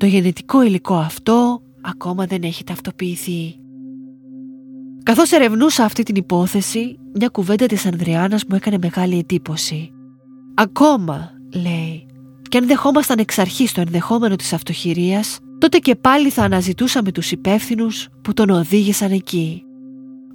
Το 0.04 0.10
γενετικό 0.10 0.62
υλικό 0.64 0.96
αυτό 0.96 1.62
ακόμα 1.82 2.26
δεν 2.26 2.44
έχει 2.44 2.64
ταυτοποιηθεί. 2.64 3.56
Καθώς 5.04 5.32
ερευνούσα 5.32 5.84
αυτή 5.84 6.04
την 6.04 6.16
υπόθεση, 6.16 7.00
μια 7.14 7.28
κουβέντα 7.28 7.66
της 7.66 7.86
Ανδριάνας 7.86 8.46
μου 8.46 8.56
έκανε 8.56 8.78
μεγάλη 8.82 9.18
εντύπωση. 9.18 9.92
Ακόμα, 10.54 11.32
λέει, 11.54 12.06
και 12.50 12.58
αν 12.58 12.68
δεχόμασταν 12.68 13.20
εξ 13.20 13.40
αρχής 13.40 13.72
το 13.72 13.82
ενδεχόμενο 13.82 14.36
της 14.36 14.54
αυτοχειρίας, 14.54 15.40
τότε 15.58 15.78
και 15.78 15.96
πάλι 15.96 16.30
θα 16.30 16.44
αναζητούσαμε 16.44 17.12
τους 17.12 17.32
υπεύθυνους 17.32 18.08
που 18.22 18.34
τον 18.34 18.50
οδήγησαν 18.50 19.12
εκεί. 19.12 19.64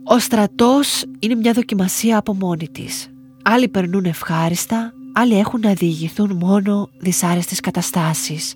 Ο 0.05 0.19
στρατός 0.19 1.05
είναι 1.19 1.35
μια 1.35 1.53
δοκιμασία 1.53 2.19
από 2.19 2.35
μόνη 2.35 2.69
της. 2.69 3.09
Άλλοι 3.43 3.69
περνούν 3.69 4.05
ευχάριστα, 4.05 4.93
άλλοι 5.13 5.39
έχουν 5.39 5.61
να 5.61 5.73
διηγηθούν 5.73 6.37
μόνο 6.37 6.89
δυσάρεστες 6.99 7.61
καταστάσεις. 7.61 8.55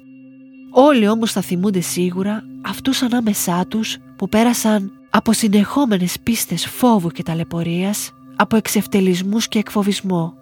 Όλοι 0.75 1.09
όμως 1.09 1.33
θα 1.33 1.41
θυμούνται 1.41 1.81
σίγουρα 1.81 2.45
αυτούς 2.63 3.03
ανάμεσά 3.03 3.67
τους 3.69 3.99
που 4.17 4.29
πέρασαν 4.29 4.93
από 5.11 5.33
συνεχόμενες 5.33 6.17
πίστες 6.23 6.67
φόβου 6.67 7.09
και 7.09 7.23
ταλαιπωρίας, 7.23 8.11
από 8.37 8.57
εξευτελισμούς 8.57 9.49
και 9.49 9.59
εκφοβισμό. 9.59 10.35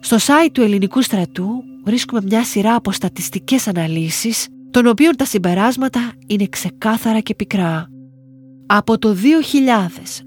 Στο 0.00 0.16
site 0.16 0.50
του 0.52 0.62
ελληνικού 0.62 1.02
στρατού 1.02 1.64
βρίσκουμε 1.84 2.20
μια 2.24 2.44
σειρά 2.44 2.74
από 2.74 2.92
στατιστικές 2.92 3.68
αναλύσεις 3.68 4.48
των 4.70 4.86
οποίων 4.86 5.16
τα 5.16 5.24
συμπεράσματα 5.24 6.12
είναι 6.26 6.46
ξεκάθαρα 6.46 7.20
και 7.20 7.34
πικρά. 7.34 7.88
Από 8.66 8.98
το 8.98 9.14
2000 9.14 9.18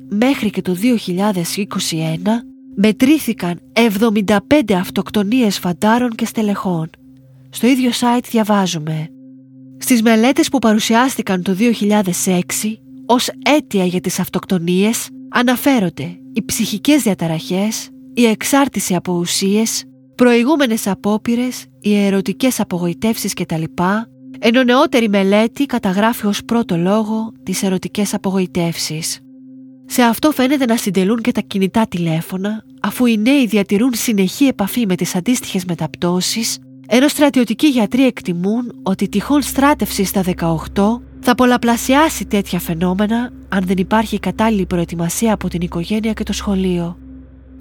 μέχρι 0.10 0.50
και 0.50 0.62
το 0.62 0.76
2021 0.76 0.82
μετρήθηκαν 2.76 3.60
75 3.74 4.74
αυτοκτονίες 4.74 5.60
φαντάρων 5.60 6.10
και 6.10 6.26
στελεχών. 6.26 6.90
Στο 7.50 7.68
ίδιο 7.68 7.90
site 7.90 8.24
διαβάζουμε 8.30 9.10
Στις 9.78 10.02
μελέτες 10.02 10.50
που 10.50 10.60
παρουσιάστηκαν 10.60 11.42
το 11.42 11.56
2006 11.60 12.42
ως 13.06 13.30
αίτια 13.46 13.86
για 13.86 14.02
τις 14.02 14.20
αυτοκτονίες 14.20 15.10
αναφέρονται 15.30 16.20
οι 16.34 16.44
ψυχικές 16.46 17.02
διαταραχές, 17.02 17.90
η 18.14 18.26
εξάρτηση 18.26 18.96
από 18.96 19.14
ουσίες, 19.14 19.84
προηγούμενες 20.16 20.88
απόπειρες, 20.88 21.66
οι 21.82 21.96
ερωτικές 22.06 22.60
απογοητεύσεις 22.60 23.34
κτλ 23.34 23.64
ενώ 24.40 24.64
νεότερη 24.64 25.10
μελέτη 25.10 25.66
καταγράφει 25.66 26.26
ως 26.26 26.44
πρώτο 26.46 26.78
λόγο 26.78 27.32
τις 27.44 27.64
ερωτικές 27.64 28.14
απογοητεύσεις. 28.14 29.20
Σε 29.86 30.02
αυτό 30.02 30.32
φαίνεται 30.32 30.66
να 30.66 30.78
συντελούν 30.78 31.22
και 31.22 31.32
τα 31.32 31.42
κινητά 31.42 31.88
τηλέφωνα, 31.88 32.64
αφού 32.82 33.06
οι 33.06 33.18
νέοι 33.18 33.46
διατηρούν 33.46 33.94
συνεχή 33.94 34.46
επαφή 34.46 34.86
με 34.86 34.96
τις 34.96 35.16
αντίστοιχες 35.16 35.66
μεταπτώσεις, 35.66 36.60
ενώ 36.88 37.08
στρατιωτικοί 37.08 37.68
γιατροί 37.68 38.06
εκτιμούν 38.06 38.80
ότι 38.84 39.10
τυχόν 39.10 39.42
στράτευση 39.42 40.04
στα 40.04 40.24
18 40.74 41.00
θα 41.20 41.36
πολλαπλασιάσει 41.36 42.26
τέτοια 42.26 42.60
φαινόμενα 42.60 43.32
αν 43.50 43.64
δεν 43.66 43.78
υπάρχει 43.78 44.20
κατάλληλη 44.20 44.66
προετοιμασία 44.66 45.34
από 45.34 45.48
την 45.48 45.62
οικογένεια 45.62 46.14
και 46.14 46.24
το 46.24 46.34
σχολείο. 46.34 46.98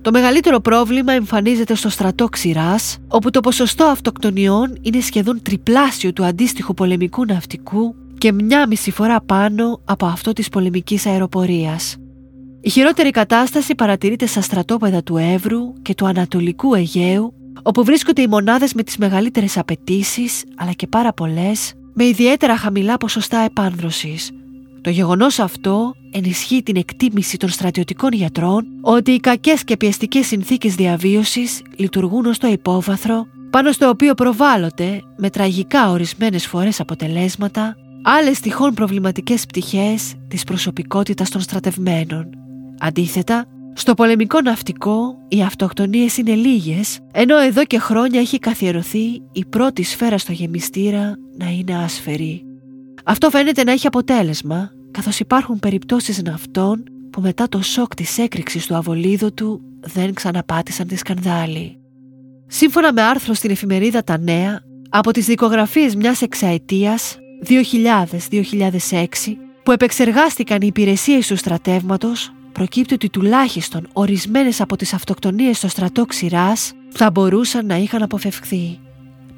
Το 0.02 0.10
μεγαλύτερο 0.10 0.60
πρόβλημα 0.60 1.12
εμφανίζεται 1.12 1.74
στο 1.74 1.88
στρατό 1.88 2.28
ξηράς, 2.28 2.98
όπου 3.08 3.30
το 3.30 3.40
ποσοστό 3.40 3.84
αυτοκτονιών 3.84 4.78
είναι 4.80 5.00
σχεδόν 5.00 5.42
τριπλάσιο 5.42 6.12
του 6.12 6.24
αντίστοιχου 6.24 6.74
πολεμικού 6.74 7.24
ναυτικού 7.24 7.94
και 8.18 8.32
μια 8.32 8.66
μισή 8.66 8.90
φορά 8.90 9.20
πάνω 9.20 9.80
από 9.84 10.06
αυτό 10.06 10.32
της 10.32 10.48
πολεμικής 10.48 11.06
αεροπορίας. 11.06 11.96
Η 12.60 12.70
χειρότερη 12.70 13.10
κατάσταση 13.10 13.74
παρατηρείται 13.74 14.26
στα 14.26 14.40
στρατόπεδα 14.40 15.02
του 15.02 15.16
Εύρου 15.16 15.72
και 15.82 15.94
του 15.94 16.06
Ανατολικού 16.06 16.74
Αιγαίου, 16.74 17.34
όπου 17.62 17.84
βρίσκονται 17.84 18.22
οι 18.22 18.26
μονάδες 18.26 18.74
με 18.74 18.82
τις 18.82 18.96
μεγαλύτερες 18.96 19.58
απαιτήσεις, 19.58 20.44
αλλά 20.56 20.72
και 20.72 20.86
πάρα 20.86 21.12
πολλές, 21.12 21.72
με 21.92 22.04
ιδιαίτερα 22.04 22.56
χαμηλά 22.56 22.96
ποσοστά 22.96 23.38
επάνδρωσης, 23.38 24.30
το 24.84 24.90
γεγονός 24.90 25.38
αυτό 25.38 25.94
ενισχύει 26.10 26.62
την 26.62 26.76
εκτίμηση 26.76 27.36
των 27.36 27.48
στρατιωτικών 27.48 28.12
γιατρών 28.12 28.66
ότι 28.80 29.10
οι 29.10 29.20
κακές 29.20 29.64
και 29.64 29.76
πιεστικές 29.76 30.26
συνθήκες 30.26 30.74
διαβίωσης 30.74 31.62
λειτουργούν 31.76 32.26
ως 32.26 32.38
το 32.38 32.46
υπόβαθρο 32.46 33.26
πάνω 33.50 33.72
στο 33.72 33.88
οποίο 33.88 34.14
προβάλλονται 34.14 35.00
με 35.16 35.30
τραγικά 35.30 35.90
ορισμένες 35.90 36.46
φορές 36.46 36.80
αποτελέσματα 36.80 37.76
άλλες 38.02 38.40
τυχόν 38.40 38.74
προβληματικές 38.74 39.46
πτυχές 39.46 40.14
της 40.28 40.44
προσωπικότητας 40.44 41.30
των 41.30 41.40
στρατευμένων. 41.40 42.30
Αντίθετα, 42.78 43.46
στο 43.76 43.94
πολεμικό 43.94 44.40
ναυτικό 44.40 45.18
οι 45.28 45.42
αυτοκτονίες 45.42 46.16
είναι 46.16 46.34
λίγες, 46.34 46.98
ενώ 47.12 47.38
εδώ 47.38 47.64
και 47.64 47.78
χρόνια 47.78 48.20
έχει 48.20 48.38
καθιερωθεί 48.38 49.22
η 49.32 49.44
πρώτη 49.44 49.82
σφαίρα 49.82 50.18
στο 50.18 50.32
γεμιστήρα 50.32 51.14
να 51.38 51.48
είναι 51.50 51.76
άσφαιρη. 51.76 52.44
Αυτό 53.04 53.30
φαίνεται 53.30 53.64
να 53.64 53.72
έχει 53.72 53.86
αποτέλεσμα, 53.86 54.70
καθώς 54.90 55.20
υπάρχουν 55.20 55.58
περιπτώσεις 55.58 56.22
ναυτών 56.22 56.84
που 57.10 57.20
μετά 57.20 57.48
το 57.48 57.62
σοκ 57.62 57.94
της 57.94 58.18
έκρηξης 58.18 58.66
του 58.66 58.74
αβολίδωτου 58.74 59.60
δεν 59.80 60.14
ξαναπάτησαν 60.14 60.86
τη 60.86 60.96
σκανδάλη. 60.96 61.78
Σύμφωνα 62.46 62.92
με 62.92 63.02
άρθρο 63.02 63.34
στην 63.34 63.50
εφημερίδα 63.50 64.04
Τα 64.04 64.18
Νέα, 64.18 64.62
από 64.88 65.12
τις 65.12 65.26
δικογραφίες 65.26 65.94
μιας 65.94 66.22
εξαετίας 66.22 67.16
2000-2006 68.90 69.36
που 69.62 69.72
επεξεργάστηκαν 69.72 70.58
οι 70.60 70.66
υπηρεσίες 70.66 71.26
του 71.26 71.36
στρατεύματος 71.36 72.32
προκύπτει 72.54 72.94
ότι 72.94 73.10
τουλάχιστον 73.10 73.88
ορισμένες 73.92 74.60
από 74.60 74.76
τις 74.76 74.92
αυτοκτονίες 74.94 75.56
στο 75.56 75.68
στρατό 75.68 76.04
ξηράς 76.06 76.72
θα 76.90 77.10
μπορούσαν 77.10 77.66
να 77.66 77.76
είχαν 77.76 78.02
αποφευχθεί. 78.02 78.78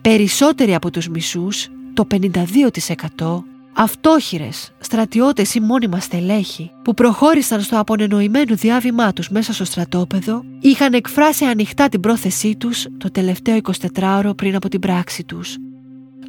Περισσότεροι 0.00 0.74
από 0.74 0.90
τους 0.90 1.08
μισούς, 1.08 1.68
το 1.94 2.04
52%, 2.04 3.44
αυτόχειρες, 3.72 4.72
στρατιώτες 4.78 5.54
ή 5.54 5.60
μόνιμα 5.60 6.00
στελέχη 6.00 6.70
που 6.84 6.94
προχώρησαν 6.94 7.60
στο 7.60 7.78
απονενοημένο 7.78 8.54
διάβημά 8.54 9.12
τους 9.12 9.28
μέσα 9.28 9.52
στο 9.52 9.64
στρατόπεδο 9.64 10.44
είχαν 10.60 10.92
εκφράσει 10.92 11.44
ανοιχτά 11.44 11.88
την 11.88 12.00
πρόθεσή 12.00 12.56
τους 12.56 12.86
το 12.98 13.10
τελευταίο 13.10 13.58
24ωρο 13.94 14.30
πριν 14.36 14.54
από 14.54 14.68
την 14.68 14.80
πράξη 14.80 15.24
τους. 15.24 15.56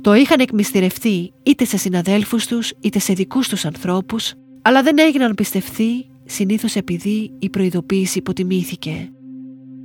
Το 0.02 0.14
είχαν 0.14 0.40
εκμυστηρευτεί 0.40 1.34
είτε 1.44 1.66
σε 1.66 1.78
συναδέλφους 1.78 2.46
τους 2.46 2.74
είτε 2.80 3.00
σε 3.00 3.14
δικούς 3.14 3.48
τους 3.48 3.66
ανθρώπους 3.66 4.34
αλλά 4.62 4.84
δεν 4.84 4.98
έγιναν 4.98 5.36
πιστευθεί 5.36 6.08
συνήθως 6.28 6.76
επειδή 6.76 7.32
η 7.40 7.50
προειδοποίηση 7.50 8.18
υποτιμήθηκε. 8.18 9.12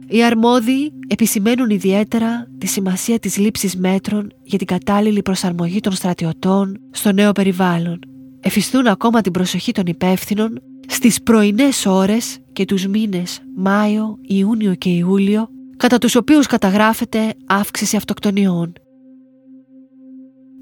Οι 0.09 0.25
αρμόδιοι 0.25 0.93
επισημαίνουν 1.07 1.71
ιδιαίτερα 1.71 2.47
τη 2.59 2.67
σημασία 2.67 3.19
της 3.19 3.39
λήψης 3.39 3.77
μέτρων 3.77 4.33
για 4.43 4.59
την 4.59 4.67
κατάλληλη 4.67 5.23
προσαρμογή 5.23 5.81
των 5.81 5.93
στρατιωτών 5.93 6.81
στο 6.91 7.13
νέο 7.13 7.33
περιβάλλον. 7.33 7.99
Εφιστούν 8.41 8.87
ακόμα 8.87 9.21
την 9.21 9.33
προσοχή 9.33 9.73
των 9.73 9.87
υπεύθυνων 9.87 10.63
στις 10.89 11.23
πρωινές 11.23 11.87
ώρες 11.87 12.39
και 12.53 12.65
τους 12.65 12.87
μήνες 12.87 13.41
Μάιο, 13.57 14.19
Ιούνιο 14.23 14.75
και 14.75 14.91
Ιούλιο 14.91 15.49
κατά 15.77 15.99
τους 15.99 16.15
οποίους 16.15 16.47
καταγράφεται 16.47 17.35
αύξηση 17.47 17.97
αυτοκτονιών. 17.97 18.73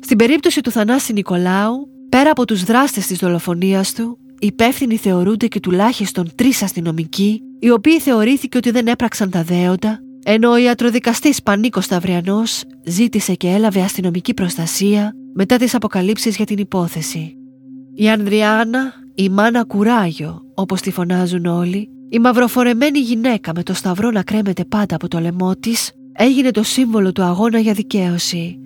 Στην 0.00 0.16
περίπτωση 0.16 0.60
του 0.60 0.70
Θανάση 0.70 1.12
Νικολάου, 1.12 1.88
πέρα 2.08 2.30
από 2.30 2.44
τους 2.44 2.64
δράστες 2.64 3.06
της 3.06 3.18
δολοφονίας 3.18 3.92
του, 3.92 4.18
υπεύθυνοι 4.40 4.96
θεωρούνται 4.96 5.46
και 5.46 5.60
τουλάχιστον 5.60 6.28
τρεις 6.34 6.62
αστυνομικοί, 6.62 7.42
οι 7.58 7.70
οποίοι 7.70 8.00
θεωρήθηκε 8.00 8.56
ότι 8.56 8.70
δεν 8.70 8.86
έπραξαν 8.86 9.30
τα 9.30 9.42
δέοντα, 9.42 10.00
ενώ 10.24 10.50
ο 10.50 10.56
ιατροδικαστής 10.56 11.42
Πανίκος 11.42 11.84
Σταυριανός 11.84 12.62
ζήτησε 12.84 13.34
και 13.34 13.48
έλαβε 13.48 13.80
αστυνομική 13.80 14.34
προστασία 14.34 15.12
μετά 15.34 15.56
τις 15.56 15.74
αποκαλύψεις 15.74 16.36
για 16.36 16.46
την 16.46 16.58
υπόθεση. 16.58 17.34
Η 17.94 18.08
Ανδριάνα, 18.08 18.92
η 19.14 19.28
μάνα 19.28 19.64
κουράγιο, 19.64 20.42
όπως 20.54 20.80
τη 20.80 20.90
φωνάζουν 20.90 21.46
όλοι, 21.46 21.88
η 22.08 22.18
μαυροφορεμένη 22.18 22.98
γυναίκα 22.98 23.52
με 23.54 23.62
το 23.62 23.74
σταυρό 23.74 24.10
να 24.10 24.22
κρέμεται 24.22 24.64
πάντα 24.64 24.94
από 24.94 25.08
το 25.08 25.18
λαιμό 25.18 25.56
της, 25.56 25.92
έγινε 26.12 26.50
το 26.50 26.62
σύμβολο 26.62 27.12
του 27.12 27.22
αγώνα 27.22 27.58
για 27.58 27.72
δικαίωση. 27.72 28.58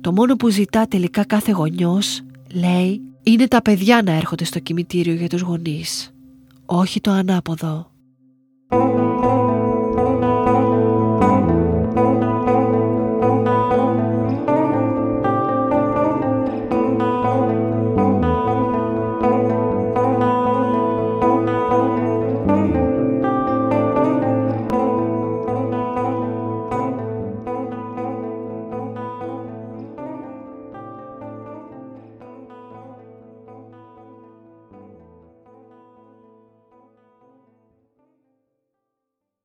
Το 0.00 0.12
μόνο 0.12 0.36
που 0.36 0.48
ζητά 0.48 0.86
τελικά 0.86 1.24
κάθε 1.24 1.52
γονιός, 1.52 2.20
λέει, 2.54 3.00
είναι 3.28 3.48
τα 3.48 3.62
παιδιά 3.62 4.02
να 4.02 4.12
έρχονται 4.12 4.44
στο 4.44 4.58
κημητήριο 4.58 5.14
για 5.14 5.28
τους 5.28 5.40
γονείς, 5.40 6.14
όχι 6.66 7.00
το 7.00 7.10
ανάποδο. 7.10 7.90